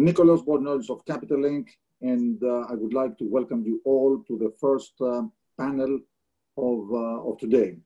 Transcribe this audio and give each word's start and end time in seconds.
Nicholas 0.00 0.40
Bornozis 0.40 0.88
of 0.90 1.04
Capital 1.04 1.40
Link, 1.40 1.78
and 2.00 2.42
uh, 2.42 2.64
I 2.70 2.74
would 2.74 2.94
like 2.94 3.18
to 3.18 3.24
welcome 3.24 3.62
you 3.64 3.82
all 3.84 4.24
to 4.26 4.38
the 4.38 4.52
first 4.58 4.94
uh, 5.00 5.22
panel 5.58 6.00
of, 6.56 6.90
uh, 6.90 7.28
of 7.28 7.38
today. 7.38 7.76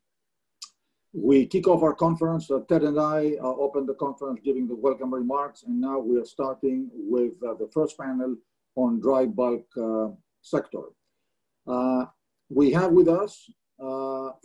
We 1.13 1.47
kick 1.47 1.67
off 1.67 1.83
our 1.83 1.95
conference. 1.95 2.51
Uh, 2.51 2.61
Ted 2.69 2.83
and 2.83 3.01
I 3.01 3.35
uh, 3.43 3.47
opened 3.47 3.89
the 3.89 3.95
conference 3.95 4.41
giving 4.45 4.69
the 4.69 4.77
welcome 4.77 5.13
remarks, 5.13 5.65
and 5.65 5.81
now 5.81 5.99
we 5.99 6.17
are 6.19 6.25
starting 6.25 6.89
with 6.93 7.39
the 7.41 7.69
first 7.73 7.99
panel 7.99 8.37
on 8.77 9.01
dry 9.01 9.27
bulk 9.27 9.67
sector. 10.41 10.85
we 12.49 12.71
have 12.73 12.93
with 12.93 13.09
us 13.09 13.51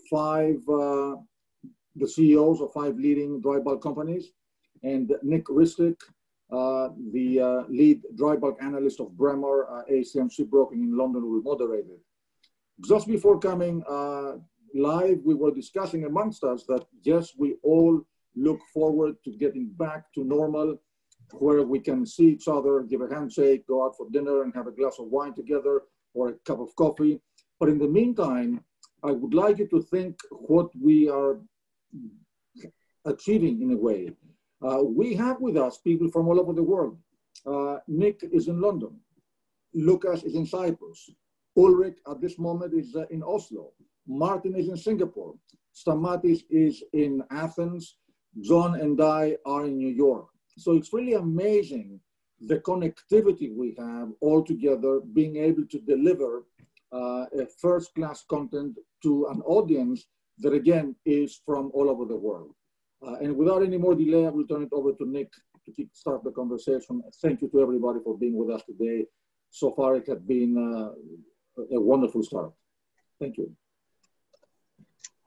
five, 0.10 0.58
the 0.66 2.08
CEOs 2.08 2.62
of 2.62 2.74
five 2.74 2.96
leading 2.98 3.42
dry 3.42 3.60
bulk 3.60 3.82
companies, 3.84 4.32
and 4.84 5.14
Nick 5.24 5.46
Ristic, 5.46 5.98
uh, 6.02 6.19
the 6.50 7.40
uh, 7.40 7.64
lead 7.70 8.02
dry 8.16 8.36
bulk 8.36 8.58
analyst 8.62 9.00
of 9.00 9.16
Braemar 9.18 9.68
uh, 9.70 9.84
ACM 9.92 10.30
Shipbroking 10.32 10.82
in 10.84 10.98
London 10.98 11.30
will 11.30 11.42
moderate 11.42 11.86
it. 11.86 12.00
Just 12.88 13.08
before 13.08 13.40
coming 13.40 13.84
uh, 13.90 14.34
live, 14.74 15.20
we 15.24 15.36
were 15.36 15.52
discussing 15.52 16.06
amongst 16.06 16.44
us 16.44 16.64
that 16.68 16.86
yes, 17.04 17.34
we 17.38 17.56
all 17.64 18.02
look 18.36 18.60
forward 18.74 19.16
to 19.26 19.32
getting 19.32 19.70
back 19.78 20.12
to 20.14 20.24
normal, 20.24 20.78
where 21.34 21.64
we 21.64 21.80
can 21.80 22.06
see 22.06 22.30
each 22.30 22.48
other, 22.48 22.82
give 22.82 23.02
a 23.02 23.14
handshake, 23.14 23.68
go 23.68 23.86
out 23.86 23.96
for 23.98 24.08
dinner 24.10 24.44
and 24.44 24.54
have 24.56 24.68
a 24.68 24.72
glass 24.72 24.98
of 25.00 25.08
wine 25.08 25.34
together 25.34 25.84
or 26.14 26.30
a 26.30 26.34
cup 26.46 26.60
of 26.60 26.76
coffee. 26.76 27.20
But 27.60 27.70
in 27.70 27.78
the 27.78 27.88
meantime, 27.88 28.64
I 29.04 29.12
would 29.12 29.34
like 29.34 29.60
you 29.60 29.68
to 29.68 29.82
think 29.82 30.20
what 30.32 30.70
we 30.76 31.10
are 31.10 31.40
achieving 33.06 33.62
in 33.62 33.72
a 33.72 33.78
way. 33.78 34.12
Uh, 34.62 34.84
we 34.84 35.14
have 35.14 35.40
with 35.40 35.58
us 35.58 35.78
people 35.78 36.10
from 36.10 36.28
all 36.28 36.40
over 36.40 36.54
the 36.54 36.64
world. 36.64 36.98
Uh, 37.46 37.78
Nick 37.88 38.20
is 38.32 38.48
in 38.48 38.60
London. 38.60 39.00
Lucas 39.74 40.24
is 40.24 40.36
in 40.36 40.46
Cyprus. 40.46 41.10
Ulrik 41.58 41.96
at 42.10 42.22
this 42.22 42.38
moment 42.38 42.74
is 42.74 42.96
uh, 42.96 43.06
in 43.10 43.24
Oslo. 43.24 43.72
Martyn 44.08 44.56
is 44.56 44.70
in 44.70 44.78
Singapore. 44.78 45.36
Stamatis 45.74 46.44
is 46.50 46.84
in 46.94 47.24
Athens. 47.32 47.96
John 48.42 48.80
and 48.80 49.02
I 49.02 49.38
are 49.46 49.66
in 49.66 49.78
New 49.78 49.90
York. 49.90 50.28
So 50.58 50.74
it's 50.74 50.94
really 50.94 51.14
amazing 51.14 52.00
the 52.42 52.60
connectivity 52.60 53.54
we 53.54 53.76
have 53.78 54.10
all 54.22 54.44
together, 54.44 55.02
being 55.14 55.38
able 55.38 55.66
to 55.66 55.80
deliver 55.80 56.46
uh, 56.92 57.26
a 57.38 57.46
first 57.62 57.94
class 57.96 58.24
content 58.30 58.78
to 59.04 59.28
an 59.28 59.42
audience 59.42 60.06
that 60.40 60.54
again 60.54 60.96
is 61.06 61.42
from 61.46 61.72
all 61.74 61.90
over 61.90 62.06
the 62.06 62.16
world. 62.16 62.54
Uh, 63.06 63.16
and 63.22 63.36
without 63.36 63.64
any 63.64 63.78
more 63.78 63.96
delay, 63.96 64.26
I 64.26 64.30
will 64.30 64.46
turn 64.46 64.64
it 64.64 64.70
over 64.74 64.92
to 64.94 65.06
Nick 65.10 65.32
to 65.76 65.88
start 65.94 66.24
the 66.24 66.32
conversation. 66.32 67.02
Thank 67.22 67.42
you 67.42 67.50
to 67.50 67.62
everybody 67.62 68.00
for 68.04 68.18
being 68.18 68.36
with 68.36 68.50
us 68.50 68.64
today. 68.64 69.06
So 69.52 69.72
far, 69.72 69.96
it 69.96 70.08
has 70.08 70.20
been 70.20 70.58
uh, 70.58 71.64
a 71.76 71.80
wonderful 71.80 72.24
start. 72.24 72.52
Thank 73.20 73.38
you. 73.38 73.52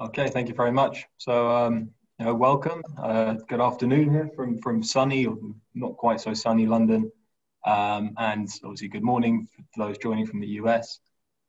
Okay, 0.01 0.29
thank 0.29 0.49
you 0.49 0.55
very 0.55 0.73
much. 0.73 1.07
So, 1.19 1.51
um, 1.51 1.91
you 2.19 2.27
know, 2.27 2.35
welcome. 2.35 2.83
Uh, 2.99 3.35
good 3.49 3.61
afternoon 3.61 4.11
here 4.11 4.31
from, 4.35 4.59
from 4.59 4.83
sunny, 4.83 5.27
or 5.27 5.39
not 5.75 5.97
quite 5.97 6.21
so 6.21 6.35
sunny 6.35 6.67
London. 6.67 7.11
Um, 7.65 8.15
and 8.19 8.49
obviously, 8.65 8.89
good 8.89 9.05
morning 9.05 9.47
for 9.75 9.87
those 9.87 9.99
joining 9.99 10.27
from 10.27 10.41
the 10.41 10.49
US. 10.63 10.99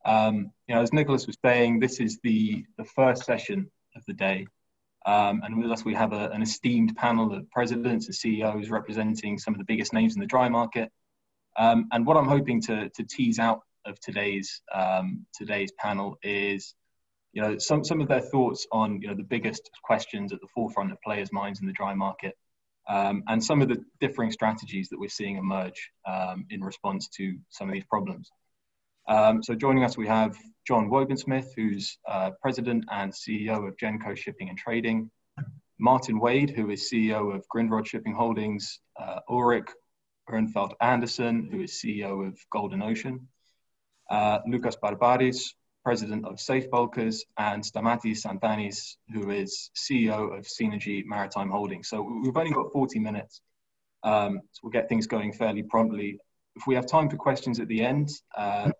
Um, 0.06 0.52
you 0.68 0.76
know, 0.76 0.82
as 0.82 0.94
Nicholas 0.94 1.28
was 1.28 1.38
saying, 1.44 1.80
this 1.80 2.00
is 2.00 2.20
the, 2.24 2.66
the 2.78 2.86
first 2.86 3.26
session 3.26 3.70
of 3.96 4.04
the 4.06 4.14
day. 4.14 4.46
Um, 5.06 5.42
and 5.44 5.62
with 5.62 5.72
us, 5.72 5.84
we 5.84 5.94
have 5.96 6.14
a, 6.14 6.30
an 6.30 6.42
esteemed 6.42 6.96
panel 6.96 7.34
of 7.34 7.50
presidents 7.52 8.06
and 8.06 8.16
CEOs 8.16 8.70
representing 8.70 9.38
some 9.38 9.54
of 9.54 9.58
the 9.58 9.66
biggest 9.66 9.94
names 9.94 10.16
in 10.16 10.22
the 10.22 10.28
dry 10.28 10.48
market. 10.50 10.92
Um, 11.58 11.88
and 11.92 12.06
what 12.06 12.18
I'm 12.18 12.28
hoping 12.28 12.62
to, 12.62 12.90
to 12.90 13.04
tease 13.04 13.40
out 13.40 13.62
of 13.86 14.00
today's 14.00 14.62
um, 14.74 15.26
today's 15.34 15.72
panel 15.78 16.18
is, 16.24 16.74
you 17.34 17.42
know, 17.42 17.58
some, 17.58 17.84
some 17.84 18.02
of 18.02 18.08
their 18.08 18.22
thoughts 18.22 18.66
on 18.72 19.02
you 19.02 19.10
know 19.10 19.16
the 19.16 19.24
biggest 19.24 19.70
questions 19.84 20.32
at 20.32 20.40
the 20.42 20.48
forefront 20.54 20.92
of 20.92 21.02
players' 21.02 21.32
minds 21.32 21.60
in 21.60 21.68
the 21.68 21.74
dry 21.74 21.94
market, 21.94 22.36
um, 22.88 23.24
and 23.28 23.44
some 23.44 23.62
of 23.62 23.68
the 23.68 23.84
differing 24.00 24.32
strategies 24.32 24.90
that 24.90 25.00
we're 25.00 25.10
seeing 25.10 25.38
emerge 25.38 25.92
um, 26.08 26.46
in 26.50 26.64
response 26.64 27.08
to 27.10 27.38
some 27.50 27.68
of 27.68 27.74
these 27.74 27.86
problems. 27.86 28.32
Um, 29.08 29.44
so 29.44 29.54
joining 29.54 29.84
us, 29.84 29.98
we 29.98 30.08
have 30.08 30.38
John 30.66 30.90
Wobensmith, 30.90 31.48
who's 31.56 31.98
uh, 32.08 32.32
president 32.42 32.86
and 32.92 33.12
CEO 33.12 33.68
of 33.68 33.76
Genco 33.76 34.16
Shipping 34.16 34.50
and 34.50 34.58
Trading, 34.58 35.12
Martyn 35.78 36.20
Wade, 36.20 36.52
who 36.52 36.70
is 36.70 36.90
CEO 36.90 37.36
of 37.36 37.46
Grindrod 37.54 37.86
Shipping 37.86 38.14
Holdings, 38.14 38.80
uh, 38.98 39.20
Ulrik 39.30 39.68
Uhrenfeldt 40.30 40.74
Andersen, 40.80 41.50
who 41.52 41.62
is 41.62 41.74
CEO 41.74 42.26
of 42.26 42.38
Golden 42.50 42.82
Ocean, 42.82 43.28
uh, 44.10 44.40
Lucas 44.48 44.78
Barmparis, 44.82 45.54
president 45.84 46.26
of 46.26 46.40
Safe 46.40 46.72
Bulkers, 46.72 47.26
and 47.38 47.62
Stamatis 47.62 48.26
Tsantanis, 48.26 48.96
who 49.12 49.32
is 49.32 49.70
CEO 49.76 50.38
of 50.38 50.46
Seanergy 50.46 51.04
Maritime 51.06 51.50
Holdings. 51.50 51.90
So 51.90 52.02
we've 52.24 52.38
only 52.38 52.52
got 52.52 52.72
40 52.72 53.00
minutes, 53.00 53.42
um, 54.04 54.40
so 54.54 54.62
we'll 54.64 54.72
get 54.72 54.88
things 54.88 55.08
going 55.08 55.34
fairly 55.34 55.64
promptly. 55.64 56.20
If 56.56 56.68
we 56.68 56.76
have 56.76 56.86
time 56.86 57.10
for 57.10 57.18
questions 57.18 57.60
at 57.60 57.68
the 57.68 57.84
end, 57.84 58.10
uh, 58.38 58.72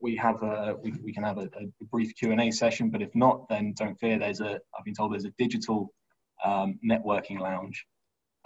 we 0.00 0.16
have 0.16 0.42
a 0.42 0.76
we, 0.82 0.92
we 1.02 1.12
can 1.12 1.22
have 1.22 1.38
a, 1.38 1.48
a 1.54 1.84
brief 1.90 2.14
Q 2.16 2.32
and 2.32 2.40
A 2.40 2.50
session. 2.50 2.90
But 2.90 3.02
if 3.02 3.14
not, 3.14 3.48
then 3.48 3.74
don't 3.76 3.98
fear. 3.98 4.18
There's 4.18 4.40
a 4.40 4.60
I've 4.76 4.84
been 4.84 4.94
told 4.94 5.12
there's 5.12 5.24
a 5.24 5.32
digital 5.38 5.92
um, 6.44 6.78
networking 6.84 7.38
lounge 7.40 7.86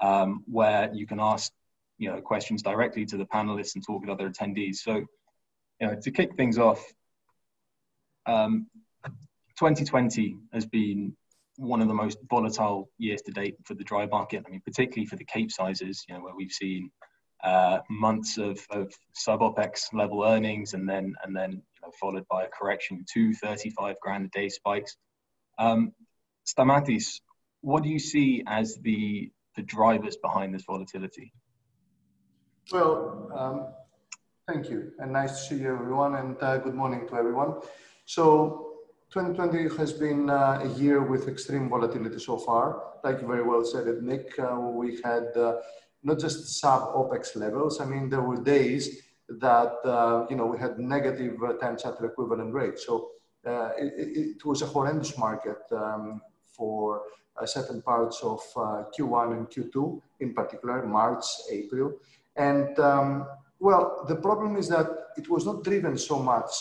um, 0.00 0.44
where 0.46 0.90
you 0.92 1.06
can 1.06 1.20
ask 1.20 1.52
you 1.98 2.10
know 2.10 2.20
questions 2.20 2.62
directly 2.62 3.06
to 3.06 3.16
the 3.16 3.26
panelists 3.26 3.74
and 3.74 3.84
talk 3.84 4.00
with 4.00 4.10
other 4.10 4.28
attendees. 4.28 4.76
So 4.76 5.04
you 5.80 5.86
know 5.86 5.96
to 6.00 6.10
kick 6.10 6.36
things 6.36 6.58
off, 6.58 6.84
um, 8.26 8.66
2020 9.58 10.36
has 10.52 10.66
been 10.66 11.16
one 11.56 11.80
of 11.80 11.88
the 11.88 11.94
most 11.94 12.18
volatile 12.28 12.90
years 12.98 13.22
to 13.22 13.32
date 13.32 13.56
for 13.64 13.74
the 13.74 13.84
dry 13.84 14.06
market. 14.06 14.44
I 14.46 14.50
mean, 14.50 14.62
particularly 14.64 15.06
for 15.06 15.16
the 15.16 15.24
Cape 15.24 15.50
sizes, 15.50 16.04
you 16.08 16.14
know, 16.14 16.20
where 16.20 16.34
we've 16.36 16.52
seen 16.52 16.90
uh, 17.42 17.78
months 17.90 18.38
of, 18.38 18.58
of 18.70 18.92
sub 19.12 19.40
OPEX 19.40 19.92
level 19.92 20.24
earnings 20.24 20.74
and 20.74 20.88
then 20.88 21.14
and 21.22 21.36
then 21.36 21.52
you 21.52 21.80
know, 21.82 21.92
followed 22.00 22.26
by 22.28 22.44
a 22.44 22.48
correction 22.48 23.04
to 23.14 23.34
35 23.34 23.96
grand 24.00 24.26
a 24.26 24.28
day 24.28 24.48
spikes. 24.48 24.96
Um, 25.58 25.92
Stamatis, 26.46 27.20
what 27.60 27.82
do 27.82 27.88
you 27.88 27.98
see 27.98 28.42
as 28.46 28.76
the 28.82 29.30
the 29.56 29.62
drivers 29.62 30.16
behind 30.16 30.54
this 30.54 30.64
volatility? 30.64 31.32
Well, 32.70 33.30
um, 33.34 33.66
thank 34.46 34.68
you, 34.70 34.92
and 34.98 35.12
nice 35.12 35.32
to 35.38 35.54
see 35.54 35.62
you, 35.62 35.72
everyone, 35.72 36.16
and 36.16 36.36
uh, 36.42 36.58
good 36.58 36.74
morning 36.74 37.06
to 37.08 37.14
everyone. 37.14 37.60
So, 38.04 38.74
2020 39.10 39.76
has 39.78 39.92
been 39.92 40.28
uh, 40.28 40.60
a 40.62 40.68
year 40.78 41.00
with 41.02 41.28
extreme 41.28 41.68
volatility 41.68 42.18
so 42.18 42.36
far. 42.36 42.82
Like 43.02 43.20
you 43.20 43.26
very 43.26 43.42
well 43.42 43.64
said 43.64 43.86
it, 43.86 44.02
Nick, 44.02 44.38
uh, 44.38 44.58
we 44.60 45.00
had 45.02 45.28
uh, 45.36 45.56
not 46.06 46.20
just 46.20 46.60
sub 46.60 46.82
OPEX 46.94 47.34
levels. 47.34 47.80
I 47.80 47.84
mean, 47.84 48.08
there 48.08 48.22
were 48.22 48.40
days 48.40 49.02
that, 49.28 49.74
uh, 49.84 50.24
you 50.30 50.36
know, 50.36 50.46
we 50.46 50.56
had 50.56 50.78
negative 50.78 51.34
uh, 51.42 51.54
time 51.54 51.76
charter 51.76 52.06
equivalent 52.06 52.54
rates. 52.54 52.86
So 52.86 53.10
uh, 53.44 53.70
it, 53.76 53.92
it, 54.36 54.44
was 54.44 54.62
a 54.62 54.66
horrendous 54.66 55.18
market 55.18 55.58
um, 55.72 56.22
for 56.56 57.02
uh, 57.36 57.44
certain 57.44 57.82
parts 57.82 58.20
of 58.22 58.40
uh, 58.56 58.84
Q1 58.96 59.32
and 59.36 59.46
Q2, 59.48 60.00
in 60.20 60.32
particular, 60.32 60.86
March, 60.86 61.24
April. 61.50 61.94
And 62.36 62.78
um, 62.78 63.26
well, 63.58 64.04
the 64.06 64.16
problem 64.16 64.56
is 64.56 64.68
that 64.68 64.86
it 65.16 65.28
was 65.28 65.44
not 65.44 65.64
driven 65.64 65.98
so 65.98 66.20
much 66.20 66.52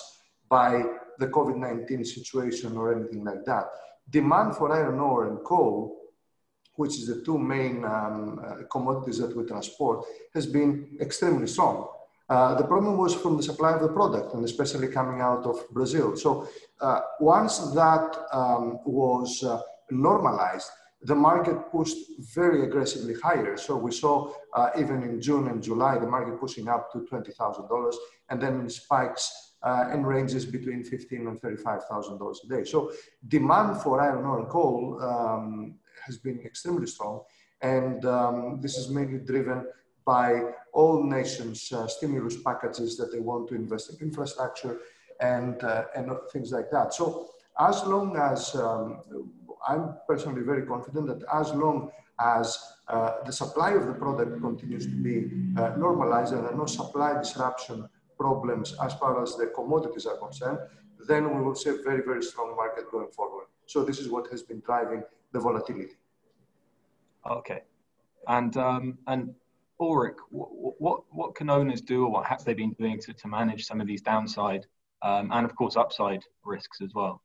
by 0.49 0.83
the 1.19 1.27
COVID-19 1.27 2.03
situation 2.05 2.75
or 2.75 2.95
anything 2.95 3.23
like 3.23 3.45
that. 3.45 3.67
Demand 4.09 4.55
for 4.55 4.71
iron 4.71 4.99
ore 4.99 5.27
and 5.27 5.43
coal 5.43 6.04
which 6.75 6.97
is 6.99 7.07
the 7.07 7.21
two 7.23 7.37
main 7.37 7.83
um, 7.85 8.39
uh, 8.43 8.63
commodities 8.71 9.17
that 9.19 9.35
we 9.35 9.43
transport, 9.45 10.05
has 10.33 10.45
been 10.45 10.97
extremely 10.99 11.47
strong. 11.47 11.87
Uh, 12.27 12.55
the 12.55 12.63
problem 12.63 12.97
was 12.97 13.13
from 13.13 13.37
the 13.37 13.43
supply 13.43 13.73
of 13.73 13.81
the 13.81 13.87
product, 13.87 14.33
and 14.33 14.43
especially 14.43 14.87
coming 14.87 15.21
out 15.21 15.45
of 15.45 15.57
Brazil. 15.71 16.15
So 16.15 16.47
uh, 16.81 17.01
once 17.19 17.59
that 17.73 18.25
um, 18.31 18.79
was 18.85 19.43
uh, 19.43 19.61
normalized, 19.91 20.69
the 21.03 21.13
market 21.15 21.71
pushed 21.71 21.97
very 22.33 22.63
aggressively 22.63 23.13
higher. 23.13 23.57
So 23.57 23.77
we 23.77 23.91
saw 23.91 24.33
uh, 24.55 24.71
even 24.77 25.03
in 25.03 25.21
June 25.21 25.47
and 25.49 25.61
July, 25.61 25.99
the 25.99 26.07
market 26.07 26.39
pushing 26.39 26.67
up 26.67 26.91
to 26.93 26.99
$20,000 27.11 27.93
and 28.29 28.41
then 28.41 28.59
in 28.59 28.69
spikes 28.69 29.53
uh, 29.61 29.89
in 29.93 30.05
ranges 30.05 30.45
between 30.45 30.83
fifteen 30.83 31.27
and 31.27 31.39
$35,000 31.41 32.35
a 32.43 32.47
day. 32.47 32.63
So 32.63 32.91
demand 33.27 33.81
for 33.81 34.01
iron 34.01 34.25
ore 34.25 34.39
and 34.39 34.49
coal 34.49 34.99
um, 35.01 35.75
has 36.05 36.17
been 36.17 36.39
extremely 36.41 36.87
strong. 36.87 37.21
And 37.61 38.05
um, 38.05 38.59
this 38.61 38.77
is 38.77 38.89
mainly 38.89 39.19
driven 39.19 39.65
by 40.05 40.41
all 40.73 41.03
nations' 41.03 41.71
uh, 41.71 41.87
stimulus 41.87 42.37
packages 42.43 42.95
that 42.97 43.11
they 43.11 43.19
want 43.19 43.47
to 43.49 43.55
invest 43.55 43.91
in 43.91 44.07
infrastructure 44.07 44.79
and, 45.19 45.63
uh, 45.63 45.85
and 45.95 46.11
things 46.31 46.51
like 46.51 46.69
that. 46.71 46.93
So 46.93 47.29
as 47.59 47.83
long 47.85 48.15
as, 48.17 48.55
um, 48.55 49.01
I'm 49.67 49.95
personally 50.07 50.43
very 50.43 50.65
confident 50.65 51.07
that 51.07 51.23
as 51.33 51.51
long 51.53 51.91
as 52.19 52.59
uh, 52.87 53.13
the 53.25 53.31
supply 53.31 53.71
of 53.71 53.87
the 53.87 53.93
product 53.93 54.39
continues 54.41 54.85
to 54.85 54.95
be 54.95 55.31
uh, 55.59 55.75
normalized 55.75 56.33
and 56.33 56.43
there 56.43 56.53
are 56.53 56.57
no 56.57 56.65
supply 56.65 57.17
disruption 57.17 57.89
problems 58.17 58.75
as 58.81 58.93
far 58.93 59.21
as 59.21 59.35
the 59.35 59.47
commodities 59.47 60.05
are 60.05 60.17
concerned, 60.17 60.59
then 61.07 61.35
we 61.35 61.41
will 61.43 61.55
see 61.55 61.69
a 61.69 61.77
very, 61.83 62.01
very 62.03 62.23
strong 62.23 62.55
market 62.55 62.89
going 62.91 63.09
forward. 63.09 63.47
So 63.65 63.83
this 63.83 63.99
is 63.99 64.09
what 64.09 64.27
has 64.31 64.43
been 64.43 64.61
driving 64.65 65.03
the 65.31 65.39
volatility. 65.39 65.95
Okay. 67.29 67.61
And, 68.27 68.55
um, 68.57 68.97
and 69.07 69.33
Ulrik, 69.79 70.15
what, 70.29 70.49
what, 70.79 71.01
what 71.09 71.35
can 71.35 71.49
owners 71.49 71.81
do 71.81 72.05
or 72.05 72.11
what 72.11 72.25
have 72.25 72.43
they 72.43 72.53
been 72.53 72.73
doing 72.73 72.99
to, 73.01 73.13
to 73.13 73.27
manage 73.27 73.65
some 73.65 73.81
of 73.81 73.87
these 73.87 74.01
downside 74.01 74.65
um, 75.01 75.29
and 75.31 75.45
of 75.45 75.55
course 75.55 75.75
upside 75.75 76.23
risks 76.43 76.81
as 76.81 76.93
well? 76.93 77.21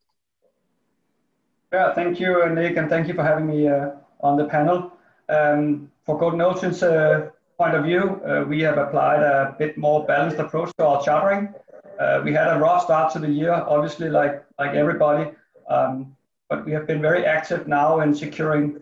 Yeah, 1.72 1.94
thank 1.94 2.18
you, 2.18 2.48
Nick, 2.50 2.76
and 2.76 2.88
thank 2.88 3.06
you 3.06 3.14
for 3.14 3.22
having 3.22 3.46
me 3.46 3.68
uh, 3.68 3.90
on 4.20 4.36
the 4.36 4.46
panel. 4.46 4.92
Um, 5.28 5.90
for 6.04 6.18
Golden 6.18 6.40
Ocean's 6.40 6.82
uh, 6.82 7.30
point 7.56 7.74
of 7.74 7.84
view, 7.84 8.20
uh, 8.26 8.44
we 8.48 8.60
have 8.62 8.78
applied 8.78 9.22
a 9.22 9.54
bit 9.56 9.78
more 9.78 10.04
balanced 10.04 10.38
approach 10.38 10.72
to 10.78 10.86
our 10.86 11.02
chartering. 11.02 11.54
Uh, 12.00 12.22
we 12.24 12.32
had 12.32 12.48
a 12.48 12.58
rough 12.58 12.82
start 12.82 13.12
to 13.12 13.18
the 13.20 13.30
year, 13.30 13.52
obviously, 13.52 14.08
like 14.08 14.44
like 14.58 14.72
everybody, 14.74 15.30
um, 15.68 16.16
but 16.50 16.66
we 16.66 16.72
have 16.72 16.86
been 16.86 17.00
very 17.00 17.24
active 17.24 17.68
now 17.68 18.00
in 18.00 18.12
securing 18.12 18.78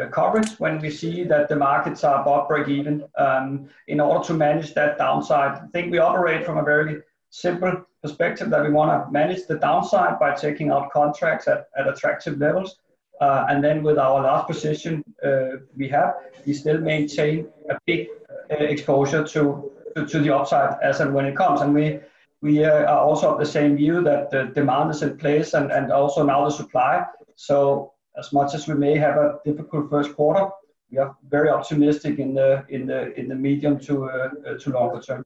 uh, 0.00 0.06
coverage 0.06 0.50
when 0.58 0.80
we 0.80 0.88
see 0.88 1.24
that 1.24 1.48
the 1.48 1.56
markets 1.56 2.04
are 2.04 2.22
above 2.22 2.48
break 2.48 2.68
even 2.68 3.04
um, 3.18 3.68
in 3.88 4.00
order 4.00 4.24
to 4.24 4.32
manage 4.32 4.72
that 4.74 4.96
downside. 4.96 5.60
I 5.60 5.66
think 5.72 5.90
we 5.90 5.98
operate 5.98 6.46
from 6.46 6.58
a 6.58 6.62
very 6.62 7.02
simple 7.30 7.84
perspective 8.02 8.48
that 8.50 8.62
we 8.62 8.70
want 8.70 8.90
to 8.90 9.10
manage 9.10 9.46
the 9.46 9.56
downside 9.56 10.20
by 10.20 10.34
taking 10.34 10.70
out 10.70 10.92
contracts 10.92 11.48
at, 11.48 11.68
at 11.76 11.88
attractive 11.88 12.38
levels. 12.38 12.78
Uh, 13.20 13.46
and 13.48 13.64
then 13.64 13.82
with 13.82 13.98
our 13.98 14.22
last 14.22 14.46
position 14.46 15.02
uh, 15.26 15.58
we 15.76 15.88
have, 15.88 16.14
we 16.46 16.54
still 16.54 16.78
maintain 16.78 17.48
a 17.68 17.76
big 17.84 18.06
uh, 18.52 18.54
exposure 18.54 19.24
to, 19.24 19.72
to, 19.96 20.06
to, 20.06 20.20
the 20.20 20.32
upside 20.32 20.80
as 20.80 21.00
and 21.00 21.12
when 21.12 21.26
it 21.26 21.36
comes. 21.36 21.60
And 21.60 21.74
we, 21.74 21.98
we 22.40 22.64
uh, 22.64 22.84
are 22.84 22.98
also 22.98 23.32
of 23.32 23.38
the 23.38 23.46
same 23.46 23.76
view 23.76 24.02
that 24.02 24.30
the 24.30 24.52
demand 24.54 24.90
is 24.90 25.02
in 25.02 25.16
place 25.18 25.54
and, 25.54 25.72
and 25.72 25.90
also 25.90 26.24
now 26.24 26.44
the 26.44 26.50
supply. 26.50 27.04
So 27.34 27.92
as 28.16 28.32
much 28.32 28.54
as 28.54 28.68
we 28.68 28.74
may 28.74 28.96
have 28.96 29.16
a 29.16 29.38
difficult 29.44 29.90
first 29.90 30.14
quarter, 30.14 30.48
we 30.90 30.98
are 30.98 31.16
very 31.28 31.50
optimistic 31.50 32.18
in 32.18 32.34
the, 32.34 32.64
in 32.68 32.86
the, 32.86 33.12
in 33.18 33.28
the 33.28 33.34
medium 33.34 33.78
to, 33.80 34.04
uh, 34.04 34.58
to 34.58 34.70
longer 34.70 35.00
term. 35.00 35.24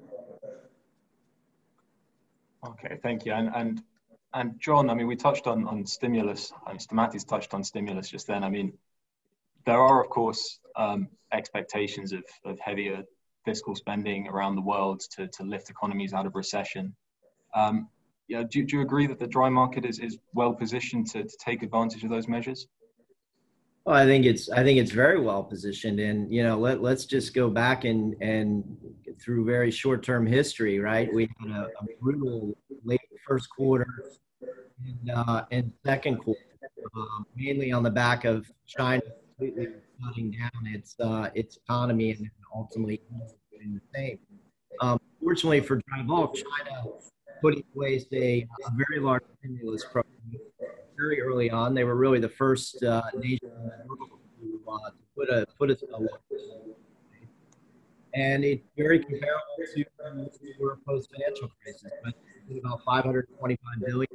Okay, 2.64 2.98
thank 3.02 3.26
you. 3.26 3.32
And 3.32 3.50
and 3.54 3.82
and 4.34 4.58
John, 4.60 4.88
I 4.88 4.94
mean, 4.94 5.06
we 5.06 5.16
touched 5.16 5.46
on 5.46 5.66
on 5.66 5.84
stimulus, 5.84 6.52
and 6.68 6.78
Stamatis 6.78 7.26
touched 7.26 7.54
on 7.54 7.64
stimulus 7.64 8.08
just 8.08 8.26
then. 8.26 8.44
I 8.44 8.48
mean, 8.48 8.72
there 9.66 9.80
are 9.80 10.02
of 10.02 10.10
course 10.10 10.60
um, 10.76 11.08
expectations 11.32 12.12
of 12.12 12.22
of 12.44 12.58
heavier 12.60 13.02
fiscal 13.44 13.74
spending 13.74 14.28
around 14.28 14.54
the 14.54 14.62
world 14.62 15.00
to 15.16 15.26
to 15.28 15.42
lift 15.42 15.70
economies 15.70 16.12
out 16.14 16.26
of 16.26 16.34
recession. 16.36 16.94
Um, 17.54 17.88
yeah, 18.28 18.44
do, 18.48 18.64
do 18.64 18.76
you 18.76 18.82
agree 18.82 19.06
that 19.06 19.18
the 19.18 19.26
dry 19.26 19.48
market 19.48 19.84
is, 19.84 19.98
is 19.98 20.18
well 20.34 20.54
positioned 20.54 21.06
to, 21.08 21.24
to 21.24 21.36
take 21.38 21.62
advantage 21.62 22.04
of 22.04 22.10
those 22.10 22.28
measures? 22.28 22.66
Well, 23.84 23.96
I 23.96 24.04
think 24.04 24.26
it's 24.26 24.48
I 24.48 24.62
think 24.62 24.78
it's 24.78 24.92
very 24.92 25.20
well 25.20 25.42
positioned, 25.42 25.98
and 25.98 26.32
you 26.32 26.44
know, 26.44 26.56
let 26.56 26.80
let's 26.80 27.04
just 27.04 27.34
go 27.34 27.50
back 27.50 27.84
and 27.84 28.14
and 28.22 28.64
through 29.20 29.44
very 29.44 29.72
short 29.72 30.04
term 30.04 30.24
history, 30.24 30.78
right? 30.78 31.12
We 31.12 31.28
had 31.40 31.50
a, 31.50 31.62
a 31.80 31.84
brutal 32.00 32.56
late 32.84 33.00
first 33.26 33.48
quarter 33.50 33.86
and, 34.40 35.10
uh, 35.10 35.44
and 35.50 35.72
second 35.84 36.18
quarter, 36.18 36.40
uh, 36.96 37.22
mainly 37.36 37.72
on 37.72 37.82
the 37.82 37.90
back 37.90 38.24
of 38.24 38.48
China 38.66 39.02
completely 39.36 39.68
shutting 40.00 40.30
down 40.30 40.66
its 40.66 40.94
uh, 41.00 41.30
its 41.34 41.56
economy 41.56 42.12
and 42.12 42.30
ultimately 42.54 43.00
doing 43.50 43.74
the 43.74 43.98
same. 43.98 44.18
Um, 44.80 44.98
fortunately 45.20 45.60
for 45.60 45.80
dry 45.88 46.02
bulk, 46.02 46.36
China 46.36 46.84
put 47.42 47.56
in 47.56 47.62
place 47.74 48.06
a, 48.12 48.46
a 48.66 48.70
very 48.76 49.00
large 49.00 49.24
stimulus 49.40 49.84
program 49.84 50.06
very 50.96 51.20
early 51.20 51.50
on. 51.50 51.74
They 51.74 51.84
were 51.84 51.96
really 51.96 52.20
the 52.20 52.28
first 52.28 52.82
uh, 52.84 53.02
nation 53.16 53.40
to, 53.40 54.62
uh, 54.70 54.90
to 54.90 54.96
put 55.16 55.28
a 55.28 55.46
put 55.58 55.70
a, 55.70 55.76
and 58.14 58.44
it's 58.44 58.62
very 58.76 59.00
comparable 59.00 59.56
to 59.74 59.84
the 59.98 60.76
post 60.86 61.10
financial 61.12 61.50
crisis. 61.62 61.90
But 62.04 62.14
about 62.58 62.80
525 62.84 63.86
billion 63.86 64.06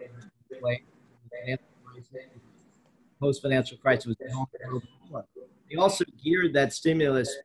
post 3.19 3.41
financial 3.41 3.77
crisis 3.77 4.05
was 4.05 4.15
They 5.69 5.75
also 5.75 6.05
geared 6.23 6.53
that 6.53 6.71
stimulus 6.71 7.35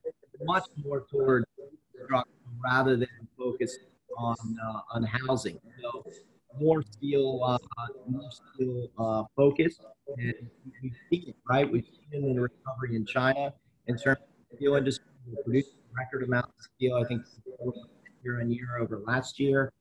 much 0.45 0.65
more 0.85 1.05
toward 1.11 1.45
rather 2.65 2.97
than 2.97 3.09
focus 3.37 3.79
on 4.19 4.37
uh, 4.65 4.81
on 4.95 5.03
housing. 5.05 5.59
So 5.81 6.05
more 6.59 6.83
steel, 6.83 7.41
uh, 7.45 7.59
more 8.09 8.31
steel 8.31 8.89
uh, 8.99 9.25
focus, 9.37 9.81
and 10.19 10.35
we've 10.83 10.93
it, 11.11 11.37
right? 11.49 11.71
We've 11.71 11.85
seen 11.85 12.25
in 12.25 12.35
the 12.35 12.43
recovery 12.43 12.97
in 12.97 13.07
China 13.07 13.53
in 13.87 13.97
terms 13.97 14.19
of 14.21 14.51
the 14.51 14.57
steel 14.57 14.77
industry 14.77 15.07
producing 15.45 15.73
record 15.97 16.25
amounts 16.25 16.51
of 16.59 16.65
steel. 16.77 16.97
I 16.97 17.05
think 17.05 17.23
year 18.23 18.41
on 18.41 18.51
year 18.51 18.79
over 18.81 19.03
last 19.07 19.39
year. 19.41 19.73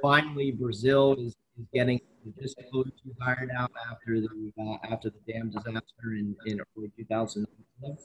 Finally, 0.00 0.52
Brazil 0.52 1.14
is, 1.18 1.34
is 1.58 1.66
getting 1.74 2.00
logistical 2.26 2.86
issues 2.86 3.16
ironed 3.20 3.50
out 3.56 3.70
after 3.90 4.20
the 4.20 4.52
uh, 4.60 4.92
after 4.92 5.10
the 5.10 5.32
dam 5.32 5.50
disaster 5.50 6.12
in, 6.12 6.34
in 6.46 6.60
early 6.76 6.90
2019. 6.96 7.96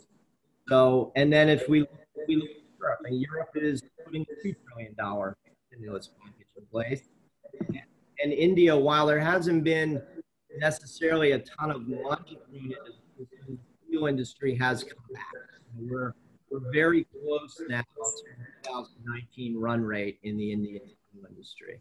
So, 0.68 1.12
and 1.16 1.32
then 1.32 1.48
if 1.48 1.70
we, 1.70 1.82
if 1.82 2.28
we 2.28 2.38
look 2.38 2.50
at 2.50 2.80
Europe, 2.80 3.00
and 3.06 3.22
Europe 3.22 3.50
is 3.56 3.84
putting 4.04 4.26
two 4.42 4.56
trillion 4.68 4.96
dollar 4.96 5.38
stimulus 5.76 6.10
package 6.22 6.48
in 6.58 6.66
place 6.72 7.02
and 8.26 8.34
India, 8.34 8.76
while 8.76 9.06
there 9.06 9.20
hasn't 9.20 9.64
been 9.64 10.02
necessarily 10.58 11.32
a 11.32 11.40
ton 11.40 11.72
of 11.72 11.88
money 11.88 12.40
the 12.50 13.58
steel 13.88 14.08
industry 14.08 14.56
has 14.56 14.84
come 14.84 15.04
back. 15.14 15.24
We're, 15.78 16.14
we're 16.50 16.72
very 16.72 17.06
close 17.06 17.62
now 17.68 17.82
to 17.82 18.40
2019 18.64 19.58
run 19.58 19.82
rate 19.82 20.20
in 20.24 20.38
the 20.38 20.52
Indian 20.52 20.82
steel 20.82 21.26
industry. 21.30 21.80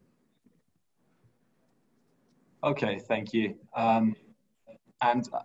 Okay, 2.63 2.99
thank 2.99 3.33
you. 3.33 3.55
Um, 3.77 4.17
and 5.03 5.29
uh, 5.33 5.41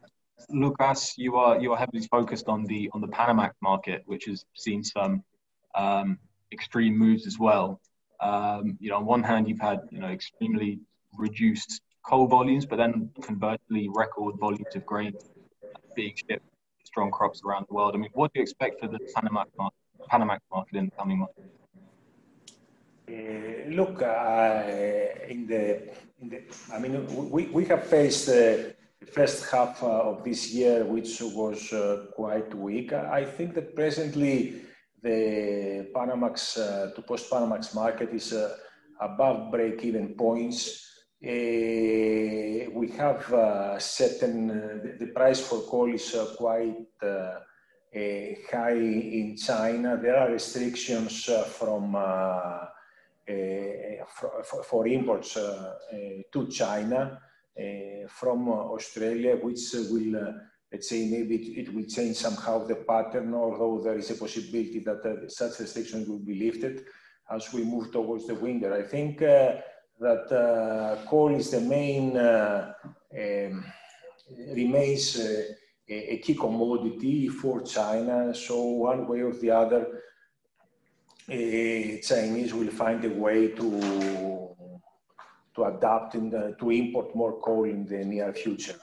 Lucas, 0.49 1.17
you 1.17 1.35
are 1.35 1.59
you 1.59 1.73
are 1.73 1.77
heavily 1.77 2.07
focused 2.07 2.47
on 2.47 2.63
the 2.65 2.89
on 2.93 3.01
the 3.01 3.07
Panamax 3.07 3.51
market, 3.61 4.03
which 4.05 4.25
has 4.25 4.45
seen 4.53 4.83
some 4.83 5.23
um, 5.75 6.17
extreme 6.51 6.97
moves 6.97 7.27
as 7.27 7.37
well 7.37 7.79
um, 8.21 8.77
you 8.79 8.89
know, 8.89 8.97
on 8.97 9.05
one 9.05 9.23
hand, 9.23 9.47
you've 9.47 9.59
had 9.59 9.79
you 9.91 9.99
know 9.99 10.07
extremely 10.07 10.79
reduced 11.17 11.81
coal 12.03 12.27
volumes, 12.27 12.65
but 12.65 12.77
then 12.77 13.09
conversely, 13.21 13.89
record 13.93 14.35
volumes 14.39 14.75
of 14.75 14.85
grain 14.85 15.13
being 15.95 16.15
shipped, 16.15 16.45
strong 16.83 17.11
crops 17.11 17.41
around 17.45 17.65
the 17.69 17.73
world. 17.73 17.93
I 17.95 17.97
mean, 17.97 18.09
what 18.13 18.33
do 18.33 18.39
you 18.39 18.43
expect 18.43 18.79
for 18.79 18.87
the 18.87 18.99
Panamax 19.15 19.47
market, 19.57 20.41
market 20.51 20.75
in 20.77 20.85
the 20.85 20.91
coming 20.91 21.19
months? 21.19 21.33
Uh, 23.09 23.69
look, 23.69 24.01
uh, 24.01 24.63
in, 25.27 25.47
the, 25.47 25.89
in 26.21 26.29
the, 26.29 26.41
I 26.71 26.77
mean, 26.77 26.93
we, 27.31 27.45
we 27.47 27.65
have 27.65 27.83
faced 27.87 28.27
the 28.27 28.75
first 29.11 29.49
half 29.49 29.81
uh, 29.81 30.11
of 30.11 30.23
this 30.23 30.53
year, 30.53 30.85
which 30.85 31.19
was 31.21 31.73
uh, 31.73 32.05
quite 32.13 32.53
weak. 32.53 32.93
I 32.93 33.25
think 33.25 33.55
that 33.55 33.75
presently 33.75 34.61
the 35.01 35.89
Panamax 35.93 36.57
uh, 36.57 36.93
to 36.93 37.01
post 37.01 37.29
Panamax 37.29 37.73
market 37.73 38.09
is 38.13 38.33
uh, 38.33 38.55
above 38.99 39.51
break 39.51 39.83
even 39.83 40.15
points. 40.15 40.85
Uh, 41.21 42.71
we 42.71 42.93
have 42.97 43.33
uh, 43.33 43.77
certain, 43.77 44.49
uh, 44.49 44.97
the, 44.97 45.07
price 45.07 45.41
for 45.41 45.61
coal 45.63 45.93
is 45.93 46.15
uh, 46.15 46.33
quite 46.37 46.77
high 48.49 48.71
in 48.71 49.35
China. 49.35 49.99
There 50.01 50.15
are 50.15 50.31
restrictions 50.31 51.29
from 51.57 51.91
for, 54.63 54.87
imports 54.87 55.33
to 55.33 56.47
China 56.49 57.19
from 58.07 58.47
Australia, 58.49 59.35
which 59.35 59.59
will 59.73 60.33
let's 60.71 60.89
say 60.89 61.07
maybe 61.09 61.35
it, 61.35 61.67
it, 61.67 61.73
will 61.73 61.85
change 61.85 62.15
somehow 62.15 62.65
the 62.65 62.75
pattern, 62.75 63.33
although 63.33 63.81
there 63.83 63.97
is 63.97 64.11
a 64.11 64.15
possibility 64.15 64.79
that 64.79 65.03
uh, 65.05 65.27
such 65.27 65.59
restrictions 65.59 66.07
will 66.07 66.19
be 66.19 66.35
lifted 66.35 66.85
as 67.31 67.51
we 67.53 67.63
move 67.63 67.91
towards 67.91 68.27
the 68.27 68.35
winter. 68.35 68.73
I 68.73 68.83
think 68.83 69.21
uh, 69.21 69.55
that 69.99 70.31
uh, 70.31 71.05
coal 71.07 71.35
is 71.35 71.51
the 71.51 71.61
main, 71.61 72.15
uh, 72.17 72.73
um, 73.13 73.65
remains 74.53 75.19
uh, 75.19 75.43
a, 75.89 76.13
a, 76.13 76.17
key 76.19 76.35
commodity 76.35 77.27
for 77.29 77.61
China. 77.61 78.33
So 78.33 78.61
one 78.61 79.07
way 79.07 79.21
or 79.21 79.33
the 79.33 79.51
other, 79.51 80.01
uh, 81.27 82.01
Chinese 82.01 82.53
will 82.53 82.71
find 82.71 83.03
a 83.05 83.09
way 83.09 83.49
to 83.49 84.45
to 85.55 85.63
adapt 85.65 86.13
and 86.13 86.31
to 86.31 86.69
import 86.69 87.13
more 87.15 87.41
coal 87.41 87.65
in 87.65 87.83
the 87.85 88.05
near 88.05 88.31
future. 88.31 88.79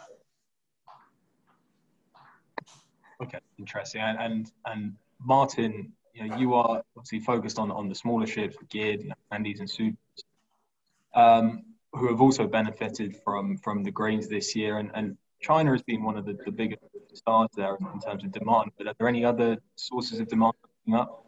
Okay, 3.23 3.38
interesting. 3.58 4.00
And 4.00 4.18
and, 4.18 4.52
and 4.66 4.92
Martyn, 5.20 5.92
you 6.14 6.26
know, 6.26 6.37
you 6.37 6.54
are 6.54 6.82
obviously 6.96 7.20
focused 7.20 7.58
on 7.58 7.70
on 7.70 7.88
the 7.88 7.94
smaller 7.94 8.26
ships, 8.26 8.56
geared, 8.68 9.02
you 9.02 9.08
know, 9.08 9.14
Handies 9.30 9.61
and 9.61 9.68
Supras, 9.68 9.96
um, 11.14 11.64
who 11.92 12.08
have 12.08 12.20
also 12.20 12.46
benefited 12.46 13.16
from 13.25 13.56
from 13.58 13.82
the 13.82 13.90
grains 13.90 14.28
this 14.28 14.54
year. 14.54 14.78
And, 14.78 14.90
and 14.94 15.16
China 15.40 15.73
has 15.73 15.82
been 15.82 16.02
one 16.02 16.16
of 16.16 16.26
the, 16.26 16.38
the 16.44 16.50
biggest 16.50 16.82
stars 17.14 17.49
there 17.56 17.76
in 17.76 18.00
terms 18.00 18.25
of 18.25 18.32
demand. 18.32 18.70
But 18.76 18.88
are 18.88 18.94
there 18.99 19.08
any 19.08 19.25
other 19.25 19.58
sources 19.76 20.20
of 20.20 20.28
demand 20.28 20.54
coming 20.85 21.00
up? 21.00 21.23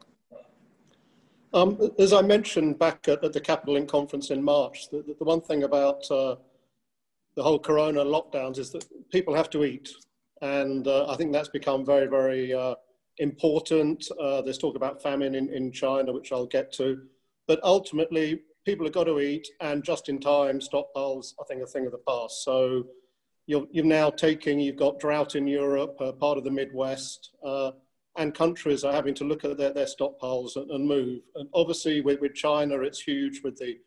Um, 1.55 1.93
as 1.99 2.13
I 2.13 2.21
mentioned 2.21 2.79
back 2.79 3.09
at, 3.09 3.25
at, 3.25 3.33
the 3.33 3.41
Capital 3.41 3.75
Link 3.75 3.89
conference 3.89 4.31
in 4.31 4.43
March, 4.43 4.91
the, 4.91 5.03
the 5.19 5.25
one 5.25 5.41
thing 5.41 5.63
about 5.63 6.09
uh, 6.11 6.37
the 7.37 7.43
whole 7.43 7.59
corona 7.59 8.05
lockdowns 8.05 8.59
is 8.59 8.71
that 8.73 8.85
people 9.11 9.35
have 9.35 9.49
to 9.51 9.65
eat. 9.65 9.89
And 10.43 10.87
uh, 10.87 11.07
I 11.09 11.17
think 11.17 11.33
that's 11.33 11.49
become 11.49 11.85
very, 11.85 12.07
very 12.07 12.55
uh, 12.55 12.75
important. 13.19 14.05
Uh, 14.21 14.43
there's 14.43 14.59
talk 14.59 14.77
about 14.77 15.03
famine 15.03 15.35
in, 15.35 15.49
in 15.49 15.73
China, 15.73 16.13
which 16.13 16.33
I'll 16.33 16.47
get 16.47 16.73
to. 16.75 17.03
But 17.47 17.61
ultimately, 17.63 18.41
people 18.65 18.87
have 18.87 18.95
got 18.95 19.05
to 19.05 19.21
eat, 19.21 19.49
and 19.61 19.83
just 19.83 20.09
in 20.09 20.21
time 20.21 20.61
stockpiles, 20.61 21.35
I 21.41 21.45
think, 21.49 21.63
a 21.63 21.67
thing 21.67 21.87
of 21.87 21.93
the 21.93 22.03
past. 22.07 22.45
So 22.45 22.87
you're, 23.47 23.67
you're 23.71 23.85
now 23.85 24.11
taking, 24.11 24.61
you've 24.61 24.77
got 24.77 25.01
drought 25.01 25.35
in 25.35 25.47
Europe, 25.47 25.97
uh, 26.01 26.13
part 26.13 26.39
of 26.39 26.45
the 26.45 26.51
Midwest, 26.51 27.31
uh, 27.45 27.73
and 28.17 28.35
countries 28.35 28.85
are 28.85 28.93
having 28.93 29.15
to 29.15 29.25
look 29.25 29.45
at 29.45 29.57
their, 29.57 29.73
their 29.73 29.87
stockpiles 29.87 30.57
and, 30.57 30.71
and 30.71 30.87
move. 30.87 31.23
And 31.35 31.49
obviously, 31.55 32.01
with, 32.01 32.21
with 32.21 32.35
China, 32.35 32.81
it's 32.81 33.01
huge 33.01 33.41
with 33.43 33.57
the 33.57 33.79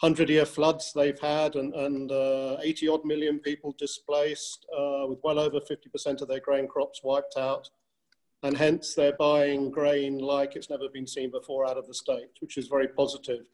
100 0.00 0.28
year 0.28 0.44
floods 0.44 0.92
they've 0.92 1.20
had 1.20 1.54
and, 1.54 1.74
and 1.74 2.10
uh, 2.10 2.56
80 2.60 2.88
odd 2.88 3.04
million 3.04 3.38
people 3.38 3.74
displaced, 3.78 4.66
uh, 4.76 5.06
with 5.06 5.20
well 5.22 5.38
over 5.38 5.60
50% 5.60 6.20
of 6.20 6.28
their 6.28 6.40
grain 6.40 6.66
crops 6.66 7.02
wiped 7.04 7.36
out. 7.36 7.70
And 8.42 8.56
hence, 8.56 8.94
they're 8.94 9.16
buying 9.16 9.70
grain 9.70 10.18
like 10.18 10.56
it's 10.56 10.70
never 10.70 10.88
been 10.88 11.06
seen 11.06 11.30
before 11.30 11.64
out 11.66 11.78
of 11.78 11.86
the 11.86 11.94
state, 11.94 12.30
which 12.40 12.58
is 12.58 12.66
very 12.66 12.88
positive. 12.88 13.46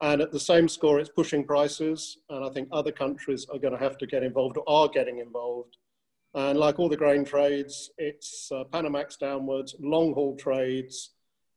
And 0.00 0.22
at 0.22 0.32
the 0.32 0.40
same 0.40 0.66
score, 0.66 0.98
it's 0.98 1.10
pushing 1.10 1.44
prices. 1.44 2.18
And 2.30 2.44
I 2.44 2.48
think 2.48 2.68
other 2.72 2.92
countries 2.92 3.46
are 3.52 3.58
going 3.58 3.74
to 3.74 3.78
have 3.78 3.98
to 3.98 4.06
get 4.06 4.22
involved 4.22 4.56
or 4.56 4.64
are 4.66 4.88
getting 4.88 5.18
involved. 5.18 5.76
And 6.34 6.58
like 6.58 6.78
all 6.78 6.88
the 6.88 6.96
grain 6.96 7.24
trades, 7.24 7.90
it's 7.98 8.50
uh, 8.52 8.64
Panamax 8.72 9.18
downwards, 9.18 9.74
long 9.80 10.14
haul 10.14 10.36
trades, 10.36 11.10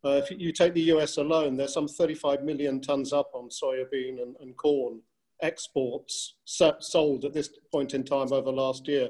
uh, 0.06 0.22
if 0.24 0.32
you 0.32 0.52
take 0.52 0.74
the 0.74 0.92
US 0.94 1.18
alone, 1.18 1.56
there's 1.56 1.74
some 1.74 1.88
35 1.88 2.44
million 2.44 2.82
tons 2.82 3.14
up 3.14 3.32
on 3.34 3.50
soybean 3.50 4.22
and, 4.22 4.36
and 4.42 4.56
corn 4.58 5.02
exports 5.42 6.36
sold 6.46 7.26
at 7.26 7.34
this 7.34 7.50
point 7.72 7.94
in 7.94 8.04
time 8.04 8.32
over 8.32 8.52
last 8.52 8.88
year. 8.88 9.10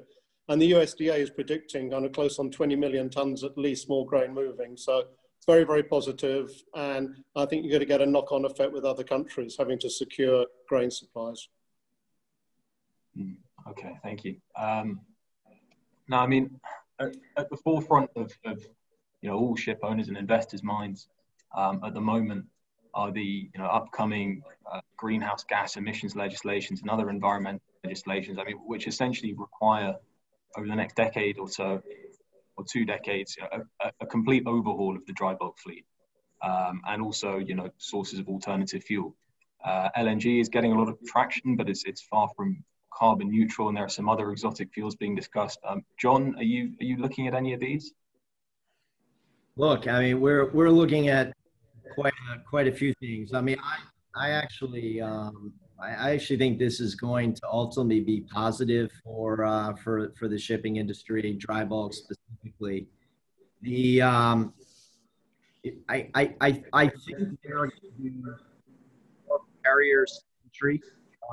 And 0.50 0.62
the 0.62 0.72
USDA 0.72 1.18
is 1.20 1.30
predicting 1.30 1.92
kind 1.92 2.06
of 2.06 2.12
close 2.12 2.38
on 2.38 2.52
20 2.52 2.76
million 2.76 3.10
tons 3.10 3.44
at 3.44 3.58
least 3.58 3.88
more 3.88 4.06
grain 4.06 4.34
moving. 4.34 4.76
So 4.76 5.00
it's 5.38 5.46
very, 5.46 5.64
very 5.64 5.84
positive. 5.84 6.50
And 6.76 7.24
I 7.36 7.46
think 7.46 7.64
you're 7.64 7.72
going 7.72 7.80
to 7.80 7.86
get 7.86 8.02
a 8.02 8.06
knock 8.06 8.32
on 8.32 8.46
effect 8.46 8.74
with 8.74 8.84
other 8.84 9.04
countries 9.04 9.56
having 9.58 9.80
to 9.80 9.90
secure 9.90 10.46
grain 10.68 10.92
supplies. 10.92 11.48
Hmm, 13.16 13.34
okay, 13.70 13.94
thank 14.04 14.26
you. 14.26 14.36
Um, 14.58 15.02
now, 16.10 16.22
I 16.22 16.28
mean, 16.28 16.60
at, 17.00 17.16
at 17.38 17.50
the 17.50 17.58
forefront 17.58 18.10
of, 18.16 18.32
of 18.46 18.66
you 19.24 19.30
know 19.30 19.38
all 19.38 19.56
ship 19.56 19.80
owners 19.82 20.10
and 20.10 20.18
investors' 20.18 20.64
minds 20.64 21.08
um, 21.58 21.82
at 21.84 21.94
the 21.94 22.02
moment 22.02 22.46
are 22.94 23.12
the 23.12 23.50
you 23.54 23.58
know 23.58 23.66
upcoming 23.66 24.44
uh, 24.72 24.82
greenhouse 24.98 25.44
gas 25.46 25.78
emissions 25.78 26.16
legislations 26.16 26.82
and 26.82 26.92
other 26.92 27.10
environmental 27.10 27.62
legislations. 27.84 28.38
I 28.38 28.44
mean, 28.44 28.58
which 28.68 28.86
essentially 28.86 29.34
require 29.34 29.96
over 30.58 30.68
the 30.68 30.76
next 30.76 30.96
decade 30.96 31.40
or 31.40 31.48
so, 31.48 31.82
or 32.58 32.66
two 32.70 32.86
decades, 32.86 33.36
a, 33.52 33.90
a, 34.00 34.06
complete 34.06 34.44
overhaul 34.46 34.96
of 34.96 35.04
the 35.08 35.14
dry 35.14 35.34
bulk 35.34 35.58
fleet, 35.58 35.86
um, 36.44 36.82
and 36.88 37.02
also 37.02 37.38
you 37.38 37.56
know 37.56 37.70
sources 37.78 38.20
of 38.20 38.28
alternative 38.28 38.84
fuel. 38.84 39.16
Uh, 39.64 39.90
LNG 39.98 40.42
is 40.42 40.50
getting 40.50 40.74
a 40.74 40.78
lot 40.78 40.90
of 40.90 40.98
traction, 41.08 41.56
but 41.56 41.70
it's 41.70 41.86
it's 41.86 42.02
far 42.02 42.28
from 42.36 42.62
carbon 42.94 43.32
neutral, 43.32 43.70
and 43.70 43.78
there 43.78 43.86
are 43.86 43.90
some 43.90 44.10
other 44.10 44.32
exotic 44.32 44.72
fuels 44.74 44.98
being 44.98 45.16
discussed. 45.16 45.60
Um, 45.66 45.84
John, 45.98 46.36
are 46.36 46.44
you 46.44 46.74
are 46.82 46.86
you 46.86 46.98
looking 46.98 47.28
at 47.28 47.34
any 47.34 47.54
of 47.54 47.62
these? 47.62 47.94
Look, 49.56 49.88
I 49.88 50.00
mean, 50.00 50.20
we're 50.20 50.50
we're 50.52 50.72
looking 50.72 51.10
at 51.10 51.34
quite 51.94 52.14
a, 52.34 52.40
quite 52.40 52.68
a 52.68 52.72
few 52.72 52.94
things. 53.00 53.34
I 53.34 53.42
mean, 53.42 53.58
I 53.64 53.78
I 54.16 54.30
actually 54.32 55.00
um, 55.00 55.54
I 55.80 56.14
actually 56.14 56.38
think 56.38 56.58
this 56.58 56.80
is 56.80 56.96
going 56.96 57.36
to 57.36 57.42
ultimately 57.48 58.00
be 58.00 58.22
positive 58.22 58.90
for 59.04 59.44
uh, 59.46 59.76
for 59.76 60.12
for 60.18 60.28
the 60.28 60.40
shipping 60.40 60.78
industry, 60.78 61.34
dry 61.34 61.64
bulk 61.64 61.94
specifically. 61.94 62.88
The 63.62 64.02
um, 64.02 64.54
I, 65.88 66.10
I 66.16 66.36
I 66.42 66.64
I 66.74 66.88
think 66.88 67.38
there 67.44 67.60
are 67.60 67.72
carriers 69.64 70.24
entry 70.46 70.82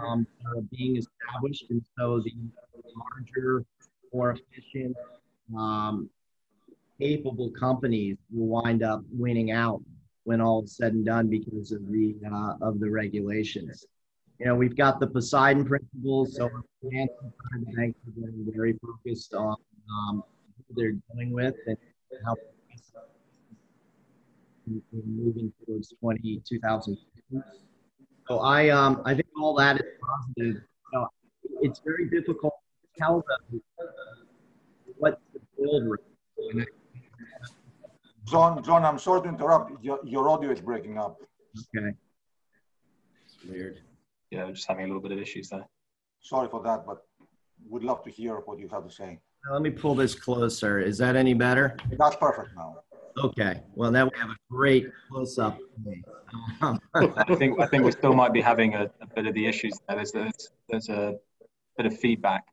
um, 0.05 0.27
are 0.47 0.61
being 0.77 0.97
established, 0.97 1.67
and 1.71 1.83
so 1.99 2.21
the 2.21 2.33
larger, 2.97 3.65
more 4.13 4.37
efficient 4.37 4.97
um, 5.57 6.11
capable 7.01 7.51
companies 7.51 8.17
will 8.31 8.63
wind 8.63 8.83
up 8.83 9.03
winning 9.11 9.51
out 9.51 9.83
when 10.25 10.41
all 10.41 10.63
is 10.63 10.77
said 10.77 10.93
and 10.93 11.07
done 11.07 11.29
because 11.29 11.73
of 11.73 11.87
the 11.91 12.15
uh, 12.31 12.55
of 12.61 12.79
the 12.79 12.91
regulations. 12.91 13.87
You 14.39 14.47
know, 14.47 14.55
we've 14.55 14.77
got 14.77 15.01
the 15.01 15.07
Poseidon 15.07 15.65
principles, 15.65 16.37
so 16.37 16.49
banks 16.83 17.15
are 17.25 17.59
getting 17.75 17.95
very 18.55 18.75
focused 18.83 19.35
on 19.35 19.57
um, 19.91 20.23
who 20.69 20.75
they're 20.75 20.93
dealing 21.13 21.33
with 21.33 21.55
and 21.67 21.77
how 22.25 22.35
moving 24.93 25.53
towards 25.65 25.93
20, 26.01 26.43
2050. 26.49 27.49
So 28.29 28.39
I 28.39 28.69
um 28.69 29.03
I 29.05 29.15
think 29.15 29.27
all 29.41 29.55
that 29.57 29.77
is 29.77 29.87
positive. 30.01 30.63
It's 31.63 31.81
very 31.85 32.09
difficult 32.09 32.55
to 32.83 33.01
tell 33.01 33.25
them 33.29 33.61
what 34.97 35.21
to 35.33 35.41
build. 35.59 35.99
And 36.53 36.67
John, 38.31 38.63
John, 38.63 38.85
I'm 38.85 38.99
sorry 38.99 39.23
to 39.23 39.29
interrupt. 39.29 39.83
Your, 39.83 39.99
your 40.05 40.29
audio 40.29 40.51
is 40.51 40.61
breaking 40.61 40.99
up. 40.99 41.21
Okay. 41.77 41.91
Weird. 43.49 43.81
Yeah, 44.31 44.45
we're 44.45 44.53
just 44.53 44.69
having 44.69 44.85
a 44.85 44.87
little 44.87 45.03
bit 45.03 45.11
of 45.11 45.19
issues 45.19 45.49
there. 45.49 45.67
Sorry 46.21 46.49
for 46.49 46.63
that, 46.63 46.87
but 46.87 47.05
would 47.69 47.83
love 47.83 48.05
to 48.05 48.11
hear 48.11 48.37
what 48.37 48.59
you 48.61 48.69
have 48.69 48.87
to 48.87 48.93
say. 48.93 49.19
let 49.51 49.63
me 49.63 49.71
pull 49.71 49.97
this 49.97 50.15
closer. 50.15 50.79
Is 50.79 50.99
that 50.99 51.17
any 51.17 51.35
better? 51.35 51.77
That's 51.99 52.17
perfect 52.17 52.51
now. 52.55 52.77
Okay. 53.19 53.63
Well, 53.75 53.91
now 53.91 54.05
we 54.05 54.11
have 54.17 54.31
a 54.31 54.37
great 54.49 54.87
close 55.11 55.39
up. 55.39 55.59
I 56.63 57.35
think 57.35 57.61
I 57.61 57.67
think 57.67 57.85
we 57.85 57.91
still 57.91 58.15
might 58.15 58.33
be 58.33 58.41
having 58.41 58.75
a, 58.75 58.85
a 59.01 59.07
bit 59.17 59.27
of 59.27 59.35
the 59.35 59.45
issues 59.45 59.73
there. 59.89 59.97
There's, 59.97 60.13
there's 60.13 60.51
there's 60.69 60.89
a 60.89 61.17
bit 61.77 61.87
of 61.87 61.99
feedback. 61.99 62.45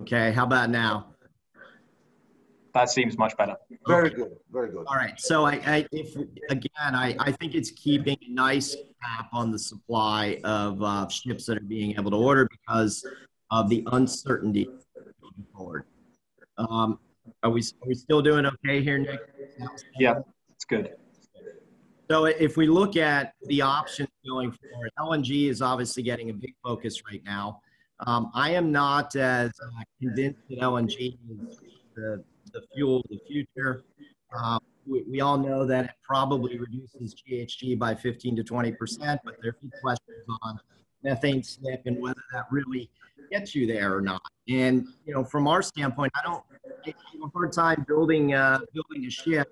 Okay. 0.00 0.32
How 0.32 0.44
about 0.44 0.70
now? 0.70 1.11
That 2.74 2.90
seems 2.90 3.18
much 3.18 3.36
better. 3.36 3.56
Very 3.86 4.10
good, 4.10 4.32
very 4.50 4.70
good. 4.70 4.84
All 4.86 4.96
right. 4.96 5.18
So 5.18 5.44
I, 5.44 5.60
I 5.66 5.86
if 5.92 6.14
again, 6.48 6.70
I, 6.80 7.14
I 7.18 7.32
think 7.32 7.54
it's 7.54 7.70
keeping 7.70 8.16
a 8.28 8.32
nice 8.32 8.74
cap 9.02 9.28
on 9.32 9.50
the 9.50 9.58
supply 9.58 10.40
of 10.44 10.82
uh, 10.82 11.08
ships 11.08 11.46
that 11.46 11.58
are 11.58 11.60
being 11.60 11.92
able 11.98 12.10
to 12.10 12.16
order 12.16 12.48
because 12.48 13.06
of 13.50 13.68
the 13.68 13.86
uncertainty 13.92 14.64
going 14.64 15.46
forward. 15.54 15.84
Um, 16.58 16.98
are 17.42 17.50
we 17.50 17.60
are 17.60 17.88
we 17.88 17.94
still 17.94 18.22
doing 18.22 18.46
okay 18.46 18.82
here, 18.82 18.98
Nick? 18.98 19.20
Yeah, 19.98 20.20
it's 20.54 20.64
good. 20.64 20.94
So 22.10 22.26
if 22.26 22.56
we 22.56 22.66
look 22.66 22.96
at 22.96 23.34
the 23.44 23.62
options 23.62 24.08
going 24.26 24.52
forward, 24.52 24.90
LNG 24.98 25.48
is 25.48 25.62
obviously 25.62 26.02
getting 26.02 26.30
a 26.30 26.34
big 26.34 26.54
focus 26.62 27.02
right 27.10 27.22
now. 27.24 27.60
Um, 28.06 28.30
I 28.34 28.50
am 28.50 28.72
not 28.72 29.14
as 29.16 29.50
uh, 29.50 29.82
convinced 30.00 30.40
that 30.50 30.58
LNG 30.58 31.16
is 31.30 31.60
the 31.94 32.22
the 32.52 32.62
fuel 32.74 33.00
of 33.00 33.04
the 33.08 33.18
future. 33.26 33.84
Uh, 34.36 34.58
we, 34.86 35.04
we, 35.08 35.20
all 35.20 35.38
know 35.38 35.64
that 35.66 35.84
it 35.84 35.90
probably 36.02 36.58
reduces 36.58 37.14
GHG 37.14 37.78
by 37.78 37.94
15 37.94 38.36
to 38.36 38.42
20 38.42 38.72
percent, 38.72 39.20
but 39.24 39.36
there 39.42 39.50
are 39.50 39.70
questions 39.80 40.24
on 40.42 40.58
methane 41.04 41.42
slip 41.42 41.82
and 41.86 42.00
whether 42.00 42.22
that 42.32 42.46
really 42.50 42.90
gets 43.30 43.54
you 43.54 43.66
there 43.66 43.94
or 43.96 44.00
not. 44.00 44.22
And 44.48 44.86
you 45.04 45.14
know, 45.14 45.24
from 45.24 45.46
our 45.46 45.62
standpoint, 45.62 46.12
I 46.16 46.22
don't 46.22 46.42
I 46.86 46.88
have 46.88 47.22
a 47.24 47.28
hard 47.28 47.52
time 47.52 47.84
building 47.86 48.34
uh, 48.34 48.60
building 48.72 49.06
a 49.06 49.10
ship 49.10 49.48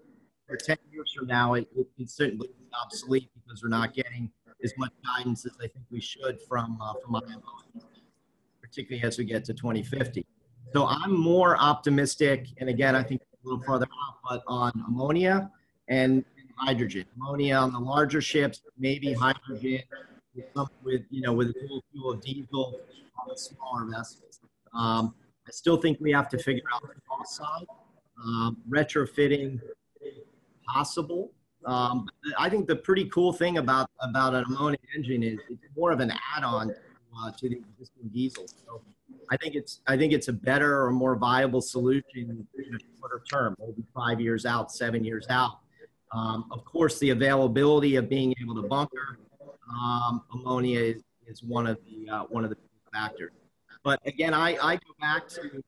for 0.47 0.57
10 0.57 0.77
years 0.91 1.13
from 1.17 1.29
now. 1.29 1.55
It, 1.55 1.69
it, 1.77 1.87
it 1.99 2.11
certainly 2.11 2.49
is 2.49 2.69
obsolete 2.83 3.31
because 3.35 3.63
we're 3.63 3.69
not 3.69 3.95
getting 3.95 4.31
as 4.65 4.73
much 4.77 4.93
guidance 5.05 5.47
as 5.47 5.53
I 5.59 5.69
think 5.69 5.85
we 5.91 6.01
should 6.01 6.41
from 6.49 6.79
uh, 6.83 6.95
from 7.05 7.17
IMO, 7.17 7.85
particularly 8.61 9.07
as 9.07 9.19
we 9.19 9.25
get 9.25 9.45
to 9.47 9.55
2050. 9.55 10.27
So 10.73 10.87
I'm 10.87 11.19
more 11.19 11.57
optimistic, 11.59 12.47
and 12.59 12.69
again, 12.69 12.95
I 12.95 13.03
think 13.03 13.23
a 13.23 13.49
little 13.49 13.63
further 13.65 13.87
out, 13.87 14.17
but 14.29 14.43
on 14.47 14.73
ammonia 14.87 15.51
and 15.89 16.25
hydrogen. 16.57 17.05
Ammonia 17.17 17.57
on 17.57 17.73
the 17.73 17.79
larger 17.79 18.21
ships, 18.21 18.63
maybe 18.79 19.13
hydrogen 19.13 19.83
with 20.85 21.03
you 21.11 21.23
know 21.23 21.33
with 21.33 21.49
a 21.49 21.53
dual 21.53 21.83
fuel 21.93 22.13
of 22.13 22.21
diesel 22.21 22.81
on 23.21 23.29
the 23.29 23.37
smaller 23.37 23.87
vessels. 23.87 24.41
Um, 24.75 25.15
I 25.47 25.51
still 25.51 25.77
think 25.77 25.99
we 26.01 26.13
have 26.13 26.29
to 26.29 26.39
figure 26.39 26.63
out 26.73 26.83
the 26.83 27.01
cost 27.09 27.37
side. 27.37 27.67
Um, 28.23 28.59
retrofitting 28.69 29.61
possible. 30.67 31.33
Um, 31.65 32.07
I 32.39 32.49
think 32.49 32.67
the 32.67 32.77
pretty 32.77 33.07
cool 33.07 33.33
thing 33.33 33.59
about 33.59 33.91
about 34.01 34.35
an 34.35 34.45
ammonia 34.45 34.79
engine 34.95 35.23
is 35.23 35.39
it's 35.49 35.63
more 35.77 35.91
of 35.91 36.01
an 36.01 36.13
add-on 36.37 36.75
uh, 37.19 37.31
to 37.33 37.49
the 37.49 37.57
existing 37.57 38.11
diesel. 38.13 38.47
So 38.47 38.83
I 39.31 39.37
think 39.37 39.55
it's 39.55 39.81
I 39.87 39.97
think 39.97 40.13
it's 40.13 40.29
a 40.29 40.33
better 40.33 40.85
or 40.85 40.91
more 40.91 41.15
viable 41.15 41.61
solution 41.61 42.03
in 42.15 42.47
the 42.55 42.81
shorter 42.99 43.23
term, 43.31 43.57
maybe 43.61 43.85
five 43.95 44.21
years 44.21 44.45
out, 44.45 44.73
seven 44.73 45.05
years 45.05 45.27
out. 45.31 45.61
Um, 46.13 46.47
of 46.51 46.65
course, 46.65 46.99
the 46.99 47.11
availability 47.11 47.95
of 47.95 48.09
being 48.09 48.35
able 48.43 48.61
to 48.61 48.67
bunker 48.67 49.21
um, 49.81 50.23
ammonia 50.35 50.81
is, 50.81 51.03
is 51.29 51.45
one 51.45 51.69
of 51.69 51.79
the 51.85 52.11
uh, 52.11 52.23
one 52.25 52.43
of 52.43 52.51
the 52.51 52.57
factors. 52.93 53.31
But 53.85 54.01
again, 54.05 54.35
I, 54.35 54.57
I 54.61 54.75
go 54.75 54.95
back 55.01 55.29
to 55.29 55.63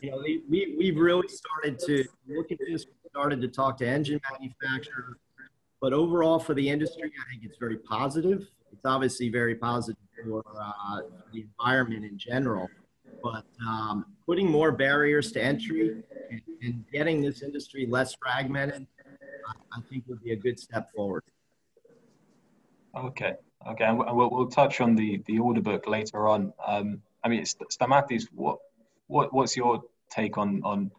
you 0.00 0.10
know 0.10 0.18
we 0.18 0.76
we've 0.78 0.96
really 0.96 1.28
started 1.28 1.78
to 1.80 2.04
look 2.28 2.52
at 2.52 2.58
this. 2.58 2.86
Started 3.10 3.40
to 3.40 3.48
talk 3.48 3.78
to 3.78 3.86
engine 3.86 4.20
manufacturers, 4.30 5.16
but 5.80 5.94
overall 5.94 6.38
for 6.38 6.54
the 6.54 6.68
industry, 6.68 7.04
I 7.04 7.30
think 7.30 7.42
it's 7.42 7.56
very 7.58 7.78
positive. 7.78 8.46
It's 8.70 8.84
obviously 8.84 9.30
very 9.30 9.54
positive 9.54 9.96
for 10.22 10.44
uh, 10.60 11.00
the 11.32 11.40
environment 11.40 12.04
in 12.04 12.18
general. 12.18 12.68
But 13.22 13.44
um, 13.66 14.06
putting 14.26 14.50
more 14.50 14.72
barriers 14.72 15.32
to 15.32 15.42
entry 15.42 16.02
and, 16.30 16.42
and, 16.62 16.84
getting 16.92 17.20
this 17.20 17.42
industry 17.42 17.86
less 17.86 18.14
fragmented, 18.14 18.86
I, 19.48 19.78
I 19.78 19.80
think 19.90 20.04
would 20.06 20.22
be 20.22 20.32
a 20.32 20.36
good 20.36 20.58
step 20.58 20.92
forward. 20.94 21.24
Okay. 22.96 23.34
Okay, 23.66 23.84
and 23.84 23.98
we'll, 23.98 24.30
we'll 24.30 24.46
touch 24.46 24.80
on 24.80 24.94
the, 24.94 25.20
the 25.26 25.38
order 25.38 25.60
book 25.60 25.88
later 25.88 26.28
on. 26.28 26.52
Um, 26.64 27.02
I 27.24 27.28
mean, 27.28 27.42
Stamatis, 27.42 28.28
what, 28.32 28.58
what, 29.08 29.32
what's 29.34 29.56
your 29.56 29.82
take 30.10 30.38
on, 30.38 30.62
on, 30.64 30.90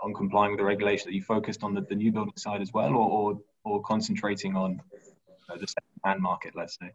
on 0.00 0.12
complying 0.12 0.52
with 0.52 0.58
the 0.58 0.64
regulation? 0.64 1.08
That 1.08 1.14
you 1.14 1.22
focused 1.22 1.64
on 1.64 1.74
the, 1.74 1.80
the 1.80 1.94
new 1.94 2.12
building 2.12 2.36
side 2.36 2.60
as 2.60 2.72
well, 2.72 2.94
or, 2.94 3.10
or, 3.10 3.40
or 3.64 3.82
concentrating 3.82 4.54
on 4.54 4.82
uh, 5.48 5.56
the 5.56 5.66
second-hand 5.66 6.20
market, 6.20 6.54
let's 6.54 6.76
say? 6.78 6.92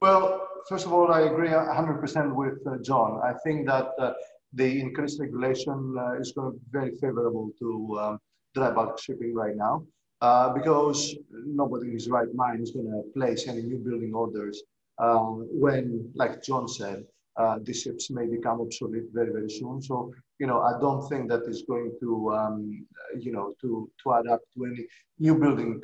Well, 0.00 0.48
first 0.66 0.86
of 0.86 0.94
all, 0.94 1.12
I 1.12 1.20
agree 1.22 1.48
100% 1.48 2.34
with 2.34 2.66
uh, 2.66 2.78
John. 2.82 3.20
I 3.22 3.34
think 3.44 3.66
that 3.66 3.90
uh, 3.98 4.14
the 4.54 4.80
increased 4.80 5.20
regulation 5.20 5.94
uh, 5.98 6.18
is 6.18 6.32
going 6.32 6.52
to 6.52 6.58
be 6.58 6.64
very 6.72 6.90
favorable 6.96 7.50
to 7.58 7.98
um, 8.00 8.18
dry 8.54 8.70
bulk 8.70 8.98
shipping 8.98 9.34
right 9.34 9.54
now 9.54 9.84
uh, 10.22 10.54
because 10.54 11.14
nobody 11.30 11.88
in 11.88 11.92
his 11.92 12.08
right 12.08 12.34
mind 12.34 12.62
is 12.62 12.70
going 12.70 12.86
to 12.86 13.02
place 13.14 13.46
any 13.46 13.60
new 13.60 13.76
building 13.76 14.14
orders 14.14 14.62
uh, 14.98 15.18
when, 15.18 16.10
like 16.14 16.42
John 16.42 16.66
said, 16.66 17.04
uh, 17.36 17.58
these 17.62 17.82
ships 17.82 18.10
may 18.10 18.26
become 18.26 18.62
obsolete 18.62 19.04
very, 19.12 19.32
very 19.32 19.50
soon. 19.50 19.82
So, 19.82 20.14
you 20.38 20.46
know, 20.46 20.62
I 20.62 20.80
don't 20.80 21.06
think 21.10 21.28
that 21.28 21.42
is 21.46 21.62
going 21.68 21.92
to, 22.00 22.32
um, 22.32 22.86
you 23.18 23.32
know, 23.32 23.52
to, 23.60 23.90
to 24.02 24.14
add 24.14 24.26
up 24.28 24.40
to 24.56 24.64
any 24.64 24.86
new 25.18 25.38
building 25.38 25.82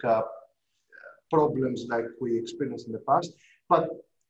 problems 1.30 1.86
like 1.88 2.04
we 2.20 2.38
experienced 2.38 2.86
in 2.86 2.92
the 2.92 3.02
past. 3.08 3.32
But 3.68 3.88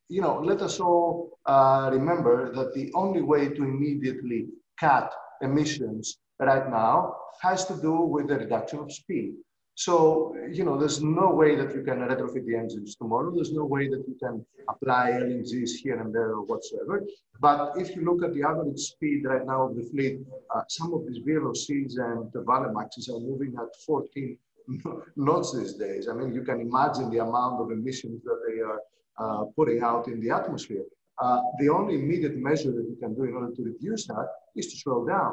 you 0.09 0.21
know, 0.21 0.41
let 0.41 0.63
us 0.63 0.79
all 0.79 1.39
uh, 1.47 1.91
remember 1.93 2.53
that 2.55 2.75
the 2.75 2.93
only 2.95 3.23
way 3.23 3.49
to 3.49 3.63
immediately 3.63 4.47
cut 4.79 5.13
emissions 5.43 6.19
right 6.39 6.69
now 6.71 7.17
has 7.41 7.67
to 7.67 7.77
do 7.81 8.01
with 8.01 8.29
the 8.29 8.37
reduction 8.37 8.79
of 8.79 8.93
speed. 8.93 9.35
So, 9.75 10.35
you 10.51 10.65
know, 10.65 10.79
there's 10.79 11.03
no 11.03 11.31
way 11.31 11.55
that 11.57 11.75
you 11.75 11.83
can 11.83 11.99
retrofit 11.99 12.47
the 12.47 12.57
engines 12.57 12.97
tomorrow. 12.97 13.31
There's 13.35 13.53
no 13.53 13.67
way 13.67 13.89
that 13.89 14.05
you 14.09 14.17
can 14.19 14.45
apply 14.71 15.11
LNGs 15.11 15.71
here 15.83 16.01
and 16.01 16.15
there 16.15 16.31
or 16.31 16.45
whatsoever. 16.45 17.05
But 17.41 17.73
if 17.77 17.95
you 17.95 18.03
look 18.03 18.25
at 18.25 18.33
the 18.33 18.43
average 18.43 18.79
speed 18.79 19.27
right 19.27 19.45
now 19.45 19.69
of 19.69 19.77
the 19.77 19.83
fleet, 19.83 20.21
uh, 20.55 20.63
some 20.69 20.95
of 20.95 21.07
these 21.07 21.23
VLOCs 21.27 21.99
and 21.99 22.33
the 22.33 22.43
Valemaxes 22.45 23.11
are 23.11 23.21
moving 23.21 23.55
at 23.59 23.69
14 23.85 24.39
knots 25.17 25.55
these 25.55 25.75
days. 25.75 26.09
I 26.09 26.15
mean, 26.15 26.33
you 26.33 26.43
can 26.43 26.61
imagine 26.61 27.11
the 27.11 27.19
amount 27.19 27.61
of 27.61 27.71
emissions 27.71 28.23
that 28.25 28.41
they 28.49 28.63
are 28.63 28.81
uh, 29.19 29.45
putting 29.57 29.83
out 29.83 30.09
in 30.09 30.21
the 30.21 30.31
atmosphere. 30.31 30.85
Uh, 31.19 31.41
the 31.59 31.69
only 31.69 31.95
immediate 31.95 32.37
measure 32.37 32.73
that 32.73 32.87
you 32.89 32.97
can 33.01 33.15
do 33.15 33.25
in 33.25 33.35
order 33.35 33.55
to 33.55 33.63
reduce 33.63 34.07
that 34.07 34.29
is 34.55 34.67
to 34.73 34.79
slow 34.79 35.07
down. 35.07 35.33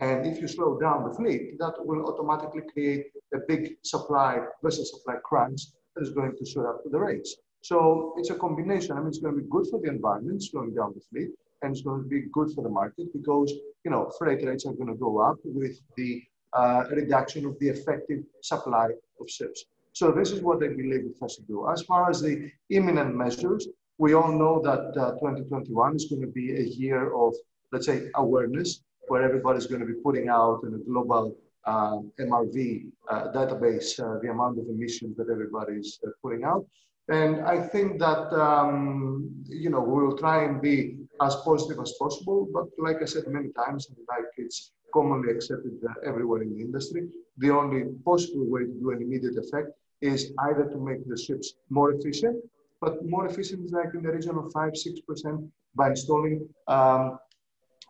And 0.00 0.26
if 0.26 0.40
you 0.40 0.48
slow 0.48 0.78
down 0.78 1.08
the 1.08 1.14
fleet, 1.14 1.58
that 1.58 1.74
will 1.78 2.06
automatically 2.06 2.62
create 2.72 3.06
a 3.34 3.38
big 3.46 3.76
supply, 3.82 4.40
vessel 4.62 4.84
supply 4.84 5.16
crunch 5.24 5.62
that 5.94 6.02
is 6.02 6.10
going 6.10 6.34
to 6.36 6.44
shoot 6.44 6.66
up 6.66 6.82
to 6.82 6.88
the 6.88 6.98
rates. 6.98 7.36
So 7.62 8.14
it's 8.16 8.30
a 8.30 8.34
combination. 8.34 8.92
I 8.92 9.00
mean, 9.00 9.08
it's 9.08 9.18
going 9.18 9.34
to 9.34 9.42
be 9.42 9.48
good 9.50 9.66
for 9.70 9.80
the 9.80 9.88
environment, 9.88 10.42
slowing 10.42 10.74
down 10.74 10.94
the 10.94 11.00
fleet, 11.10 11.30
and 11.62 11.72
it's 11.72 11.82
going 11.82 12.02
to 12.02 12.08
be 12.08 12.22
good 12.32 12.50
for 12.54 12.62
the 12.62 12.68
market 12.70 13.12
because, 13.12 13.52
you 13.84 13.90
know, 13.90 14.10
freight 14.18 14.44
rates 14.46 14.64
are 14.66 14.72
going 14.72 14.88
to 14.88 14.94
go 14.94 15.20
up 15.20 15.38
with 15.44 15.80
the 15.96 16.22
uh, 16.52 16.84
reduction 16.90 17.44
of 17.46 17.58
the 17.58 17.68
effective 17.68 18.20
supply 18.42 18.88
of 19.20 19.28
ships. 19.28 19.64
So 19.98 20.12
this 20.12 20.30
is 20.30 20.40
what 20.42 20.62
I 20.62 20.68
believe 20.68 21.04
it 21.10 21.16
has 21.20 21.34
to 21.38 21.42
do. 21.42 21.68
As 21.68 21.82
far 21.82 22.08
as 22.08 22.20
the 22.20 22.52
imminent 22.70 23.16
measures, 23.16 23.66
we 23.98 24.14
all 24.14 24.30
know 24.30 24.62
that 24.62 24.96
uh, 24.96 25.10
2021 25.18 25.96
is 25.96 26.04
going 26.04 26.22
to 26.22 26.28
be 26.28 26.54
a 26.54 26.66
year 26.82 27.12
of, 27.12 27.34
let's 27.72 27.86
say, 27.86 28.08
awareness, 28.14 28.84
where 29.08 29.22
everybody's 29.22 29.66
going 29.66 29.80
to 29.80 29.90
be 29.92 30.00
putting 30.04 30.28
out 30.28 30.60
in 30.62 30.72
a 30.74 30.78
global 30.88 31.36
uh, 31.64 31.96
MRV 32.20 32.86
uh, 33.10 33.32
database 33.32 33.98
uh, 33.98 34.20
the 34.22 34.30
amount 34.30 34.60
of 34.60 34.66
emissions 34.68 35.16
that 35.16 35.30
everybody's 35.32 35.98
uh, 36.06 36.10
putting 36.22 36.44
out. 36.44 36.64
And 37.08 37.40
I 37.40 37.60
think 37.60 37.98
that, 37.98 38.32
um, 38.40 39.28
you 39.48 39.68
know, 39.68 39.80
we 39.80 40.06
will 40.06 40.16
try 40.16 40.44
and 40.44 40.62
be 40.62 40.98
as 41.20 41.34
positive 41.44 41.78
as 41.82 41.92
possible. 41.98 42.46
But 42.54 42.66
like 42.78 43.02
I 43.02 43.06
said 43.06 43.24
many 43.26 43.50
times, 43.64 43.88
like 44.08 44.30
it's 44.36 44.70
commonly 44.94 45.32
accepted 45.32 45.72
everywhere 46.06 46.42
in 46.42 46.54
the 46.54 46.60
industry, 46.60 47.08
the 47.38 47.50
only 47.50 47.82
possible 48.04 48.46
way 48.46 48.60
to 48.60 48.74
do 48.80 48.90
an 48.92 49.02
immediate 49.02 49.36
effect 49.36 49.72
is 50.00 50.32
either 50.46 50.64
to 50.64 50.78
make 50.78 51.06
the 51.08 51.16
ships 51.16 51.54
more 51.70 51.92
efficient, 51.92 52.36
but 52.80 53.04
more 53.04 53.26
efficient 53.26 53.64
is 53.64 53.72
like 53.72 53.94
in 53.94 54.02
the 54.02 54.12
region 54.12 54.36
of 54.36 54.52
5 54.52 54.72
6% 54.72 55.50
by 55.74 55.90
installing 55.90 56.48
um, 56.68 57.18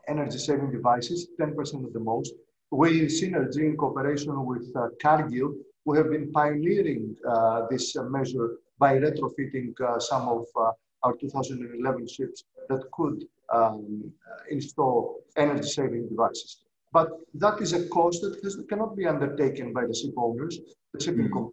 energy 0.09 0.39
saving 0.39 0.71
devices, 0.71 1.29
10% 1.41 1.85
of 1.85 1.93
the 1.93 2.01
most. 2.01 2.33
We, 2.71 3.07
Seanergy, 3.07 3.61
in 3.65 3.77
cooperation 3.77 4.45
with 4.45 4.71
uh, 4.77 4.89
Cargill, 5.01 5.55
we 5.85 5.97
have 5.97 6.11
been 6.11 6.31
pioneering 6.33 7.17
uh, 7.27 7.67
this 7.71 7.97
uh, 7.97 8.05
measure 8.05 8.57
by 8.79 8.99
retrofitting 8.99 9.79
uh, 9.81 9.99
some 9.99 10.29
of 10.29 10.45
uh, 10.57 10.71
our 11.03 11.17
2011 11.17 12.07
ships 12.09 12.45
that 12.69 12.83
could 12.93 13.25
um, 13.53 14.13
install 14.51 15.21
energy 15.37 15.69
saving 15.69 16.09
devices. 16.09 16.65
But 16.93 17.11
that 17.35 17.61
is 17.61 17.73
a 17.73 17.87
cost 17.89 18.23
that 18.23 18.39
has, 18.43 18.59
cannot 18.69 18.97
be 18.97 19.07
undertaken 19.07 19.73
by 19.73 19.87
the 19.87 19.95
ship 19.95 20.15
owners, 20.17 20.59
the 20.93 21.01
shipping 21.01 21.29
mm 21.29 21.33
-hmm. 21.33 21.53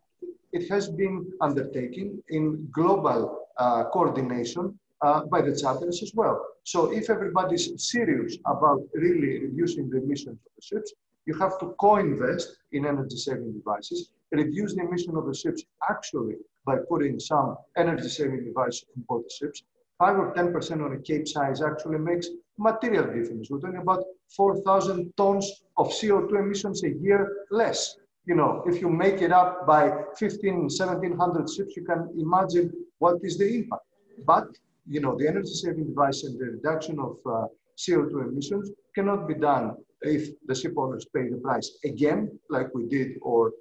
It 0.55 0.69
has 0.69 0.87
been 0.87 1.17
undertaken 1.41 2.23
in 2.29 2.67
global 2.71 3.21
uh, 3.57 3.83
coordination 3.95 4.79
uh, 5.01 5.25
by 5.25 5.41
the 5.41 5.53
charters 5.61 6.01
as 6.01 6.11
well. 6.15 6.37
So 6.63 6.79
if 6.99 7.09
everybody's 7.09 7.65
serious 7.93 8.37
about 8.45 8.79
really 8.93 9.33
reducing 9.47 9.89
the 9.89 9.97
emissions 10.03 10.39
of 10.45 10.51
the 10.55 10.63
ships, 10.69 10.93
you 11.25 11.33
have 11.43 11.59
to 11.59 11.75
co-invest 11.79 12.47
in 12.71 12.85
energy 12.85 13.17
saving 13.17 13.51
devices, 13.51 14.11
reduce 14.31 14.75
the 14.75 14.83
emission 14.87 15.17
of 15.17 15.25
the 15.25 15.35
ships 15.35 15.61
actually 15.89 16.35
by 16.65 16.77
putting 16.89 17.19
some 17.19 17.57
energy 17.75 18.07
saving 18.07 18.45
devices 18.45 18.85
on 18.95 19.03
board 19.07 19.23
the 19.25 19.33
ships. 19.39 19.63
Five 19.99 20.17
or 20.17 20.33
10% 20.33 20.85
on 20.85 20.93
a 20.93 20.99
cape 20.99 21.27
size 21.27 21.61
actually 21.61 21.99
makes 21.99 22.27
material 22.57 23.05
difference. 23.13 23.49
We're 23.49 23.59
talking 23.59 23.81
about 23.87 24.03
4,000 24.35 25.13
tons 25.17 25.63
of 25.77 25.87
CO2 25.87 26.39
emissions 26.39 26.83
a 26.83 26.91
year 26.91 27.45
less 27.51 27.97
you 28.25 28.35
know, 28.35 28.63
if 28.65 28.81
you 28.81 28.89
make 28.89 29.21
it 29.21 29.31
up 29.31 29.67
by 29.67 29.91
15, 30.17 30.69
1700 30.69 31.49
ships, 31.49 31.75
you 31.75 31.83
can 31.85 32.09
imagine 32.17 32.71
what 32.99 33.17
is 33.23 33.38
the 33.38 33.47
impact. 33.47 33.83
But, 34.25 34.47
you 34.88 34.99
know, 34.99 35.15
the 35.17 35.27
energy 35.27 35.53
saving 35.53 35.88
device 35.88 36.23
and 36.23 36.39
the 36.39 36.45
reduction 36.45 36.99
of 36.99 37.17
uh, 37.25 37.47
CO2 37.77 38.29
emissions 38.29 38.71
cannot 38.95 39.27
be 39.27 39.35
done 39.35 39.75
if 40.01 40.29
the 40.47 40.55
ship 40.55 40.73
owners 40.77 41.05
pay 41.13 41.29
the 41.29 41.38
price 41.38 41.77
again, 41.83 42.39
like 42.49 42.73
we 42.73 42.85
did, 42.88 43.17
or 43.21 43.51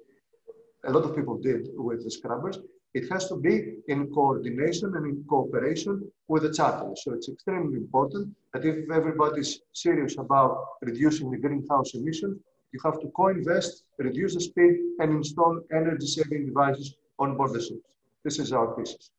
a 0.85 0.91
lot 0.91 1.03
of 1.03 1.15
people 1.15 1.37
did 1.37 1.67
with 1.75 2.03
the 2.03 2.11
scrubbers. 2.11 2.59
It 2.93 3.11
has 3.11 3.27
to 3.27 3.35
be 3.35 3.79
in 3.89 4.07
coordination 4.13 4.95
and 4.95 5.05
in 5.05 5.25
cooperation 5.27 6.09
with 6.29 6.43
the 6.43 6.53
charter. 6.53 6.91
So 6.95 7.13
it's 7.13 7.27
extremely 7.27 7.77
important 7.77 8.33
that 8.53 8.63
if 8.63 8.89
everybody's 8.89 9.59
serious 9.73 10.17
about 10.17 10.65
reducing 10.81 11.29
the 11.29 11.37
greenhouse 11.37 11.93
emissions, 11.93 12.37
you 12.75 12.81
have 12.83 12.99
to 12.99 13.07
co-invest, 13.15 13.83
reduce 13.97 14.33
the 14.35 14.41
speed, 14.41 14.73
and 14.99 15.09
install 15.19 15.61
energy-saving 15.71 16.45
devices 16.45 16.95
on 17.19 17.37
board 17.37 17.53
the 17.53 17.61
ships. 17.61 17.87
This 18.25 18.39
is 18.39 18.51
our 18.51 18.75
thesis. 18.75 19.11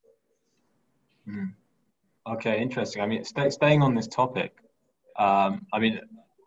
Mm. 1.28 1.52
Okay, 2.34 2.60
interesting. 2.60 3.00
I 3.02 3.06
mean, 3.06 3.24
stay, 3.24 3.48
staying 3.50 3.82
on 3.82 3.94
this 3.94 4.08
topic, 4.08 4.52
um, 5.18 5.66
I 5.72 5.78
mean, 5.78 6.00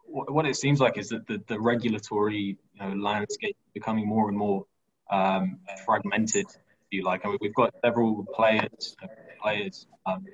what 0.05 0.45
it 0.45 0.55
seems 0.55 0.79
like 0.79 0.97
is 0.97 1.09
that 1.09 1.25
the, 1.27 1.41
the 1.47 1.59
regulatory 1.59 2.57
you 2.73 2.79
know, 2.79 2.93
landscape 2.93 3.55
is 3.65 3.71
becoming 3.73 4.07
more 4.07 4.27
and 4.29 4.37
more 4.37 4.65
um, 5.11 5.59
fragmented. 5.85 6.45
If 6.47 6.89
you 6.91 7.03
like, 7.03 7.25
I 7.25 7.29
mean, 7.29 7.37
we've 7.41 7.53
got 7.53 7.73
several 7.83 8.25
players, 8.35 8.95
players 9.41 9.87
um, 10.05 10.25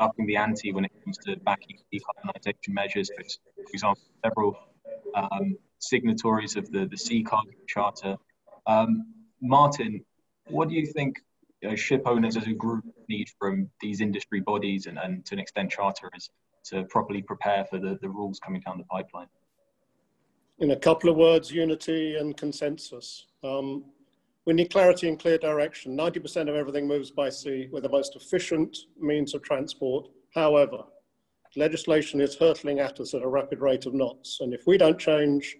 upping 0.00 0.26
the 0.26 0.36
ante 0.36 0.72
when 0.72 0.84
it 0.84 0.92
comes 1.04 1.18
to 1.18 1.36
backing 1.48 1.78
decarbonisation 1.92 2.72
measures. 2.80 3.10
For 3.16 3.72
example, 3.72 4.02
several 4.24 4.58
um, 5.14 5.56
signatories 5.78 6.56
of 6.56 6.70
the, 6.70 6.86
the 6.86 6.96
Sea 6.96 7.22
Cargo 7.22 7.50
Charter. 7.66 8.16
Um, 8.66 9.14
Martyn, 9.40 10.04
what 10.48 10.68
do 10.68 10.74
you 10.74 10.86
think 10.86 11.16
you 11.62 11.70
know, 11.70 11.76
ship 11.76 12.02
owners 12.06 12.36
as 12.36 12.46
a 12.46 12.52
group 12.52 12.84
need 13.08 13.28
from 13.38 13.68
these 13.80 14.00
industry 14.00 14.40
bodies 14.40 14.86
and, 14.86 14.98
and 14.98 15.24
to 15.26 15.34
an 15.34 15.38
extent 15.38 15.70
charterers 15.70 16.30
to 16.64 16.84
properly 16.84 17.22
prepare 17.22 17.64
for 17.64 17.78
the, 17.78 17.98
the 18.02 18.08
rules 18.08 18.38
coming 18.38 18.60
down 18.60 18.78
the 18.78 18.84
pipeline? 18.84 19.28
In 20.60 20.72
a 20.72 20.76
couple 20.76 21.08
of 21.08 21.16
words, 21.16 21.50
unity 21.50 22.16
and 22.16 22.36
consensus. 22.36 23.26
Um, 23.44 23.84
we 24.44 24.54
need 24.54 24.70
clarity 24.70 25.08
and 25.08 25.18
clear 25.18 25.38
direction. 25.38 25.96
90% 25.96 26.48
of 26.48 26.54
everything 26.56 26.88
moves 26.88 27.10
by 27.10 27.28
sea. 27.28 27.68
We're 27.70 27.80
the 27.80 27.88
most 27.88 28.16
efficient 28.16 28.76
means 28.98 29.34
of 29.34 29.42
transport. 29.42 30.08
However, 30.34 30.84
legislation 31.56 32.20
is 32.20 32.34
hurtling 32.34 32.80
at 32.80 32.98
us 32.98 33.14
at 33.14 33.22
a 33.22 33.28
rapid 33.28 33.60
rate 33.60 33.86
of 33.86 33.94
knots. 33.94 34.38
And 34.40 34.54
if 34.54 34.66
we 34.66 34.78
don't 34.78 34.98
change, 34.98 35.56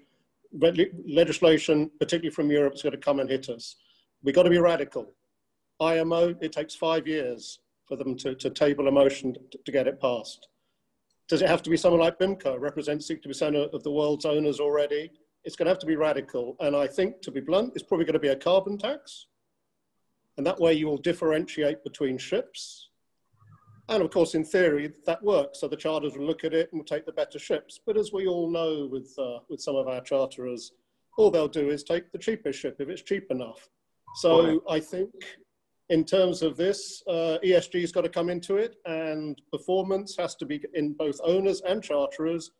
legislation, 0.52 1.90
particularly 1.98 2.34
from 2.34 2.50
Europe, 2.50 2.74
is 2.74 2.82
going 2.82 2.92
to 2.92 2.98
come 2.98 3.20
and 3.20 3.28
hit 3.28 3.48
us. 3.48 3.76
We've 4.22 4.34
got 4.34 4.44
to 4.44 4.50
be 4.50 4.58
radical. 4.58 5.12
IMO, 5.80 6.34
it 6.40 6.52
takes 6.52 6.74
five 6.74 7.06
years 7.06 7.60
for 7.86 7.96
them 7.96 8.16
to, 8.16 8.34
to 8.34 8.50
table 8.50 8.88
a 8.88 8.90
motion 8.90 9.34
to, 9.34 9.58
to 9.64 9.72
get 9.72 9.86
it 9.86 10.00
passed. 10.00 10.48
Does 11.28 11.42
it 11.42 11.48
have 11.48 11.62
to 11.62 11.70
be 11.70 11.76
someone 11.76 12.00
like 12.00 12.18
BIMCO, 12.18 12.58
represents 12.58 13.10
60% 13.10 13.72
of 13.72 13.82
the 13.82 13.90
world's 13.90 14.24
owners 14.24 14.60
already? 14.60 15.10
It's 15.44 15.56
going 15.56 15.66
to 15.66 15.70
have 15.70 15.78
to 15.80 15.86
be 15.86 15.96
radical. 15.96 16.56
And 16.60 16.74
I 16.74 16.86
think, 16.86 17.20
to 17.22 17.30
be 17.30 17.40
blunt, 17.40 17.72
it's 17.74 17.84
probably 17.84 18.06
going 18.06 18.14
to 18.14 18.18
be 18.18 18.28
a 18.28 18.36
carbon 18.36 18.78
tax. 18.78 19.26
And 20.36 20.46
that 20.46 20.58
way 20.58 20.72
you 20.72 20.86
will 20.86 20.98
differentiate 20.98 21.84
between 21.84 22.16
ships. 22.16 22.87
And 23.88 24.02
of 24.02 24.10
course, 24.10 24.34
in 24.34 24.44
theory, 24.44 24.92
that 25.06 25.22
works. 25.22 25.60
So 25.60 25.68
the 25.68 25.76
charters 25.76 26.16
will 26.16 26.26
look 26.26 26.44
at 26.44 26.52
it 26.52 26.68
and 26.70 26.80
will 26.80 26.86
take 26.86 27.06
the 27.06 27.12
better 27.12 27.38
ships. 27.38 27.80
But 27.84 27.96
as 27.96 28.12
we 28.12 28.26
all 28.26 28.50
know 28.50 28.86
with, 28.90 29.14
uh, 29.18 29.38
with 29.48 29.60
some 29.60 29.76
of 29.76 29.88
our 29.88 30.02
charterers, 30.02 30.72
all 31.16 31.30
they'll 31.30 31.48
do 31.48 31.70
is 31.70 31.82
take 31.82 32.12
the 32.12 32.18
cheapest 32.18 32.60
ship 32.60 32.76
if 32.78 32.88
it's 32.88 33.02
cheap 33.02 33.30
enough. 33.30 33.68
So 34.16 34.62
I 34.68 34.80
think 34.80 35.10
in 35.90 36.04
terms 36.04 36.42
of 36.42 36.56
this, 36.56 37.02
uh, 37.08 37.38
ESG 37.44 37.80
has 37.80 37.92
got 37.92 38.02
to 38.02 38.08
come 38.08 38.28
into 38.28 38.56
it, 38.56 38.76
and 38.84 39.40
performance 39.50 40.16
has 40.18 40.34
to 40.36 40.46
be 40.46 40.62
in 40.74 40.92
both 40.92 41.18
owners 41.24 41.62
and 41.62 41.82
charterers, 41.82 42.50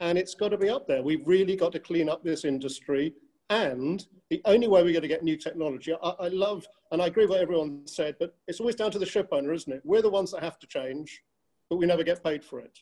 and 0.00 0.18
it's 0.18 0.34
got 0.34 0.50
to 0.50 0.58
be 0.58 0.68
up 0.68 0.86
there. 0.86 1.02
We've 1.02 1.26
really 1.26 1.56
got 1.56 1.72
to 1.72 1.80
clean 1.80 2.08
up 2.08 2.22
this 2.22 2.44
industry, 2.44 3.14
and 3.50 4.04
the 4.30 4.40
only 4.44 4.66
way 4.66 4.82
we're 4.82 4.92
going 4.92 5.02
to 5.02 5.08
get 5.08 5.22
new 5.22 5.36
technology, 5.36 5.94
I, 6.02 6.10
I 6.20 6.28
love, 6.28 6.66
and 6.90 7.00
I 7.00 7.06
agree 7.06 7.24
with 7.24 7.30
what 7.30 7.40
everyone 7.40 7.86
said, 7.86 8.16
but 8.18 8.34
it's 8.48 8.60
always 8.60 8.74
down 8.74 8.90
to 8.92 8.98
the 8.98 9.06
ship 9.06 9.28
owner, 9.30 9.52
isn't 9.52 9.72
it? 9.72 9.82
We're 9.84 10.02
the 10.02 10.10
ones 10.10 10.32
that 10.32 10.42
have 10.42 10.58
to 10.60 10.66
change, 10.66 11.22
but 11.70 11.76
we 11.76 11.86
never 11.86 12.02
get 12.02 12.24
paid 12.24 12.44
for 12.44 12.60
it. 12.60 12.78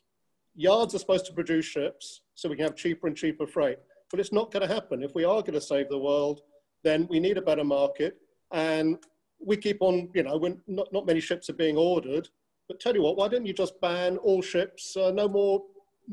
Yards 0.57 0.95
are 0.95 0.99
supposed 0.99 1.27
to 1.27 1.33
produce 1.33 1.67
ships 1.67 2.23
so 2.35 2.49
we 2.49 2.57
can 2.57 2.65
have 2.65 2.77
cheaper 2.77 3.07
and 3.07 3.17
cheaper 3.17 3.47
freight, 3.47 3.79
but 4.11 4.21
it's 4.21 4.33
not 4.33 4.51
going 4.51 4.67
to 4.67 4.73
happen. 4.73 5.03
If 5.03 5.15
we 5.15 5.25
are 5.25 5.41
going 5.43 5.55
to 5.55 5.61
save 5.61 5.89
the 5.89 5.99
world, 5.99 6.41
then 6.83 7.07
we 7.11 7.21
need 7.21 7.37
a 7.37 7.43
better 7.43 7.65
market, 7.65 8.17
and 8.53 8.99
we 9.45 9.57
keep 9.57 9.83
on, 9.83 10.09
you 10.15 10.23
know, 10.23 10.39
when 10.39 10.61
not, 10.67 10.91
not 10.93 11.07
many 11.07 11.21
ships 11.21 11.51
are 11.51 11.55
being 11.55 11.77
ordered, 11.77 12.29
but 12.69 12.81
tell 12.81 12.95
you 12.95 13.03
what, 13.03 13.17
why 13.19 13.29
don't 13.29 13.45
you 13.45 13.53
just 13.53 13.79
ban 13.83 14.17
all 14.19 14.41
ships, 14.41 14.97
uh, 14.97 15.11
no 15.11 15.29
more 15.29 15.63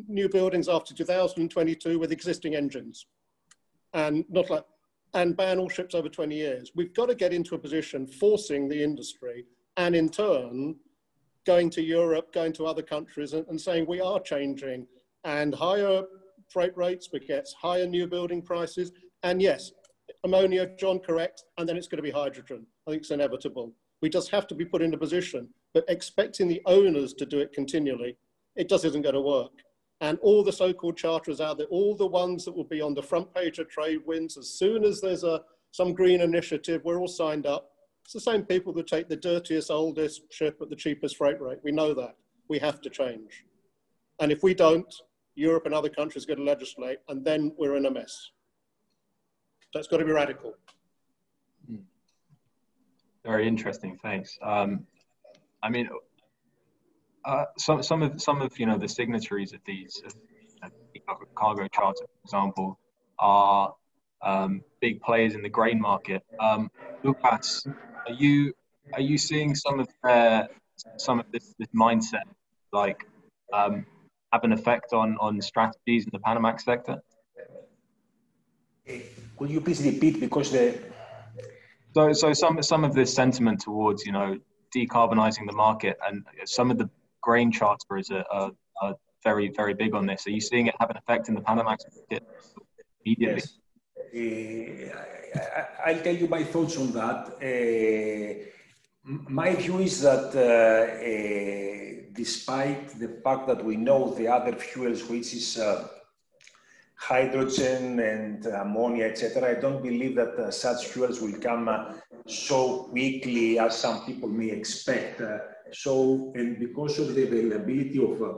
new 0.07 0.27
buildings 0.27 0.67
after 0.67 0.93
2022 0.93 1.99
with 1.99 2.11
existing 2.11 2.55
engines 2.55 3.05
and 3.93 4.25
not 4.29 4.49
like, 4.49 4.65
and 5.13 5.35
ban 5.35 5.59
all 5.59 5.69
ships 5.69 5.93
over 5.93 6.07
20 6.07 6.35
years. 6.35 6.71
We've 6.75 6.93
got 6.93 7.07
to 7.07 7.15
get 7.15 7.33
into 7.33 7.55
a 7.55 7.59
position 7.59 8.07
forcing 8.07 8.69
the 8.69 8.81
industry 8.81 9.45
and 9.77 9.95
in 9.95 10.09
turn 10.09 10.75
going 11.45 11.69
to 11.71 11.81
Europe, 11.81 12.31
going 12.33 12.53
to 12.53 12.65
other 12.65 12.81
countries 12.81 13.33
and, 13.33 13.45
and 13.47 13.59
saying 13.59 13.85
we 13.87 13.99
are 13.99 14.19
changing 14.19 14.87
and 15.23 15.53
higher 15.53 16.03
freight 16.49 16.75
rates 16.75 17.07
begets 17.07 17.53
higher 17.53 17.87
new 17.87 18.07
building 18.07 18.41
prices. 18.41 18.91
And 19.23 19.41
yes, 19.41 19.71
ammonia, 20.23 20.69
John, 20.77 20.99
correct, 20.99 21.43
and 21.57 21.67
then 21.67 21.77
it's 21.77 21.87
going 21.87 21.97
to 21.97 22.03
be 22.03 22.11
hydrogen. 22.11 22.65
I 22.87 22.91
think 22.91 23.01
it's 23.01 23.11
inevitable. 23.11 23.73
We 24.01 24.09
just 24.09 24.31
have 24.31 24.47
to 24.47 24.55
be 24.55 24.65
put 24.65 24.81
in 24.81 24.93
a 24.93 24.97
position, 24.97 25.49
but 25.73 25.85
expecting 25.87 26.47
the 26.47 26.61
owners 26.65 27.13
to 27.15 27.25
do 27.25 27.39
it 27.39 27.53
continually, 27.53 28.17
it 28.55 28.67
just 28.67 28.85
isn't 28.85 29.03
going 29.03 29.15
to 29.15 29.21
work. 29.21 29.51
And 30.01 30.17
all 30.21 30.43
the 30.43 30.51
so-called 30.51 30.97
charters 30.97 31.39
out 31.39 31.57
there, 31.57 31.67
all 31.67 31.95
the 31.95 32.07
ones 32.07 32.43
that 32.45 32.55
will 32.55 32.63
be 32.63 32.81
on 32.81 32.95
the 32.95 33.03
front 33.03 33.33
page 33.33 33.59
of 33.59 33.67
TradeWinds, 33.69 34.37
as 34.37 34.49
soon 34.49 34.83
as 34.83 34.99
there's 34.99 35.23
a 35.23 35.41
some 35.71 35.93
green 35.93 36.21
initiative, 36.21 36.81
we're 36.83 36.99
all 36.99 37.07
signed 37.07 37.45
up. 37.45 37.71
It's 38.03 38.13
the 38.13 38.19
same 38.19 38.43
people 38.43 38.73
that 38.73 38.87
take 38.87 39.07
the 39.07 39.15
dirtiest, 39.15 39.71
oldest 39.71 40.23
ship 40.33 40.57
at 40.61 40.69
the 40.69 40.75
cheapest 40.75 41.15
freight 41.17 41.39
rate. 41.39 41.59
We 41.63 41.71
know 41.71 41.93
that. 41.93 42.15
We 42.49 42.59
have 42.59 42.81
to 42.81 42.89
change. 42.89 43.45
And 44.19 44.31
if 44.31 44.43
we 44.43 44.53
don't, 44.53 44.93
Europe 45.35 45.65
and 45.65 45.73
other 45.73 45.87
countries 45.87 46.25
are 46.25 46.27
going 46.27 46.39
to 46.39 46.43
legislate, 46.43 46.99
and 47.07 47.23
then 47.23 47.53
we're 47.57 47.77
in 47.77 47.85
a 47.85 47.91
mess. 47.91 48.31
That's 49.73 49.87
got 49.87 49.97
to 49.97 50.05
be 50.05 50.11
radical. 50.11 50.55
Hmm. 51.67 51.77
Very 53.23 53.47
interesting. 53.47 53.97
Thanks. 54.01 54.37
Um, 54.41 54.85
I 55.63 55.69
mean, 55.69 55.87
uh, 57.25 57.45
some 57.57 57.83
some 57.83 58.01
of 58.01 58.21
some 58.21 58.41
of 58.41 58.57
you 58.57 58.65
know 58.65 58.77
the 58.77 58.87
signatories 58.87 59.53
of 59.53 59.59
these 59.65 60.01
uh, 60.63 61.13
cargo 61.37 61.67
charter, 61.67 62.05
for 62.05 62.25
example, 62.25 62.79
are 63.19 63.73
um, 64.23 64.63
big 64.81 65.01
players 65.01 65.35
in 65.35 65.41
the 65.41 65.49
grain 65.49 65.79
market. 65.79 66.23
Um, 66.39 66.69
Lucas, 67.03 67.65
are 68.07 68.13
you 68.13 68.53
are 68.93 69.01
you 69.01 69.17
seeing 69.17 69.55
some 69.55 69.79
of 69.79 69.87
their 70.03 70.47
some 70.97 71.19
of 71.19 71.25
this, 71.31 71.53
this 71.59 71.67
mindset 71.75 72.23
like 72.71 72.97
um, 73.53 73.85
have 74.33 74.43
an 74.43 74.51
effect 74.51 74.93
on 74.93 75.17
on 75.19 75.41
strategies 75.41 76.05
in 76.05 76.09
the 76.11 76.19
Panamax 76.19 76.61
sector? 76.61 76.97
Could 79.37 79.49
you 79.49 79.61
please 79.61 79.81
repeat 79.83 80.19
because 80.19 80.51
the 80.51 80.79
so 81.93 82.13
so 82.13 82.33
some 82.33 82.61
some 82.63 82.83
of 82.83 82.93
this 82.93 83.13
sentiment 83.13 83.61
towards 83.61 84.05
you 84.05 84.11
know 84.11 84.37
decarbonizing 84.75 85.45
the 85.45 85.53
market 85.53 85.97
and 86.07 86.25
some 86.45 86.71
of 86.71 86.77
the 86.77 86.89
grain 87.21 87.51
charters 87.51 88.11
are, 88.11 88.51
are 88.81 88.95
very 89.23 89.49
very 89.49 89.73
big 89.73 89.93
on 89.93 90.05
this. 90.05 90.27
Are 90.27 90.31
you 90.31 90.41
seeing 90.41 90.67
it 90.67 90.75
have 90.79 90.89
an 90.89 90.97
effect 90.97 91.29
in 91.29 91.35
the 91.35 91.41
Panamax 91.41 91.79
market 91.95 92.23
immediately? 93.05 93.43
Yes. 93.43 93.57
Uh, 94.13 95.01
I'll 95.85 96.01
tell 96.01 96.15
you 96.15 96.27
my 96.27 96.43
thoughts 96.43 96.77
on 96.77 96.91
that. 96.91 97.21
Uh, 97.41 98.51
my 99.03 99.55
view 99.55 99.79
is 99.79 100.01
that 100.01 100.35
uh, 100.35 100.41
uh, 101.09 102.09
despite 102.13 102.99
the 102.99 103.07
fact 103.23 103.47
that 103.47 103.63
we 103.63 103.75
know 103.77 104.13
the 104.13 104.27
other 104.27 104.53
fuels, 104.53 105.03
which 105.05 105.33
is 105.33 105.57
uh, 105.57 105.87
hydrogen 106.95 107.99
and 107.99 108.45
ammonia, 108.45 109.05
etc. 109.05 109.57
I 109.57 109.59
don't 109.59 109.81
believe 109.81 110.15
that 110.15 110.37
uh, 110.37 110.51
such 110.51 110.87
fuels 110.87 111.19
will 111.19 111.39
come 111.39 111.67
so 112.27 112.83
quickly 112.91 113.57
as 113.57 113.77
some 113.77 114.05
people 114.05 114.29
may 114.29 114.49
expect. 114.49 115.21
Uh, 115.71 115.73
so, 115.73 116.31
and 116.35 116.59
because 116.59 116.99
of 116.99 117.15
the 117.15 117.23
availability 117.23 117.97
of 118.03 118.21
uh, 118.21 118.33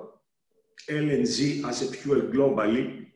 LNG 0.90 1.68
as 1.68 1.82
a 1.82 1.92
fuel 1.92 2.22
globally, 2.22 3.08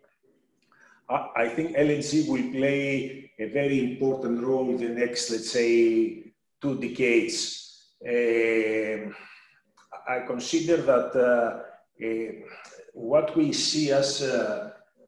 I, 1.10 1.27
I 1.36 1.49
think 1.49 1.75
LNG 1.75 2.27
will 2.27 2.51
play 2.51 3.32
a 3.39 3.45
very 3.49 3.91
important 3.91 4.43
role 4.43 4.69
in 4.69 4.77
the 4.77 4.89
next, 4.89 5.32
let's 5.32 5.51
say, 5.51 6.34
two 6.62 6.80
decades. 6.80 7.93
Um, 8.06 9.15
I 10.08 10.19
consider 10.25 10.77
that 10.77 11.15
uh, 11.15 11.60
uh, 12.03 12.47
what 12.93 13.36
we 13.36 13.53
see 13.53 13.91
as 13.91 14.21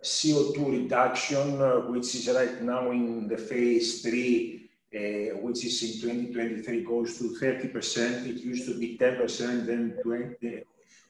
CO2 0.04 0.84
reduction, 0.84 1.62
uh, 1.62 1.76
which 1.90 2.16
is 2.16 2.30
right 2.30 2.62
now 2.62 2.92
in 2.92 3.28
the 3.28 3.38
phase 3.38 4.02
three, 4.02 4.59
uh, 4.96 5.38
which 5.42 5.64
is 5.66 5.84
in 5.84 6.02
2023, 6.02 6.84
goes 6.84 7.18
to 7.20 7.36
30%. 7.40 8.26
It 8.26 8.38
used 8.38 8.68
to 8.68 8.80
be 8.80 8.98
10%, 8.98 9.66
then 9.68 9.98
20, 10.02 10.64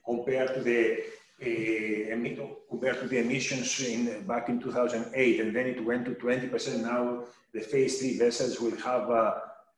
compared 0.05 0.53
to 0.55 0.61
the 0.61 0.99
uh, 1.41 2.35
compared 2.69 2.99
to 2.99 3.07
the 3.07 3.19
emissions 3.19 3.79
in 3.79 4.27
back 4.27 4.49
in 4.49 4.59
2008, 4.59 5.39
and 5.39 5.55
then 5.55 5.67
it 5.67 5.81
went 5.85 6.03
to 6.03 6.11
20%. 6.15 6.81
Now 6.81 7.23
the 7.53 7.61
phase 7.61 7.99
three 7.99 8.17
vessels 8.17 8.59
will 8.59 8.75
have 8.75 9.07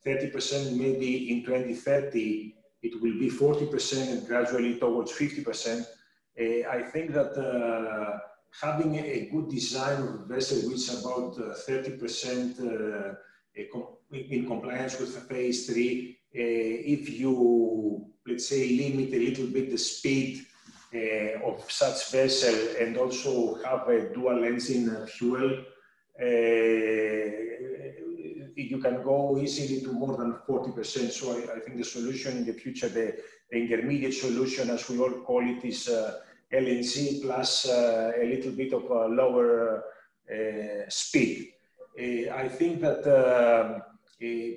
30%. 0.03 0.75
Maybe 0.75 1.31
in 1.31 1.45
2030, 1.45 2.55
it 2.81 2.99
will 2.99 3.19
be 3.19 3.29
40%, 3.29 4.11
and 4.11 4.27
gradually 4.27 4.79
towards 4.79 5.11
50%. 5.11 5.85
I 6.39 6.81
think 6.91 7.13
that 7.13 8.21
having 8.59 8.95
a 8.95 9.29
good 9.31 9.49
design 9.49 10.01
of 10.01 10.15
a 10.15 10.25
vessel 10.25 10.69
which 10.69 10.89
about 10.89 11.35
30% 11.35 12.59
uh, 12.59 12.65
uh 12.65 13.13
in 13.55 14.47
compliance 14.47 14.99
with 14.99 15.27
phase 15.27 15.67
three, 15.67 16.17
uh, 16.33 16.39
if 16.39 17.09
you, 17.09 18.05
let's 18.27 18.47
say, 18.47 18.69
limit 18.69 19.13
a 19.13 19.19
little 19.19 19.47
bit 19.47 19.71
the 19.71 19.77
speed 19.77 20.45
uh, 20.93 21.39
of 21.45 21.69
such 21.69 22.11
vessel 22.11 22.55
and 22.79 22.97
also 22.97 23.55
have 23.63 23.87
a 23.89 24.13
dual 24.13 24.43
engine 24.43 25.05
fuel, 25.07 25.63
you 28.55 28.79
can 28.79 29.03
go 29.03 29.37
easily 29.37 29.81
to 29.81 29.91
more 29.91 30.17
than 30.17 30.33
40%. 30.47 31.11
So 31.11 31.31
I, 31.31 31.55
I 31.55 31.59
think 31.59 31.77
the 31.77 31.83
solution 31.83 32.37
in 32.37 32.45
the 32.45 32.53
future, 32.53 32.89
the, 32.89 33.17
the, 33.49 33.57
intermediate 33.57 34.13
solution, 34.13 34.69
as 34.69 34.89
we 34.89 34.99
all 34.99 35.11
call 35.11 35.47
it, 35.47 35.63
is 35.65 35.89
uh, 35.89 36.19
LNG 36.53 37.21
plus 37.21 37.67
uh, 37.67 38.11
a 38.19 38.25
little 38.25 38.51
bit 38.51 38.73
of 38.73 38.83
a 38.83 39.07
lower 39.07 39.83
uh, 40.31 40.89
speed. 40.89 41.53
Uh, 41.99 42.33
I 42.33 42.47
think 42.47 42.81
that 42.81 43.03
um, 43.05 43.81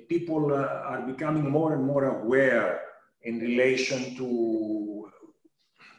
people 0.07 0.53
are 0.53 1.01
becoming 1.05 1.49
more 1.49 1.73
and 1.73 1.85
more 1.85 2.05
aware 2.05 2.81
in 3.23 3.39
relation 3.39 4.15
to 4.15 5.09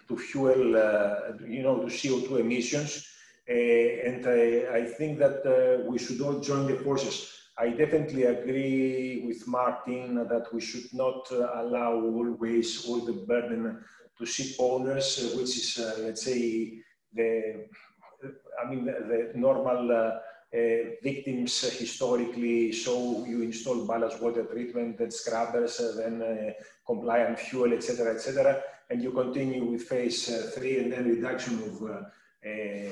to 0.08 0.16
fuel, 0.16 0.76
uh, 0.76 1.32
you 1.46 1.62
know, 1.62 1.80
to 1.80 1.86
CO2 1.86 2.40
emissions. 2.40 3.08
Uh, 3.48 3.52
and 3.52 4.26
I, 4.26 4.78
I, 4.78 4.84
think 4.84 5.18
that 5.18 5.42
uh, 5.46 5.88
we 5.88 5.98
should 5.98 6.20
all 6.20 6.40
join 6.40 6.66
the 6.66 6.76
forces. 6.76 7.32
I 7.58 7.70
definitely 7.70 8.24
agree 8.24 9.24
with 9.26 9.46
Martyn 9.46 10.14
that 10.14 10.46
we 10.52 10.60
should 10.60 10.92
not 10.92 11.28
allow 11.30 11.94
always 11.94 12.86
all 12.86 13.04
the 13.04 13.12
burden 13.12 13.82
to 14.18 14.26
ship 14.26 14.56
owners, 14.58 15.32
which 15.36 15.56
is, 15.56 15.78
let's 16.00 16.22
say, 16.22 16.78
the, 17.12 17.66
I 18.62 18.68
mean, 18.68 18.84
the, 18.84 19.30
the 19.32 19.38
normal 19.38 19.92
uh, 19.92 20.18
victims 21.02 21.60
historically. 21.78 22.72
So 22.72 23.24
you 23.26 23.42
install 23.42 23.86
ballast 23.86 24.22
water 24.22 24.44
treatment, 24.44 24.98
then 24.98 25.10
scrubbers, 25.10 25.80
then 25.96 26.22
uh, 26.22 26.52
compliant 26.86 27.38
fuel, 27.38 27.72
etc., 27.72 28.14
etc 28.14 28.62
and 28.90 29.02
you 29.02 29.12
continue 29.12 29.64
with 29.64 29.82
phase 29.82 30.30
uh, 30.30 30.50
three 30.54 30.78
and 30.78 30.92
then 30.92 31.04
reduction 31.04 31.54
of 31.62 31.82
uh, 31.82 32.02
uh, 32.48 32.90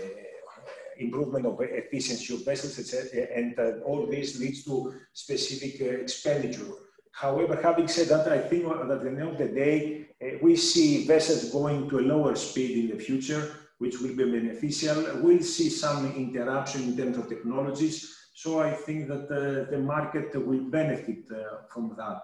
improvement 0.98 1.46
of 1.46 1.58
efficiency 1.60 2.34
of 2.34 2.44
vessels, 2.44 2.78
etc. 2.78 3.26
And 3.34 3.58
all 3.82 4.06
this 4.06 4.38
leads 4.38 4.64
to 4.64 4.94
specific 5.12 5.80
expenditure. 5.80 6.72
However, 7.12 7.58
having 7.60 7.88
said 7.88 8.08
that, 8.08 8.28
I 8.28 8.38
think 8.38 8.64
that 8.64 8.90
at 8.90 9.02
the 9.02 9.08
end 9.08 9.22
of 9.22 9.38
the 9.38 9.48
day, 9.48 10.06
we 10.40 10.56
see 10.56 11.06
vessels 11.06 11.50
going 11.50 11.88
to 11.90 11.98
a 11.98 12.00
lower 12.00 12.34
speed 12.34 12.78
in 12.90 12.96
the 12.96 13.02
future, 13.02 13.52
which 13.78 13.98
will 14.00 14.16
be 14.16 14.24
beneficial. 14.24 15.20
We'll 15.22 15.42
see 15.42 15.70
some 15.70 16.12
interruption 16.14 16.82
in 16.82 16.96
terms 16.96 17.18
of 17.18 17.28
technologies. 17.28 18.14
So 18.34 18.60
I 18.60 18.72
think 18.72 19.08
that 19.08 19.24
uh, 19.30 19.70
the 19.70 19.78
market 19.78 20.34
will 20.34 20.64
benefit 20.70 21.24
uh, 21.30 21.62
from 21.72 21.94
that. 21.96 22.22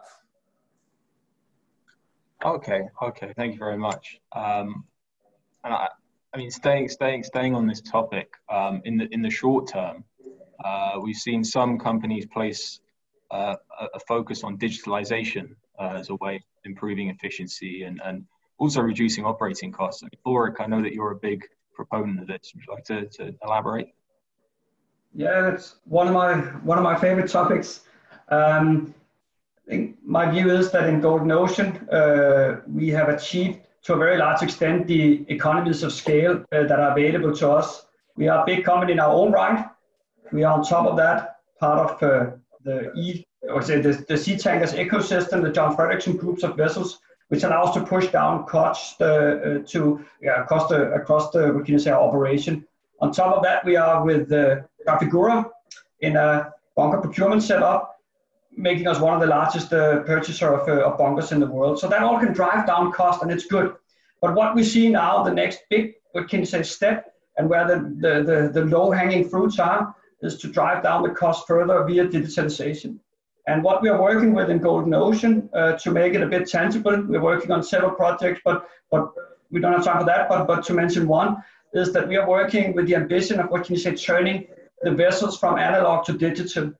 Okay, 2.45 2.83
okay, 3.03 3.33
thank 3.37 3.53
you 3.53 3.59
very 3.59 3.77
much. 3.77 4.19
Um, 4.33 4.85
and 5.65 5.75
I, 5.75 5.89
I 6.33 6.39
mean, 6.39 6.51
staying, 6.51 6.89
staying, 6.89 7.25
staying 7.25 7.55
on 7.55 7.67
this 7.67 7.81
topic, 7.81 8.33
um, 8.49 8.81
in 8.85 8.97
the 8.97 9.09
in 9.13 9.21
the 9.21 9.31
short 9.31 9.69
term, 9.69 10.05
uh, 10.65 10.99
we've 11.03 11.17
seen 11.17 11.45
some 11.45 11.79
companies 11.79 12.27
place 12.27 12.81
uh, 13.31 13.57
a, 13.81 13.85
a, 13.95 14.01
focus 14.01 14.43
on 14.43 14.59
digitalization 14.59 15.55
uh, 15.79 15.97
as 15.99 16.11
a 16.11 16.15
way 16.17 16.37
of 16.37 16.43
improving 16.65 17.09
efficiency 17.09 17.85
and, 17.85 18.01
and 18.05 18.25
also 18.61 18.81
reducing 18.81 19.25
operating 19.25 19.73
costs. 19.73 20.03
Mean, 20.03 20.55
I 20.61 20.67
know 20.67 20.83
that 20.83 20.93
you're 20.93 21.13
a 21.13 21.17
big 21.31 21.45
proponent 21.75 22.21
of 22.21 22.27
this. 22.29 22.53
Would 22.55 22.65
you 22.67 22.73
like 22.73 22.85
to, 22.85 23.07
to 23.17 23.35
elaborate? 23.43 23.89
Yeah, 25.13 25.53
it's 25.53 25.77
one 25.87 26.07
of 26.07 26.15
my 26.15 26.35
one 26.71 26.79
of 26.79 26.85
my 26.85 26.97
favorite 26.97 27.29
topics. 27.29 27.81
Um, 28.29 28.95
think 29.71 29.97
my 30.05 30.31
view 30.31 30.51
is 30.51 30.71
that 30.73 30.89
in 30.89 31.01
Golden 31.01 31.31
Ocean, 31.31 31.69
uh, 31.89 32.61
we 32.67 32.89
have 32.89 33.09
achieved 33.09 33.61
to 33.85 33.95
a 33.95 33.97
very 33.97 34.19
large 34.19 34.43
extent 34.43 34.87
the 34.87 35.25
economies 35.29 35.83
of 35.83 35.93
scale 35.93 36.45
uh, 36.53 36.65
that 36.65 36.79
are 36.79 36.91
available 36.91 37.35
to 37.37 37.51
us. 37.51 37.87
We 38.17 38.29
are 38.29 38.43
a 38.43 38.47
big 38.47 38.65
company 38.65 38.93
in 38.93 39.01
our 39.01 39.15
own 39.21 39.33
right. 39.33 39.65
We 40.33 40.45
are 40.45 40.59
on 40.59 40.65
top 40.65 40.87
of 40.87 40.97
that 40.97 41.37
part 41.59 41.79
of 41.79 42.03
uh, 42.03 42.31
the 42.63 42.93
E, 42.95 43.25
or 43.49 43.63
say 43.63 43.81
the, 43.81 43.93
the 44.11 44.19
Seatankers 44.25 44.75
ecosystem, 44.75 45.43
the 45.43 45.53
John 45.53 45.77
Fredriksen 45.77 46.19
groups 46.19 46.43
of 46.43 46.57
vessels, 46.57 46.99
which 47.31 47.45
allows 47.45 47.73
to 47.75 47.81
push 47.85 48.09
down 48.09 48.45
costs 48.45 49.01
uh, 49.01 49.05
uh, 49.05 49.59
to 49.67 50.05
across 50.43 50.69
the 50.69 50.93
across 50.93 51.31
the 51.31 51.53
what 51.55 51.65
can 51.65 51.79
say 51.79 51.91
operation. 51.91 52.67
On 53.01 53.13
top 53.13 53.37
of 53.37 53.43
that, 53.45 53.65
we 53.65 53.77
are 53.77 54.05
with 54.05 54.31
uh, 54.33 54.57
in 56.01 56.17
a 56.17 56.53
bunker 56.77 57.01
procurement 57.01 57.43
setup 57.43 57.91
making 58.57 58.87
us 58.89 58.99
one 58.99 59.15
of 59.15 59.21
the 59.21 59.27
largest 59.27 59.73
uh, 59.73 60.01
purchaser 60.03 60.53
of, 60.53 60.69
uh, 60.69 60.85
of 60.85 60.99
bunkers 60.99 61.31
in 61.33 61.41
the 61.41 61.47
world. 61.47 61.79
So 61.79 61.89
that 61.89 62.03
all 62.03 62.19
can 62.19 62.33
drive 62.33 62.67
down 62.67 62.93
cost 62.93 63.23
and 63.23 63.31
it's 63.31 63.47
good. 63.47 63.75
But 64.21 64.35
what 64.35 64.55
we 64.55 64.65
see 64.65 64.89
now, 64.89 65.23
the 65.23 65.33
next 65.33 65.61
big, 65.71 65.95
what 66.13 66.29
can 66.29 66.45
say, 66.45 66.63
step 66.63 67.15
and 67.37 67.49
where 67.49 67.67
the, 67.67 67.77
the, 68.01 68.23
the, 68.23 68.51
the 68.53 68.67
low 68.67 68.91
hanging 68.91 69.29
fruits 69.29 69.59
are, 69.59 69.95
is 70.23 70.37
to 70.39 70.49
drive 70.49 70.83
down 70.83 71.03
the 71.03 71.11
cost 71.11 71.47
further 71.47 71.83
via 71.85 72.07
digitalization. 72.07 72.99
And 73.51 73.65
what 73.65 73.83
we 73.83 73.89
are 73.89 74.01
working 74.01 74.33
with 74.33 74.49
in 74.49 74.59
Golden 74.59 74.95
Ocean 74.95 75.51
uh, 75.53 75.73
to 75.83 75.91
make 75.91 76.15
it 76.15 76.23
a 76.23 76.27
bit 76.27 76.49
tangible, 76.49 76.97
we're 77.09 77.21
working 77.21 77.51
on 77.51 77.65
several 77.65 77.91
projects, 77.91 78.41
but, 78.45 78.69
but 78.93 79.13
we 79.51 79.61
don't 79.61 79.73
have 79.73 79.85
time 79.85 79.99
for 79.99 80.05
that, 80.05 80.29
but, 80.29 80.47
but 80.47 80.65
to 80.67 80.73
mention 80.73 81.09
one, 81.09 81.43
is 81.75 81.93
that 81.93 82.07
we 82.07 82.17
are 82.17 82.29
working 82.29 82.75
with 82.77 82.87
the 82.87 82.95
ambition 82.95 83.41
of 83.41 83.51
what 83.51 83.65
can 83.65 83.75
you 83.75 83.81
say, 83.81 83.97
turning 83.97 84.47
the 84.83 84.93
vessels 84.93 85.37
from 85.37 85.59
analog 85.59 86.05
to 86.05 86.13
digital. 86.13 86.73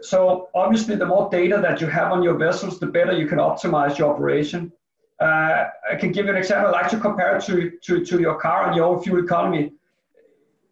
So 0.00 0.48
obviously, 0.56 0.96
the 0.96 1.06
more 1.06 1.30
data 1.30 1.60
that 1.62 1.80
you 1.80 1.86
have 1.86 2.10
on 2.10 2.24
your 2.24 2.36
vessels, 2.36 2.80
the 2.80 2.86
better 2.86 3.12
you 3.12 3.28
can 3.28 3.38
optimize 3.38 3.96
your 3.96 4.12
operation. 4.12 4.72
Uh, 5.20 5.66
I 5.92 5.94
can 6.00 6.10
give 6.10 6.26
you 6.26 6.32
an 6.32 6.36
example. 6.36 6.74
I 6.74 6.82
like 6.82 6.90
to 6.90 6.98
compare 6.98 7.36
it 7.36 7.44
to, 7.44 7.78
to, 7.84 8.04
to 8.04 8.20
your 8.20 8.40
car 8.40 8.66
and 8.66 8.74
your 8.74 9.00
fuel 9.00 9.22
economy. 9.24 9.72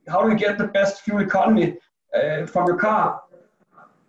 How 0.09 0.25
do 0.25 0.31
you 0.31 0.37
get 0.37 0.59
the 0.59 0.67
best 0.67 1.03
fuel 1.03 1.21
economy 1.21 1.77
uh, 2.17 2.47
from 2.47 2.67
your 2.67 2.79
car? 2.79 3.23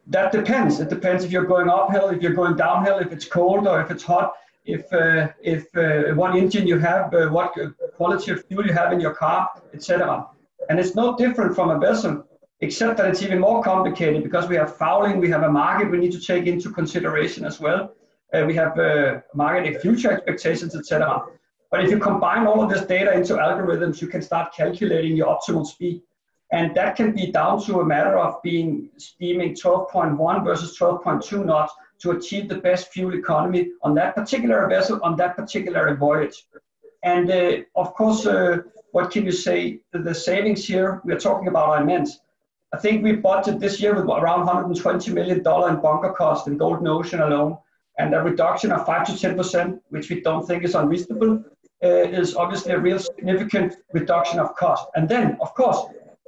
That 0.09 0.31
depends. 0.31 0.79
It 0.79 0.89
depends 0.89 1.23
if 1.25 1.31
you're 1.31 1.45
going 1.45 1.69
uphill, 1.69 2.09
if 2.09 2.21
you're 2.21 2.33
going 2.33 2.55
downhill, 2.55 2.99
if 2.99 3.11
it's 3.11 3.25
cold 3.25 3.67
or 3.67 3.81
if 3.81 3.91
it's 3.91 4.03
hot, 4.03 4.33
if 4.65 4.91
uh, 4.93 5.29
if 5.41 5.63
uh, 5.75 6.13
one 6.15 6.37
engine 6.37 6.65
you 6.67 6.79
have, 6.79 7.13
uh, 7.13 7.27
what 7.27 7.53
quality 7.95 8.31
of 8.31 8.45
fuel 8.45 8.65
you 8.65 8.73
have 8.73 8.93
in 8.93 8.99
your 8.99 9.13
car, 9.13 9.49
etc. 9.73 10.25
And 10.69 10.79
it's 10.79 10.95
no 10.95 11.15
different 11.15 11.55
from 11.55 11.69
a 11.69 11.79
vessel 11.79 12.25
except 12.61 12.97
that 12.97 13.07
it's 13.07 13.21
even 13.21 13.39
more 13.39 13.61
complicated 13.61 14.23
because 14.23 14.47
we 14.47 14.55
have 14.55 14.75
fouling, 14.77 15.19
we 15.19 15.29
have 15.29 15.43
a 15.43 15.51
market 15.51 15.91
we 15.91 15.97
need 15.97 16.11
to 16.11 16.19
take 16.19 16.47
into 16.47 16.71
consideration 16.71 17.45
as 17.45 17.59
well. 17.59 17.93
Uh, 18.33 18.43
we 18.45 18.53
have 18.55 18.77
uh, 18.79 19.19
market 19.33 19.81
future 19.81 20.11
expectations, 20.11 20.75
etc. 20.75 21.21
But 21.69 21.83
if 21.83 21.91
you 21.91 21.99
combine 21.99 22.47
all 22.47 22.61
of 22.63 22.69
this 22.69 22.85
data 22.85 23.13
into 23.13 23.35
algorithms, 23.35 24.01
you 24.01 24.07
can 24.07 24.21
start 24.21 24.53
calculating 24.53 25.15
your 25.15 25.27
optimal 25.27 25.65
speed. 25.65 26.01
And 26.51 26.73
that 26.75 26.95
can 26.95 27.11
be 27.11 27.31
down 27.31 27.61
to 27.65 27.81
a 27.81 27.85
matter 27.85 28.17
of 28.17 28.41
being 28.41 28.89
steaming 28.97 29.53
12.1 29.53 30.45
versus 30.45 30.77
12.2 30.77 31.45
knots 31.45 31.73
to 31.99 32.11
achieve 32.11 32.47
the 32.47 32.57
best 32.57 32.89
fuel 32.93 33.15
economy 33.15 33.71
on 33.81 33.93
that 33.95 34.15
particular 34.15 34.67
vessel 34.67 34.99
on 35.03 35.15
that 35.17 35.35
particular 35.35 35.93
voyage. 35.95 36.45
And 37.03 37.29
uh, 37.29 37.57
of 37.75 37.93
course, 37.93 38.25
uh, 38.25 38.59
what 38.91 39.11
can 39.11 39.25
you 39.25 39.31
say? 39.31 39.79
The 39.91 40.13
savings 40.13 40.65
here 40.65 41.01
we 41.03 41.13
are 41.13 41.19
talking 41.19 41.47
about 41.47 41.69
are 41.69 41.81
immense. 41.81 42.19
I 42.73 42.77
think 42.77 43.03
we 43.03 43.13
budgeted 43.13 43.59
this 43.59 43.79
year 43.81 43.95
with 43.95 44.05
around 44.05 44.45
120 44.45 45.11
million 45.13 45.43
dollar 45.43 45.69
in 45.69 45.81
bunker 45.81 46.13
cost 46.13 46.47
in 46.47 46.57
Golden 46.57 46.87
Ocean 46.87 47.21
alone, 47.21 47.57
and 47.97 48.13
a 48.13 48.21
reduction 48.21 48.71
of 48.71 48.85
five 48.85 49.05
to 49.07 49.17
10 49.17 49.37
percent, 49.37 49.81
which 49.89 50.09
we 50.09 50.21
don't 50.21 50.45
think 50.45 50.63
is 50.63 50.75
unreasonable, 50.75 51.43
uh, 51.83 51.87
is 51.87 52.35
obviously 52.35 52.73
a 52.73 52.79
real 52.79 52.99
significant 52.99 53.75
reduction 53.93 54.39
of 54.39 54.55
cost. 54.55 54.87
And 54.95 55.07
then, 55.07 55.37
of 55.39 55.53
course, 55.53 55.79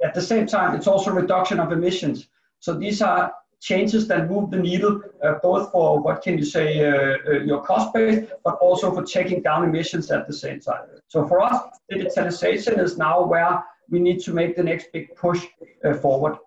at 0.02 0.14
the 0.14 0.22
same 0.22 0.46
time, 0.46 0.74
it's 0.74 0.86
also 0.86 1.10
reduction 1.10 1.60
of 1.60 1.72
emissions. 1.72 2.28
So 2.60 2.74
these 2.74 3.02
are 3.02 3.32
changes 3.60 4.08
that 4.08 4.30
move 4.30 4.50
the 4.50 4.56
needle 4.56 5.02
uh, 5.22 5.34
both 5.42 5.70
for 5.70 6.00
what 6.00 6.22
can 6.22 6.38
you 6.38 6.44
say 6.44 6.80
uh, 6.80 7.18
uh, 7.28 7.40
your 7.40 7.62
cost 7.62 7.92
base 7.92 8.26
but 8.42 8.54
also 8.54 8.90
for 8.90 9.02
taking 9.02 9.42
down 9.42 9.62
emissions 9.64 10.10
at 10.10 10.26
the 10.26 10.32
same 10.32 10.58
time 10.58 10.86
so 11.08 11.28
for 11.28 11.42
us 11.42 11.62
digitalization 11.92 12.82
is 12.82 12.96
now 12.96 13.22
where 13.22 13.62
we 13.90 13.98
need 13.98 14.20
to 14.20 14.32
make 14.32 14.56
the 14.56 14.62
next 14.62 14.92
big 14.92 15.14
push 15.16 15.44
uh, 15.84 15.94
forward. 15.94 16.38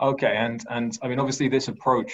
Okay, 0.00 0.34
and 0.36 0.62
and 0.68 0.98
I 1.02 1.08
mean 1.08 1.20
obviously 1.20 1.48
this 1.48 1.68
approach 1.68 2.12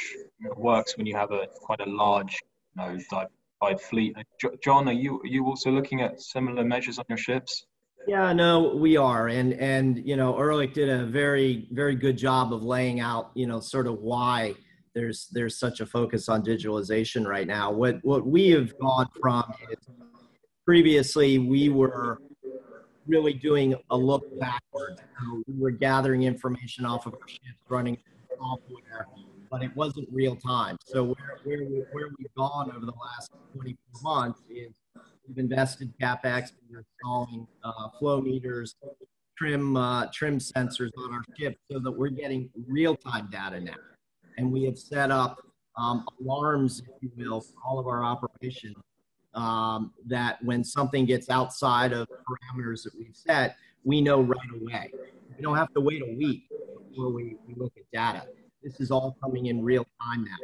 works 0.56 0.96
when 0.96 1.06
you 1.06 1.16
have 1.16 1.32
a 1.32 1.46
quite 1.60 1.80
a 1.80 1.88
large, 1.88 2.38
you 2.76 2.82
know, 2.82 2.98
diversified 3.10 3.80
fleet. 3.80 4.16
John, 4.62 4.88
are 4.88 4.92
you 4.92 5.20
are 5.20 5.26
you 5.26 5.46
also 5.46 5.70
looking 5.70 6.02
at 6.02 6.20
similar 6.20 6.64
measures 6.64 6.98
on 6.98 7.04
your 7.08 7.18
ships? 7.18 7.66
Yeah, 8.06 8.32
no, 8.32 8.74
we 8.74 8.96
are, 8.96 9.28
and 9.28 9.52
and 9.54 10.04
you 10.04 10.16
know, 10.16 10.34
Ulrik 10.34 10.74
did 10.74 10.88
a 10.88 11.06
very 11.06 11.68
very 11.70 11.94
good 11.94 12.18
job 12.18 12.52
of 12.52 12.62
laying 12.62 13.00
out, 13.00 13.30
you 13.34 13.46
know, 13.46 13.60
sort 13.60 13.86
of 13.86 14.00
why 14.00 14.54
there's 14.94 15.28
there's 15.32 15.58
such 15.58 15.80
a 15.80 15.86
focus 15.86 16.28
on 16.28 16.42
digitalization 16.42 17.26
right 17.26 17.46
now. 17.46 17.70
What 17.70 18.04
what 18.04 18.26
we 18.26 18.50
have 18.50 18.76
gone 18.78 19.08
from 19.20 19.44
is 19.70 19.78
previously 20.64 21.38
we 21.38 21.68
were 21.68 22.20
really 23.06 23.34
doing 23.34 23.74
a 23.90 23.96
look 23.96 24.38
backward. 24.38 25.00
So 25.20 25.42
we 25.46 25.60
were 25.60 25.70
gathering 25.70 26.24
information 26.24 26.84
off 26.84 27.06
of 27.06 27.14
our 27.14 27.28
ships, 27.28 27.42
running 27.68 27.98
software, 28.38 29.06
but 29.50 29.62
it 29.62 29.74
wasn't 29.76 30.08
real 30.10 30.36
time. 30.36 30.76
So 30.84 31.04
where, 31.04 31.38
where, 31.44 31.58
where 31.92 32.08
we've 32.18 32.34
gone 32.36 32.70
over 32.70 32.86
the 32.86 32.92
last 32.92 33.30
24 33.54 34.02
months 34.02 34.40
is 34.50 34.72
we've 35.26 35.38
invested 35.38 35.92
capex, 36.00 36.52
we're 36.70 36.84
installing 37.00 37.46
uh, 37.64 37.88
flow 37.98 38.20
meters, 38.20 38.76
trim 39.36 39.76
uh, 39.76 40.06
trim 40.12 40.38
sensors 40.38 40.90
on 40.98 41.12
our 41.12 41.22
ship 41.38 41.56
so 41.70 41.78
that 41.78 41.90
we're 41.90 42.08
getting 42.08 42.50
real 42.66 42.96
time 42.96 43.28
data 43.30 43.60
now, 43.60 43.74
and 44.38 44.50
we 44.50 44.64
have 44.64 44.78
set 44.78 45.10
up 45.10 45.38
um, 45.76 46.04
alarms, 46.20 46.82
if 46.86 47.02
you 47.02 47.10
will, 47.16 47.40
for 47.40 47.54
all 47.64 47.78
of 47.78 47.86
our 47.86 48.04
operations. 48.04 48.76
Um, 49.34 49.94
that 50.08 50.44
when 50.44 50.62
something 50.62 51.06
gets 51.06 51.30
outside 51.30 51.94
of 51.94 52.06
parameters 52.08 52.82
that 52.82 52.92
we've 52.98 53.16
set, 53.16 53.56
we 53.82 54.02
know 54.02 54.20
right 54.20 54.38
away. 54.60 54.92
We 55.34 55.42
don't 55.42 55.56
have 55.56 55.72
to 55.72 55.80
wait 55.80 56.02
a 56.02 56.14
week 56.16 56.50
before 56.90 57.10
we, 57.10 57.36
we 57.46 57.54
look 57.56 57.72
at 57.78 57.84
data. 57.94 58.26
This 58.62 58.78
is 58.78 58.90
all 58.90 59.16
coming 59.24 59.46
in 59.46 59.64
real 59.64 59.86
time 60.02 60.24
now. 60.24 60.36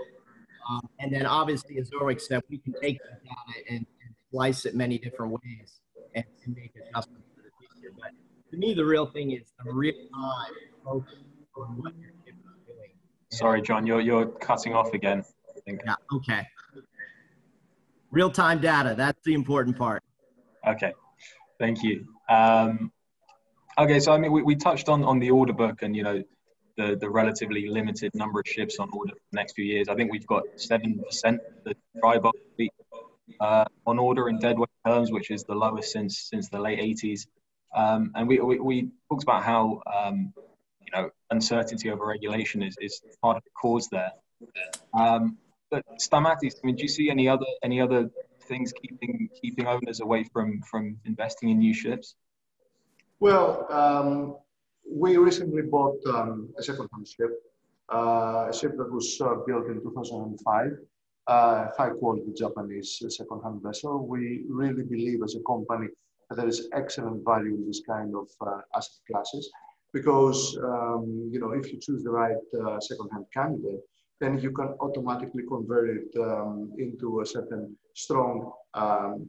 Um, 0.71 0.89
and 1.01 1.13
then 1.13 1.27
obviously, 1.27 1.79
as 1.79 1.91
Ulrik 1.91 2.21
said, 2.21 2.43
we 2.49 2.59
can 2.59 2.75
take 2.81 2.99
the 3.03 3.29
data 3.29 3.65
and 3.71 3.87
slice 4.31 4.65
it 4.67 4.75
many 4.75 4.99
different 4.99 5.33
ways 5.33 5.81
and, 6.15 6.25
and 6.45 6.57
make 6.57 6.73
adjustments 6.77 7.27
for 7.35 7.43
the 7.43 7.51
future. 7.59 7.95
But 7.97 8.11
to 8.51 8.57
me, 8.57 8.75
the 8.75 8.85
real 8.85 9.07
thing 9.07 9.33
is 9.33 9.53
the 9.65 9.73
real 9.73 9.95
time 10.15 10.53
focus 10.85 11.15
on 11.57 11.77
what 11.77 11.93
your 11.99 12.11
ship 12.25 12.35
is 12.37 12.67
doing. 12.67 12.91
Sorry, 13.31 13.63
John, 13.63 13.87
you're, 13.87 14.01
you're 14.01 14.27
cutting 14.27 14.75
off 14.75 14.93
again. 14.95 15.25
I 15.57 15.61
think. 15.61 15.81
Yeah, 15.85 15.95
okay. 16.15 16.47
Real 18.11 18.31
time 18.31 18.61
data, 18.61 18.95
that's 18.97 19.21
the 19.25 19.35
important 19.35 19.77
part. 19.77 20.03
Okay, 20.67 20.93
thank 21.59 21.83
you. 21.83 22.07
Um, 22.29 22.91
okay, 23.79 24.01
so 24.01 24.13
I 24.13 24.19
mean, 24.19 24.33
we, 24.33 24.43
we 24.43 24.57
touched 24.57 24.89
on, 24.89 25.05
on 25.05 25.19
the 25.19 25.31
order 25.31 25.53
book 25.53 25.83
and, 25.83 25.95
you 25.95 26.03
know, 26.03 26.23
the, 26.77 26.97
the 27.01 27.11
relatively 27.11 27.69
limited 27.69 28.15
number 28.15 28.41
of 28.41 28.47
ships 28.47 28.79
on 28.79 28.89
order 28.93 29.13
for 29.13 29.21
the 29.33 29.37
next 29.37 29.55
few 29.55 29.65
years. 29.65 29.89
I 29.89 29.95
think 29.95 30.13
we've 30.13 30.27
got 30.27 30.45
7% 30.57 31.01
of 31.35 31.41
the 31.65 31.75
dry 32.01 32.19
bulk 32.19 32.37
uh, 33.41 33.65
on 33.87 33.99
order 33.99 34.29
in 34.29 34.39
deadweight 34.39 34.69
terms, 34.87 35.11
which 35.13 35.31
is 35.31 35.45
the 35.45 35.55
lowest 35.55 35.93
since 35.93 36.19
since 36.19 36.49
the 36.49 36.59
late 36.59 36.79
80s. 36.79 37.27
Um, 37.75 38.13
and 38.15 38.27
we, 38.27 38.41
we, 38.41 38.59
we, 38.59 38.89
talked 39.11 39.23
about 39.23 39.43
how 39.45 39.83
um, 39.95 40.33
you 40.85 40.93
know 40.93 41.11
uncertainty 41.31 41.91
over 41.91 42.07
regulation 42.07 42.63
is, 42.63 42.77
is 42.81 43.01
part 43.23 43.37
of 43.37 43.45
the 43.45 43.51
cause 43.51 43.89
there. 43.89 44.13
Um, 44.95 45.37
but 45.71 45.85
Stamatis, 45.99 46.55
I 46.63 46.67
mean, 46.67 46.77
do 46.77 46.83
you 46.83 46.89
see 46.89 47.11
any 47.11 47.29
other 47.29 47.47
any 47.63 47.81
other 47.81 48.11
things 48.43 48.73
keeping 48.73 49.29
keeping 49.41 49.67
owners 49.67 50.01
away 50.01 50.25
from 50.25 50.63
from 50.63 50.97
investing 51.05 51.51
in 51.51 51.59
new 51.59 51.75
ships? 51.75 52.15
Well, 53.21 53.67
um, 53.71 54.37
we 54.91 55.17
recently 55.17 55.63
bought 55.63 55.99
um, 56.07 56.49
a 56.59 56.63
second-hand 56.63 57.07
ship, 57.07 57.31
uh, 57.93 58.47
a 58.49 58.55
ship 58.55 58.77
that 58.79 58.91
was 58.91 59.21
uh, 59.21 59.35
built 59.47 59.67
in 59.67 59.83
2005, 59.83 60.79
uh, 61.29 61.67
high-quality 61.77 62.33
Japanese 62.37 63.03
second-hand 63.09 63.63
vessel. 63.63 64.07
We 64.07 64.45
really 64.49 64.83
believe 64.83 65.23
as 65.23 65.37
a 65.37 65.43
company 65.53 65.89
that 66.29 66.37
there 66.37 66.49
is 66.49 66.69
excellent 66.73 67.25
value 67.25 67.55
in 67.55 67.67
this 67.67 67.83
kind 67.87 68.15
of 68.15 68.29
uh, 68.47 68.61
asset 68.75 69.01
classes 69.11 69.51
because, 69.93 70.59
um, 70.63 71.29
you 71.33 71.41
know, 71.41 71.53
if 71.53 71.73
you 71.73 71.79
choose 71.81 72.03
the 72.03 72.11
right 72.11 72.37
uh, 72.65 72.81
second-hand 72.81 73.27
candidate, 73.33 73.81
then 74.21 74.39
you 74.39 74.51
can 74.51 74.75
automatically 74.81 75.45
convert 75.49 75.89
it 75.97 76.21
um, 76.21 76.73
into 76.79 77.21
a 77.21 77.27
certain 77.27 77.77
strong 77.95 78.51
um, 78.75 79.29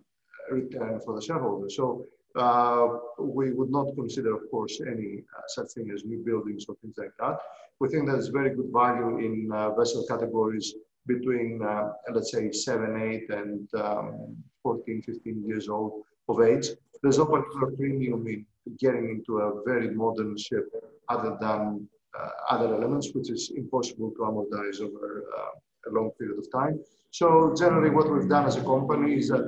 return 0.51 0.99
for 1.05 1.15
the 1.15 1.21
shareholder. 1.21 1.69
So 1.69 2.05
uh, 2.35 2.87
we 3.19 3.51
would 3.51 3.71
not 3.71 3.95
consider, 3.95 4.35
of 4.35 4.49
course, 4.51 4.81
any 4.81 5.23
uh, 5.37 5.41
such 5.47 5.67
thing 5.75 5.91
as 5.93 6.03
new 6.05 6.23
buildings 6.25 6.65
or 6.67 6.75
things 6.81 6.95
like 6.97 7.11
that. 7.19 7.37
We 7.79 7.89
think 7.89 8.07
there's 8.07 8.27
very 8.27 8.55
good 8.55 8.71
value 8.73 9.19
in 9.19 9.49
uh, 9.53 9.71
vessel 9.75 10.05
categories 10.07 10.73
between, 11.13 11.61
uh, 11.73 11.89
let's 12.13 12.31
say, 12.31 12.51
7, 12.51 12.95
8, 12.95 13.29
and 13.41 13.67
um, 13.75 14.35
14, 14.63 15.01
15 15.01 15.43
years 15.49 15.67
old 15.67 16.03
of 16.29 16.41
age. 16.41 16.67
There's 17.01 17.17
no 17.17 17.25
particular 17.25 17.71
premium 17.71 18.27
in 18.27 18.45
getting 18.77 19.05
into 19.15 19.31
a 19.39 19.63
very 19.69 19.89
modern 20.03 20.37
ship 20.37 20.65
other 21.07 21.37
than 21.41 21.87
uh, 22.19 22.29
other 22.53 22.69
elements, 22.75 23.07
which 23.13 23.29
is 23.29 23.51
impossible 23.55 24.11
to 24.11 24.19
amortize 24.29 24.79
over 24.87 25.25
uh, 25.37 25.89
a 25.89 25.91
long 25.97 26.11
period 26.19 26.37
of 26.39 26.47
time. 26.51 26.75
So 27.11 27.53
generally 27.57 27.91
what 27.97 28.11
we've 28.11 28.29
done 28.29 28.45
as 28.45 28.57
a 28.57 28.63
company 28.73 29.17
is 29.21 29.29
that 29.29 29.47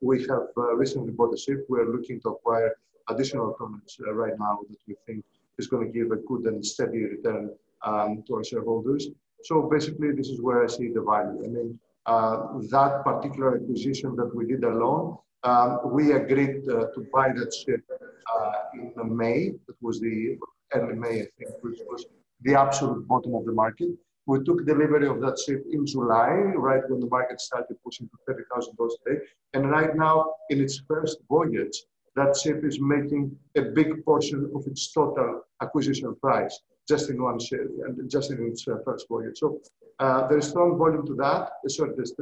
we 0.00 0.20
have 0.30 0.48
uh, 0.56 0.74
recently 0.76 1.12
bought 1.12 1.34
a 1.34 1.38
ship. 1.38 1.66
We're 1.68 1.90
looking 1.94 2.20
to 2.22 2.28
acquire 2.30 2.72
additional 3.08 3.54
tonnage 3.58 3.98
uh, 4.06 4.12
right 4.12 4.36
now 4.38 4.58
that 4.68 4.78
we 4.86 4.94
think 5.06 5.24
is 5.58 5.66
going 5.66 5.84
to 5.86 5.92
give 5.98 6.12
a 6.12 6.16
good 6.16 6.44
and 6.46 6.64
steady 6.64 7.04
return 7.04 7.50
um, 7.82 8.22
to 8.26 8.36
our 8.36 8.44
shareholders. 8.44 9.08
So 9.44 9.68
basically, 9.70 10.12
this 10.12 10.28
is 10.28 10.40
where 10.40 10.64
I 10.64 10.66
see 10.66 10.88
the 10.88 11.02
value. 11.02 11.44
I 11.44 11.48
mean, 11.48 11.78
uh, 12.06 12.58
that 12.70 13.04
particular 13.04 13.56
acquisition 13.56 14.16
that 14.16 14.34
we 14.34 14.46
did 14.46 14.64
alone, 14.64 15.18
um, 15.44 15.80
we 15.84 16.12
agreed 16.12 16.68
uh, 16.68 16.86
to 16.94 17.06
buy 17.12 17.28
that 17.28 17.54
ship 17.54 17.82
uh, 17.90 18.52
in 18.74 19.16
May. 19.16 19.50
That 19.66 19.76
was 19.80 20.00
the 20.00 20.36
early 20.74 20.94
May, 20.94 21.22
I 21.22 21.28
think, 21.38 21.50
which 21.60 21.80
was 21.88 22.06
the 22.42 22.54
absolute 22.54 23.06
bottom 23.06 23.34
of 23.34 23.44
the 23.44 23.52
market. 23.52 23.90
We 24.26 24.42
took 24.44 24.66
delivery 24.66 25.06
of 25.06 25.20
that 25.20 25.38
ship 25.38 25.64
in 25.70 25.86
July, 25.86 26.30
right 26.56 26.82
when 26.88 27.00
the 27.00 27.06
market 27.06 27.40
started 27.40 27.76
pushing 27.84 28.08
to 28.08 28.32
$30,000 28.32 28.90
a 29.06 29.10
day. 29.10 29.20
And 29.54 29.70
right 29.70 29.96
now, 29.96 30.34
in 30.50 30.60
its 30.60 30.82
first 30.86 31.18
voyage, 31.28 31.84
that 32.16 32.36
ship 32.36 32.64
is 32.64 32.80
making 32.80 33.36
a 33.56 33.62
big 33.62 34.04
portion 34.04 34.50
of 34.54 34.66
its 34.66 34.92
total 34.92 35.42
acquisition 35.62 36.14
price 36.16 36.60
just 36.88 37.10
in 37.10 37.22
one 37.22 37.38
ship 37.38 37.68
and 37.84 38.10
just 38.10 38.30
in 38.30 38.46
its 38.46 38.66
uh, 38.66 38.76
first 38.84 39.08
voyage. 39.08 39.38
So 39.38 39.60
uh, 39.98 40.26
there 40.28 40.38
is 40.38 40.48
strong 40.48 40.78
volume 40.78 41.06
to 41.06 41.14
that. 41.16 41.50
Sorry, 41.68 41.92
there's 41.96 42.14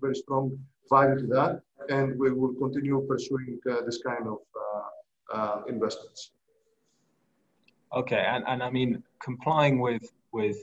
very 0.00 0.14
strong 0.14 0.58
value 0.90 1.20
to 1.20 1.26
that, 1.28 1.60
and 1.88 2.18
we 2.18 2.32
will 2.32 2.54
continue 2.54 3.00
pursuing 3.06 3.58
uh, 3.70 3.82
this 3.86 4.02
kind 4.02 4.26
of 4.28 4.38
investments. 5.68 6.32
Okay, 7.94 8.24
and, 8.26 8.44
and 8.46 8.62
I 8.62 8.70
mean 8.70 9.02
complying 9.22 9.78
with 9.78 10.10
with 10.32 10.56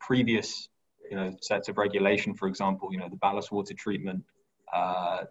previous 0.00 0.68
you 1.10 1.16
know, 1.16 1.36
sets 1.40 1.68
of 1.68 1.78
regulation, 1.78 2.34
for 2.34 2.48
example, 2.48 2.88
you 2.92 2.98
know, 2.98 3.08
the 3.08 3.16
ballast 3.16 3.52
water 3.52 3.74
treatment, 3.74 4.24
uh, 4.74 5.24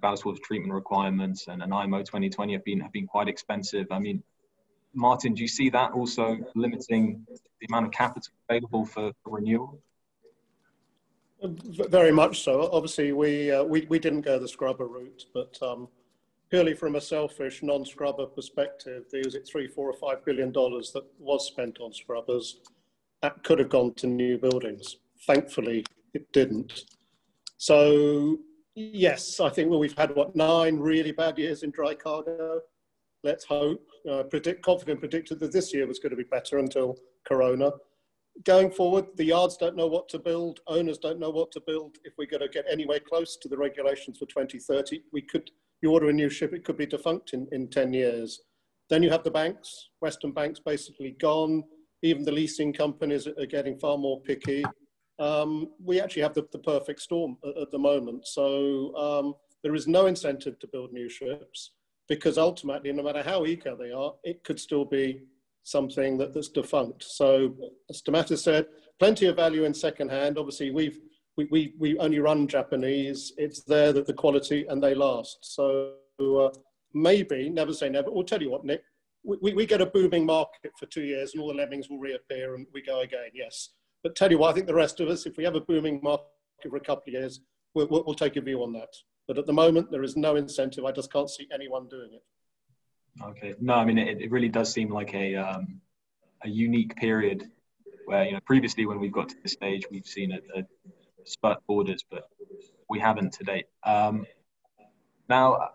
ballast 0.00 0.24
water 0.24 0.40
treatment 0.42 0.72
requirements 0.72 1.46
and 1.48 1.62
an 1.62 1.72
IMO 1.72 1.98
2020 1.98 2.52
have 2.52 2.64
been, 2.64 2.80
have 2.80 2.92
been 2.92 3.06
quite 3.06 3.28
expensive. 3.28 3.86
I 3.90 3.98
mean, 3.98 4.22
Martyn, 4.94 5.34
do 5.34 5.42
you 5.42 5.48
see 5.48 5.70
that 5.70 5.92
also 5.92 6.38
limiting 6.54 7.26
the 7.60 7.66
amount 7.68 7.86
of 7.86 7.92
capital 7.92 8.32
available 8.48 8.84
for, 8.84 9.12
renewal? 9.24 9.80
Very 11.42 12.10
much 12.10 12.42
so. 12.42 12.68
Obviously, 12.72 13.12
we, 13.12 13.50
uh, 13.50 13.62
we, 13.62 13.86
we 13.88 13.98
didn't 13.98 14.22
go 14.22 14.38
the 14.38 14.48
scrubber 14.48 14.86
route, 14.86 15.26
but 15.32 15.56
um, 15.62 15.88
purely 16.50 16.74
from 16.74 16.96
a 16.96 17.00
selfish 17.00 17.62
non-scrubber 17.62 18.26
perspective, 18.26 19.04
there 19.12 19.22
was 19.24 19.34
it 19.34 19.46
three, 19.46 19.68
four, 19.68 19.88
or 19.88 19.92
five 19.92 20.24
billion 20.24 20.50
dollars 20.50 20.90
that 20.92 21.04
was 21.18 21.46
spent 21.46 21.78
on 21.80 21.92
scrubbers 21.92 22.58
that 23.22 23.42
could 23.44 23.58
have 23.58 23.68
gone 23.68 23.94
to 23.94 24.06
new 24.06 24.38
buildings. 24.38 24.96
Thankfully, 25.26 25.84
it 26.14 26.30
didn't. 26.32 26.84
So, 27.56 28.38
yes, 28.74 29.40
I 29.40 29.48
think 29.48 29.70
well, 29.70 29.80
we've 29.80 29.96
had 29.96 30.14
what 30.14 30.36
nine 30.36 30.78
really 30.78 31.12
bad 31.12 31.38
years 31.38 31.62
in 31.62 31.70
dry 31.70 31.94
cargo. 31.94 32.60
Let's 33.24 33.44
hope. 33.44 33.84
Uh, 34.08 34.22
predict, 34.24 34.62
confident 34.62 35.00
predicted 35.00 35.40
that 35.40 35.52
this 35.52 35.74
year 35.74 35.86
was 35.86 35.98
going 35.98 36.10
to 36.10 36.16
be 36.16 36.24
better 36.24 36.58
until 36.58 36.96
Corona. 37.26 37.72
Going 38.44 38.70
forward, 38.70 39.06
the 39.16 39.24
yards 39.24 39.56
don't 39.56 39.76
know 39.76 39.88
what 39.88 40.08
to 40.10 40.18
build. 40.18 40.60
Owners 40.68 40.98
don't 40.98 41.18
know 41.18 41.30
what 41.30 41.50
to 41.52 41.62
build. 41.66 41.96
If 42.04 42.14
we're 42.16 42.26
going 42.26 42.42
to 42.42 42.48
get 42.48 42.66
anywhere 42.70 43.00
close 43.00 43.36
to 43.38 43.48
the 43.48 43.56
regulations 43.56 44.18
for 44.18 44.26
2030, 44.26 45.02
we 45.12 45.22
could. 45.22 45.50
You 45.80 45.92
order 45.92 46.08
a 46.08 46.12
new 46.12 46.28
ship, 46.28 46.52
it 46.52 46.64
could 46.64 46.76
be 46.76 46.86
defunct 46.86 47.34
in, 47.34 47.46
in 47.52 47.68
10 47.68 47.92
years. 47.92 48.40
Then 48.90 49.02
you 49.02 49.10
have 49.10 49.22
the 49.22 49.30
banks. 49.30 49.90
Western 50.00 50.32
banks 50.32 50.58
basically 50.58 51.16
gone 51.20 51.62
even 52.02 52.24
the 52.24 52.32
leasing 52.32 52.72
companies 52.72 53.26
are 53.26 53.46
getting 53.46 53.78
far 53.78 53.98
more 53.98 54.20
picky. 54.22 54.64
Um, 55.18 55.70
we 55.82 56.00
actually 56.00 56.22
have 56.22 56.34
the, 56.34 56.46
the 56.52 56.58
perfect 56.58 57.00
storm 57.00 57.36
at, 57.44 57.56
at, 57.62 57.70
the 57.72 57.78
moment. 57.78 58.26
So 58.26 58.94
um, 58.94 59.34
there 59.64 59.74
is 59.74 59.88
no 59.88 60.06
incentive 60.06 60.58
to 60.60 60.68
build 60.68 60.92
new 60.92 61.08
ships 61.08 61.72
because 62.08 62.38
ultimately, 62.38 62.92
no 62.92 63.02
matter 63.02 63.22
how 63.22 63.44
eco 63.46 63.76
they 63.76 63.92
are, 63.92 64.14
it 64.24 64.42
could 64.44 64.58
still 64.58 64.84
be 64.84 65.20
something 65.62 66.16
that, 66.18 66.32
that's 66.32 66.48
defunct. 66.48 67.04
So 67.04 67.54
as 67.90 68.02
Stamatis 68.02 68.38
said, 68.38 68.66
plenty 68.98 69.26
of 69.26 69.36
value 69.36 69.64
in 69.64 69.74
secondhand. 69.74 70.38
Obviously, 70.38 70.70
we've 70.70 70.98
we, 71.36 71.46
we, 71.52 71.74
we 71.78 71.96
only 71.98 72.18
run 72.18 72.48
Japanese. 72.48 73.32
It's 73.38 73.62
there 73.62 73.92
that 73.92 74.06
the 74.06 74.12
quality 74.12 74.66
and 74.68 74.82
they 74.82 74.94
last. 74.94 75.38
So 75.42 75.92
uh, 76.20 76.48
maybe, 76.92 77.48
never 77.48 77.72
say 77.72 77.88
never. 77.88 78.10
We'll 78.10 78.24
tell 78.24 78.42
you 78.42 78.50
what, 78.50 78.64
Nick, 78.64 78.82
we, 79.22 79.52
we 79.52 79.64
get 79.64 79.80
a 79.80 79.86
booming 79.86 80.26
market 80.26 80.72
for 80.76 80.86
two 80.86 81.02
years 81.02 81.32
and 81.32 81.40
all 81.40 81.48
the 81.48 81.54
lemmings 81.54 81.88
will 81.88 82.00
reappear 82.00 82.56
and 82.56 82.66
we 82.74 82.82
go 82.82 83.02
again, 83.02 83.30
yes. 83.34 83.70
But 84.02 84.16
tell 84.16 84.30
you 84.30 84.38
what, 84.38 84.50
I 84.50 84.54
think 84.54 84.66
the 84.66 84.74
rest 84.74 84.98
of 84.98 85.08
us, 85.08 85.26
if 85.26 85.36
we 85.36 85.44
have 85.44 85.54
a 85.54 85.60
booming 85.60 86.00
market 86.02 86.26
for 86.68 86.76
a 86.76 86.80
couple 86.80 87.04
of 87.06 87.12
years, 87.20 87.40
we'll, 87.74 87.86
we'll 87.88 88.14
take 88.14 88.36
a 88.36 88.40
view 88.40 88.62
on 88.64 88.72
that. 88.72 88.88
But 89.28 89.36
at 89.36 89.46
the 89.46 89.52
moment, 89.52 89.90
there 89.90 90.02
is 90.02 90.16
no 90.16 90.36
incentive. 90.36 90.86
I 90.86 90.90
just 90.90 91.12
can't 91.12 91.28
see 91.28 91.46
anyone 91.52 91.86
doing 91.86 92.14
it. 92.14 92.22
Okay. 93.22 93.54
No, 93.60 93.74
I 93.74 93.84
mean, 93.84 93.98
it, 93.98 94.22
it 94.22 94.30
really 94.30 94.48
does 94.48 94.72
seem 94.72 94.90
like 94.90 95.14
a, 95.14 95.36
um, 95.36 95.80
a 96.42 96.48
unique 96.48 96.96
period 96.96 97.44
where, 98.06 98.24
you 98.24 98.32
know, 98.32 98.40
previously 98.46 98.86
when 98.86 98.98
we've 98.98 99.12
got 99.12 99.28
to 99.28 99.36
this 99.42 99.52
stage, 99.52 99.84
we've 99.90 100.06
seen 100.06 100.32
a, 100.32 100.58
a 100.58 100.62
spurt 101.24 101.58
orders, 101.68 102.02
but 102.10 102.30
we 102.88 102.98
haven't 102.98 103.34
to 103.34 103.44
date. 103.44 103.66
Um, 103.84 104.24
now, 105.28 105.72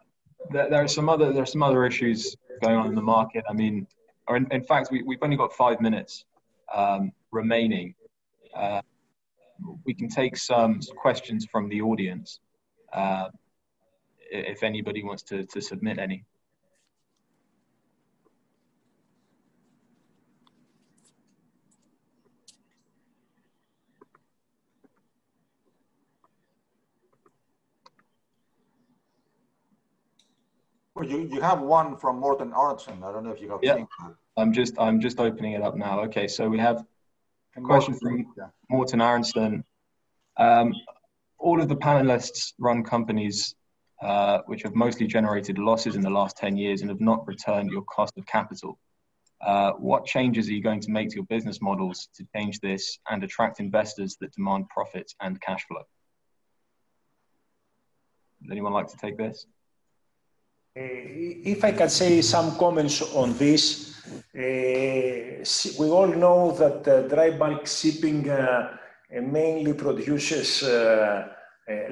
there, 0.51 0.69
there, 0.71 0.83
are 0.83 0.87
some 0.87 1.07
other 1.07 1.31
there 1.31 1.43
are 1.43 1.53
some 1.57 1.61
other 1.61 1.85
issues 1.85 2.35
going 2.63 2.75
on 2.75 2.87
in 2.87 2.95
the 2.95 3.03
market. 3.03 3.45
I 3.47 3.53
mean, 3.53 3.85
or 4.27 4.35
in, 4.35 4.47
in 4.49 4.63
fact, 4.63 4.89
we, 4.91 5.03
we've 5.03 5.21
only 5.21 5.37
got 5.37 5.53
five 5.53 5.79
minutes 5.79 6.25
um, 6.73 7.11
remaining. 7.31 7.93
Uh, 8.55 8.81
we 9.85 9.93
can 9.93 10.09
take 10.09 10.37
some 10.37 10.79
questions 10.97 11.45
from 11.45 11.69
the 11.69 11.81
audience 11.81 12.39
uh, 12.93 13.29
if 14.33 14.63
anybody 14.63 15.03
wants 15.03 15.23
to, 15.23 15.45
to 15.45 15.61
submit 15.61 15.99
any. 15.99 16.25
Well, 30.95 31.05
you, 31.05 31.27
you 31.31 31.41
have 31.41 31.61
one 31.61 31.97
from 31.97 32.19
Morten 32.19 32.51
Arntzen. 32.51 33.03
I 33.03 33.11
don't 33.11 33.23
know 33.23 33.31
if 33.31 33.41
you 33.41 33.49
have 33.49 33.59
yeah. 33.63 33.83
I'm 34.37 34.53
just 34.53 34.75
I'm 34.79 34.99
just 34.99 35.19
opening 35.19 35.53
it 35.53 35.61
up 35.61 35.75
now. 35.75 36.01
Okay, 36.01 36.27
so 36.27 36.47
we 36.47 36.59
have 36.59 36.85
a 37.57 37.61
question 37.61 37.95
from 37.95 38.25
yeah. 38.37 38.47
Morten 38.69 38.99
Arntzen. 38.99 39.63
Um, 40.37 40.73
all 41.39 41.61
of 41.61 41.67
the 41.67 41.75
panelists 41.75 42.53
run 42.59 42.83
companies 42.83 43.55
uh, 44.03 44.41
which 44.47 44.63
have 44.63 44.75
mostly 44.75 45.07
generated 45.07 45.57
losses 45.57 45.95
in 45.95 46.01
the 46.01 46.09
last 46.09 46.35
10 46.37 46.57
years 46.57 46.81
and 46.81 46.89
have 46.89 46.99
not 46.99 47.25
returned 47.25 47.71
your 47.71 47.83
cost 47.83 48.13
of 48.17 48.25
capital. 48.25 48.77
Uh, 49.45 49.71
what 49.73 50.05
changes 50.05 50.47
are 50.49 50.53
you 50.53 50.61
going 50.61 50.81
to 50.81 50.91
make 50.91 51.09
to 51.09 51.15
your 51.15 51.25
business 51.25 51.61
models 51.61 52.09
to 52.15 52.25
change 52.35 52.59
this 52.59 52.99
and 53.09 53.23
attract 53.23 53.59
investors 53.59 54.17
that 54.19 54.31
demand 54.33 54.67
profits 54.69 55.15
and 55.21 55.39
cash 55.39 55.65
flow? 55.67 55.83
Would 58.41 58.51
anyone 58.51 58.73
like 58.73 58.87
to 58.87 58.97
take 58.97 59.17
this? 59.17 59.45
Uh, 60.75 60.81
if 60.81 61.63
I 61.63 61.71
can 61.71 61.89
say 61.89 62.21
some 62.21 62.57
comments 62.57 63.01
on 63.13 63.37
this, 63.37 64.01
uh, 64.35 65.45
we 65.79 65.89
all 65.89 66.07
know 66.07 66.51
that 66.51 66.87
uh, 66.87 67.07
dry 67.07 67.31
bulk 67.31 67.67
shipping 67.67 68.29
mainly 69.11 69.73
produces 69.73 70.63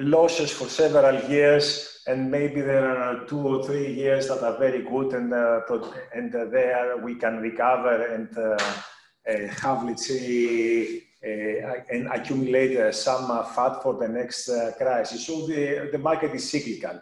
losses 0.00 0.50
for 0.50 0.68
several 0.68 1.30
years, 1.30 1.91
and 2.06 2.30
maybe 2.30 2.60
there 2.60 2.96
are 2.96 3.24
two 3.26 3.40
or 3.40 3.64
three 3.64 3.92
years 3.92 4.28
that 4.28 4.42
are 4.42 4.58
very 4.58 4.82
good, 4.82 5.12
and 5.14 5.32
uh, 5.32 5.60
and 6.14 6.34
uh, 6.34 6.46
there 6.46 6.96
we 6.98 7.14
can 7.14 7.38
recover 7.38 8.06
and 8.06 8.36
uh, 8.36 8.58
have, 9.60 9.84
let's 9.84 10.06
say, 10.06 11.02
and 11.22 12.08
accumulate 12.08 12.92
some 12.94 13.28
fat 13.54 13.82
for 13.82 13.94
the 13.94 14.08
next 14.08 14.50
crisis. 14.76 15.26
So 15.26 15.46
the, 15.46 15.90
the 15.92 15.98
market 15.98 16.34
is 16.34 16.50
cyclical. 16.50 17.00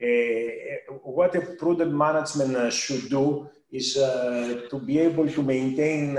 Uh, 0.00 0.94
what 1.02 1.34
a 1.34 1.40
prudent 1.40 1.92
management 1.92 2.54
uh, 2.54 2.70
should 2.70 3.10
do 3.10 3.48
is 3.72 3.96
uh, 3.96 4.62
to 4.70 4.78
be 4.78 5.00
able 5.00 5.28
to 5.28 5.42
maintain 5.42 6.16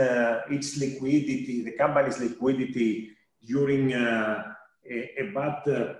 its 0.49 0.77
liquidity, 0.77 1.63
the 1.63 1.71
company's 1.71 2.19
liquidity 2.19 3.09
during 3.47 3.93
a, 3.93 4.55
a, 4.85 5.31
bad, 5.33 5.95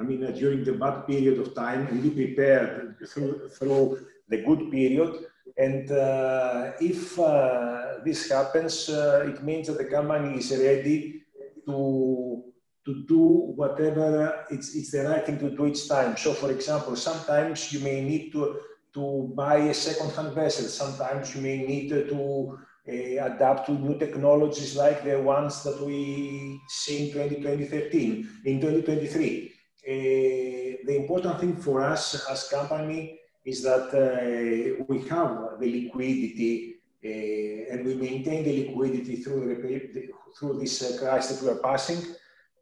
I 0.00 0.02
mean, 0.02 0.20
during 0.32 0.64
the 0.64 0.72
bad 0.72 1.06
period 1.06 1.38
of 1.38 1.54
time 1.54 1.86
and 1.88 2.02
be 2.02 2.10
prepared 2.10 2.96
through, 3.06 3.50
through 3.50 4.06
the 4.28 4.38
good 4.42 4.70
period. 4.70 5.12
And 5.58 5.90
uh, 5.92 6.72
if 6.80 7.18
uh, 7.18 7.98
this 8.04 8.30
happens, 8.30 8.88
uh, 8.88 9.26
it 9.28 9.44
means 9.44 9.66
that 9.66 9.76
the 9.76 9.84
company 9.84 10.38
is 10.38 10.50
ready 10.52 11.24
to 11.66 12.44
to 12.86 13.04
do 13.06 13.52
whatever 13.56 14.46
it's, 14.50 14.74
it's 14.74 14.90
the 14.92 15.04
right 15.04 15.24
thing 15.24 15.38
to 15.38 15.50
do 15.50 15.66
each 15.66 15.86
time. 15.86 16.16
So, 16.16 16.32
for 16.32 16.50
example, 16.50 16.96
sometimes 16.96 17.72
you 17.72 17.80
may 17.80 18.00
need 18.02 18.32
to, 18.32 18.56
to 18.94 19.32
buy 19.36 19.56
a 19.56 19.74
second-hand 19.74 20.32
vessel. 20.34 20.66
Sometimes 20.66 21.34
you 21.34 21.42
may 21.42 21.58
need 21.58 21.90
to 21.90 22.58
uh, 22.88 22.92
adapt 22.92 23.66
to 23.66 23.72
new 23.72 23.98
technologies 23.98 24.76
like 24.76 25.04
the 25.04 25.20
ones 25.20 25.62
that 25.62 25.84
we 25.84 26.58
see 26.68 27.08
in 27.08 27.12
2013, 27.12 28.28
in 28.46 28.60
2023. 28.60 29.49
Uh, 29.90 30.76
the 30.86 30.96
important 31.02 31.40
thing 31.40 31.56
for 31.56 31.82
us 31.82 32.02
as 32.30 32.48
company 32.48 33.18
is 33.44 33.62
that 33.62 33.88
uh, 33.92 34.84
we 34.88 34.98
have 35.08 35.58
the 35.58 35.82
liquidity 35.82 36.76
uh, 37.04 37.72
and 37.72 37.84
we 37.84 37.94
maintain 37.94 38.44
the 38.44 38.68
liquidity 38.68 39.16
through, 39.16 39.42
the, 39.46 40.08
through 40.38 40.60
this 40.60 40.98
crisis 41.00 41.40
that 41.40 41.44
we 41.44 41.50
are 41.50 41.62
passing 41.62 42.00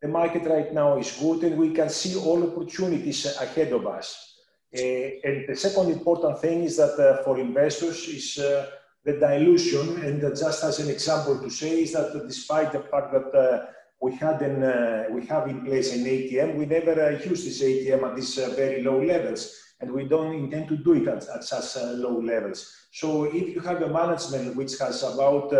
the 0.00 0.08
market 0.08 0.44
right 0.44 0.72
now 0.72 0.96
is 0.98 1.12
good 1.12 1.42
and 1.42 1.58
we 1.58 1.70
can 1.72 1.88
see 1.88 2.16
all 2.16 2.42
opportunities 2.50 3.26
ahead 3.40 3.72
of 3.72 3.86
us. 3.86 4.36
And 4.72 5.48
the 5.48 5.56
second 5.56 5.90
important 5.90 6.40
thing 6.40 6.64
is 6.64 6.76
that 6.76 7.22
for 7.24 7.38
investors 7.38 8.06
is 8.06 8.36
the 8.36 9.12
dilution. 9.18 10.04
And 10.04 10.20
just 10.36 10.62
as 10.62 10.78
an 10.78 10.90
example 10.90 11.40
to 11.40 11.50
say 11.50 11.82
is 11.82 11.92
that 11.92 12.12
despite 12.26 12.72
the 12.72 12.80
fact 12.80 13.12
that 13.12 13.74
we 14.00 14.14
had 14.14 14.40
an, 14.42 14.62
uh, 14.62 15.04
we 15.10 15.26
have 15.26 15.48
in 15.48 15.64
place 15.64 15.94
an 15.94 16.04
ATM, 16.04 16.56
we 16.56 16.66
never 16.66 16.92
uh, 16.92 17.10
use 17.10 17.44
this 17.44 17.62
ATM 17.62 18.08
at 18.08 18.16
these 18.16 18.34
very 18.34 18.82
low 18.82 19.02
levels. 19.02 19.54
And 19.80 19.92
we 19.92 20.04
don't 20.08 20.34
intend 20.34 20.68
to 20.68 20.76
do 20.76 20.94
it 20.94 21.08
at, 21.08 21.28
at 21.28 21.44
such 21.44 21.82
low 21.82 22.20
levels. 22.20 22.74
So 22.92 23.24
if 23.24 23.54
you 23.54 23.60
have 23.60 23.82
a 23.82 23.88
management 23.88 24.56
which 24.56 24.78
has 24.78 25.02
about 25.02 25.52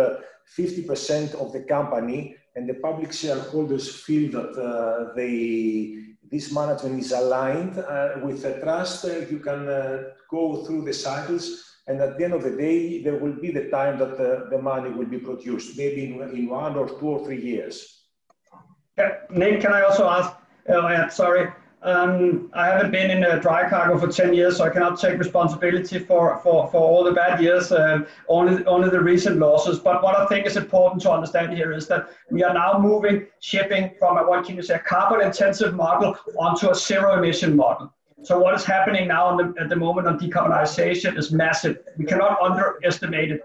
50% 0.57 1.35
of 1.35 1.53
the 1.53 1.61
company 1.61 2.35
and 2.55 2.67
the 2.67 2.75
public 2.75 3.13
shareholders 3.13 4.03
feel 4.03 4.31
that 4.31 4.59
uh, 4.59 5.13
they, 5.15 6.15
this 6.29 6.51
management 6.51 6.99
is 6.99 7.11
aligned 7.11 7.77
uh, 7.77 8.15
with 8.23 8.41
the 8.41 8.59
trust, 8.59 9.05
uh, 9.05 9.19
you 9.29 9.39
can 9.39 9.67
uh, 9.67 10.03
go 10.29 10.65
through 10.65 10.83
the 10.85 10.93
cycles. 10.93 11.65
And 11.87 12.01
at 12.01 12.17
the 12.17 12.25
end 12.25 12.33
of 12.33 12.43
the 12.43 12.51
day, 12.51 13.01
there 13.01 13.17
will 13.17 13.33
be 13.33 13.51
the 13.51 13.69
time 13.69 13.97
that 13.99 14.17
the 14.17 14.61
money 14.61 14.91
will 14.91 15.07
be 15.07 15.17
produced, 15.17 15.77
maybe 15.77 16.05
in, 16.05 16.21
in 16.35 16.47
one 16.47 16.75
or 16.75 16.87
two 16.87 17.07
or 17.07 17.25
three 17.25 17.41
years. 17.41 17.98
Nick, 19.29 19.61
can 19.61 19.73
I 19.73 19.81
also 19.81 20.09
ask, 20.09 20.33
uh, 20.67 21.09
sorry, 21.09 21.51
um, 21.81 22.49
I 22.53 22.67
haven't 22.67 22.91
been 22.91 23.09
in 23.09 23.23
a 23.23 23.39
dry 23.39 23.69
cargo 23.69 23.97
for 23.97 24.11
10 24.11 24.33
years, 24.33 24.57
so 24.57 24.65
I 24.65 24.69
cannot 24.69 24.99
take 24.99 25.17
responsibility 25.17 25.99
for, 25.99 26.37
for, 26.39 26.69
for 26.69 26.77
all 26.77 27.05
the 27.05 27.13
bad 27.13 27.41
years, 27.41 27.71
uh, 27.71 27.99
only, 28.27 28.65
only 28.65 28.89
the 28.89 28.99
recent 28.99 29.37
losses. 29.37 29.79
But 29.79 30.03
what 30.03 30.17
I 30.17 30.25
think 30.25 30.45
is 30.45 30.57
important 30.57 31.01
to 31.03 31.11
understand 31.11 31.55
here 31.55 31.71
is 31.71 31.87
that 31.87 32.09
we 32.29 32.43
are 32.43 32.53
now 32.53 32.77
moving 32.77 33.27
shipping 33.39 33.91
from 33.97 34.17
a, 34.17 34.27
what 34.27 34.45
can 34.45 34.57
you 34.57 34.61
say, 34.61 34.75
a 34.75 34.79
carbon 34.79 35.25
intensive 35.25 35.73
model 35.73 36.17
onto 36.37 36.69
a 36.69 36.75
zero 36.75 37.17
emission 37.17 37.55
model. 37.55 37.93
So 38.23 38.37
what 38.37 38.53
is 38.53 38.65
happening 38.65 39.07
now 39.07 39.37
the, 39.37 39.53
at 39.61 39.69
the 39.69 39.77
moment 39.77 40.07
on 40.07 40.19
decarbonization 40.19 41.17
is 41.17 41.31
massive. 41.31 41.77
We 41.97 42.03
cannot 42.03 42.41
underestimate 42.41 43.31
it. 43.31 43.41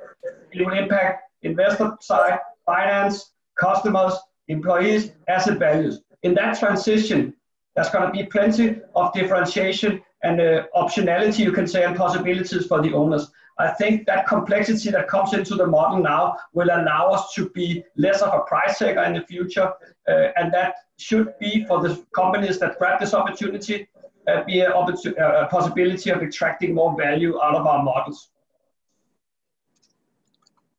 It 0.50 0.66
will 0.66 0.76
impact 0.76 1.30
investor 1.42 1.96
side, 2.00 2.40
finance, 2.66 3.30
customers, 3.56 4.14
employees, 4.48 5.12
asset 5.28 5.58
values. 5.58 6.02
In 6.22 6.34
that 6.34 6.58
transition, 6.58 7.34
there's 7.74 7.90
going 7.90 8.06
to 8.06 8.12
be 8.12 8.24
plenty 8.24 8.80
of 8.94 9.12
differentiation 9.12 10.02
and 10.22 10.40
uh, 10.40 10.64
optionality, 10.74 11.40
you 11.40 11.52
can 11.52 11.66
say, 11.66 11.84
and 11.84 11.96
possibilities 11.96 12.66
for 12.66 12.80
the 12.80 12.92
owners. 12.92 13.30
I 13.58 13.68
think 13.70 14.06
that 14.06 14.26
complexity 14.26 14.90
that 14.90 15.06
comes 15.06 15.32
into 15.32 15.54
the 15.54 15.66
model 15.66 16.02
now 16.02 16.36
will 16.54 16.68
allow 16.68 17.10
us 17.10 17.32
to 17.34 17.50
be 17.50 17.84
less 17.96 18.20
of 18.22 18.32
a 18.34 18.40
price 18.40 18.78
taker 18.78 19.02
in 19.04 19.14
the 19.14 19.22
future, 19.22 19.72
uh, 20.08 20.28
and 20.36 20.52
that 20.52 20.74
should 20.98 21.34
be 21.38 21.64
for 21.66 21.80
the 21.80 22.04
companies 22.14 22.58
that 22.60 22.78
grab 22.78 23.00
this 23.00 23.14
opportunity, 23.14 23.88
uh, 24.28 24.42
be 24.44 24.60
a, 24.60 24.72
a 24.72 25.48
possibility 25.50 26.10
of 26.10 26.22
extracting 26.22 26.74
more 26.74 26.96
value 26.96 27.40
out 27.42 27.54
of 27.54 27.66
our 27.66 27.82
models. 27.82 28.30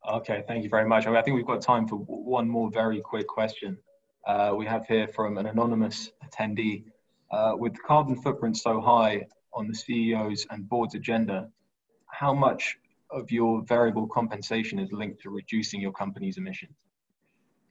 Okay, 0.07 0.43
thank 0.47 0.63
you 0.63 0.69
very 0.69 0.87
much. 0.87 1.07
I, 1.07 1.09
mean, 1.09 1.17
I 1.17 1.21
think 1.23 1.35
we've 1.35 1.45
got 1.45 1.61
time 1.61 1.87
for 1.87 1.95
one 1.95 2.47
more 2.47 2.69
very 2.69 3.01
quick 3.01 3.27
question 3.27 3.77
uh, 4.27 4.53
we 4.55 4.65
have 4.65 4.85
here 4.85 5.07
from 5.07 5.37
an 5.37 5.45
anonymous 5.47 6.11
attendee. 6.23 6.83
Uh, 7.31 7.53
with 7.57 7.73
carbon 7.81 8.15
footprint 8.15 8.55
so 8.55 8.79
high 8.79 9.25
on 9.53 9.67
the 9.67 9.73
CEO's 9.73 10.45
and 10.51 10.69
board's 10.69 10.93
agenda, 10.93 11.49
how 12.07 12.33
much 12.33 12.77
of 13.09 13.31
your 13.31 13.63
variable 13.63 14.07
compensation 14.07 14.77
is 14.77 14.91
linked 14.91 15.21
to 15.21 15.29
reducing 15.29 15.81
your 15.81 15.91
company's 15.91 16.37
emissions? 16.37 16.75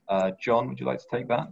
Uh, 0.09 0.32
John, 0.41 0.68
would 0.68 0.80
you 0.80 0.87
like 0.87 0.99
to 0.99 1.07
take 1.11 1.28
that? 1.28 1.49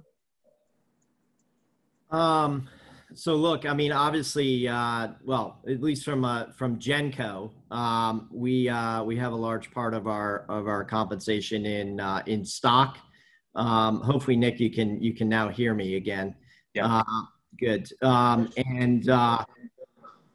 Um, 2.10 2.68
so 3.14 3.34
look, 3.36 3.66
I 3.66 3.74
mean, 3.74 3.92
obviously, 3.92 4.68
uh, 4.68 5.08
well, 5.24 5.60
at 5.68 5.82
least 5.82 6.04
from 6.04 6.24
uh, 6.24 6.46
from 6.52 6.78
Genco, 6.78 7.50
um, 7.70 8.28
we 8.32 8.68
uh, 8.68 9.02
we 9.04 9.16
have 9.16 9.32
a 9.32 9.36
large 9.36 9.70
part 9.70 9.94
of 9.94 10.06
our 10.06 10.44
of 10.48 10.66
our 10.66 10.84
compensation 10.84 11.66
in 11.66 12.00
uh, 12.00 12.22
in 12.26 12.44
stock. 12.44 12.98
Um, 13.54 14.00
hopefully, 14.00 14.36
Nick, 14.36 14.60
you 14.60 14.70
can 14.70 15.00
you 15.02 15.14
can 15.14 15.28
now 15.28 15.48
hear 15.48 15.74
me 15.74 15.96
again. 15.96 16.34
Yeah. 16.74 16.86
Uh, 16.86 17.22
good. 17.58 17.88
Um, 18.02 18.50
and 18.56 19.08
uh, 19.08 19.44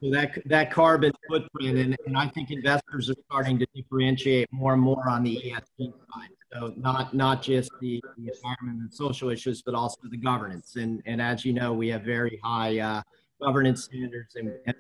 so 0.01 0.11
that 0.11 0.37
that 0.45 0.71
carbon 0.71 1.11
footprint, 1.29 1.77
and, 1.77 1.97
and 2.05 2.17
I 2.17 2.27
think 2.27 2.51
investors 2.51 3.09
are 3.09 3.15
starting 3.25 3.57
to 3.59 3.67
differentiate 3.75 4.51
more 4.51 4.73
and 4.73 4.81
more 4.81 5.09
on 5.09 5.23
the 5.23 5.35
ESG 5.35 5.91
side. 5.91 6.29
So 6.53 6.73
not 6.77 7.13
not 7.13 7.41
just 7.41 7.71
the, 7.81 8.01
the 8.17 8.31
environment 8.33 8.81
and 8.81 8.93
social 8.93 9.29
issues, 9.29 9.61
but 9.61 9.75
also 9.75 9.97
the 10.09 10.17
governance. 10.17 10.75
And 10.77 11.01
and 11.05 11.21
as 11.21 11.43
you 11.43 11.53
know, 11.53 11.73
we 11.73 11.89
have 11.89 12.03
very 12.03 12.39
high 12.43 12.79
uh, 12.79 13.01
governance 13.41 13.83
standards 13.83 14.35
and, 14.35 14.53
and 14.65 14.75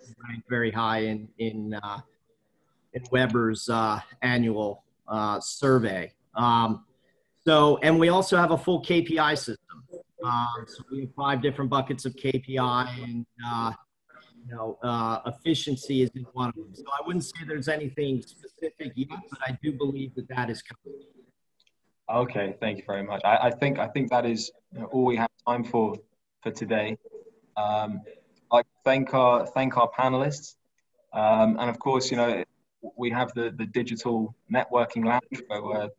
very 0.49 0.71
high 0.71 0.99
in 0.99 1.27
in 1.39 1.73
uh, 1.73 1.99
in 2.93 3.03
Webber's 3.11 3.69
uh, 3.69 3.99
annual 4.21 4.83
uh, 5.07 5.39
survey. 5.39 6.11
Um, 6.35 6.85
so, 7.45 7.77
and 7.81 7.99
we 7.99 8.09
also 8.09 8.37
have 8.37 8.51
a 8.51 8.57
full 8.57 8.81
KPI 8.81 9.37
system. 9.37 9.57
Um, 10.23 10.65
so 10.67 10.83
we 10.91 11.01
have 11.01 11.13
five 11.15 11.41
different 11.41 11.69
buckets 11.69 12.05
of 12.05 12.15
KPI, 12.15 13.03
and 13.03 13.25
uh, 13.45 13.71
you 14.45 14.55
know, 14.55 14.77
uh, 14.83 15.19
efficiency 15.25 16.01
is 16.01 16.09
in 16.15 16.25
one 16.33 16.49
of 16.49 16.55
them. 16.55 16.73
So 16.73 16.83
I 16.87 17.05
wouldn't 17.05 17.23
say 17.23 17.37
there's 17.47 17.67
anything 17.67 18.21
specific 18.21 18.93
yet, 18.95 19.19
but 19.29 19.39
I 19.45 19.57
do 19.61 19.71
believe 19.73 20.15
that 20.15 20.27
that 20.29 20.49
is 20.49 20.61
coming. 20.61 20.99
Okay, 22.09 22.55
thank 22.61 22.77
you 22.77 22.83
very 22.87 23.03
much. 23.03 23.21
I, 23.25 23.37
I 23.47 23.51
think 23.51 23.79
I 23.79 23.87
think 23.87 24.09
that 24.11 24.25
is 24.25 24.51
you 24.73 24.79
know, 24.79 24.85
all 24.87 25.03
we 25.03 25.17
have 25.17 25.29
time 25.45 25.63
for 25.63 25.95
for 26.41 26.51
today. 26.51 26.97
Um, 27.57 28.01
I 28.51 28.61
thank 28.85 29.13
our 29.13 29.45
thank 29.45 29.75
our 29.75 29.89
panelists, 29.91 30.55
um, 31.11 31.57
and 31.59 31.69
of 31.69 31.79
course, 31.79 32.09
you 32.09 32.17
know, 32.17 32.45
we 32.95 33.09
have 33.11 33.33
the 33.33 33.53
the 33.57 33.65
digital 33.65 34.33
networking 34.51 35.03
lounge 35.03 35.41
where, 35.47 35.61
where 35.61 35.89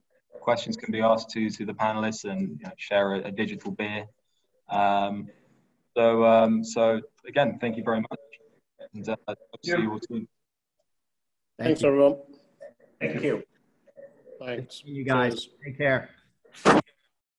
questions 0.41 0.79
can 0.79 0.91
be 0.91 1.03
asked 1.03 1.29
to 1.31 1.51
to 1.51 1.67
the 1.67 1.75
panelists 1.75 2.25
and 2.25 2.59
you 2.59 2.65
know, 2.65 2.73
share 2.79 3.17
a, 3.17 3.25
a, 3.25 3.31
digital 3.31 3.73
beer. 3.73 4.07
Um, 4.71 5.29
so 5.95 6.25
um, 6.25 6.65
so 6.65 7.03
again, 7.27 7.59
thank 7.61 7.77
you 7.77 7.83
very 7.83 8.01
much, 8.01 8.21
and 8.95 9.07
uh, 9.07 9.35
see 9.63 9.73
you 9.73 9.93
all 9.93 10.01
soon. 10.09 10.27
Thanks, 11.59 11.85
everyone. 11.85 12.17
Thank 12.99 13.23
you. 13.23 13.43
Thanks. 14.39 14.83
You 14.85 15.05
guys, 15.05 15.49
take 15.65 15.79
care. 15.79 16.11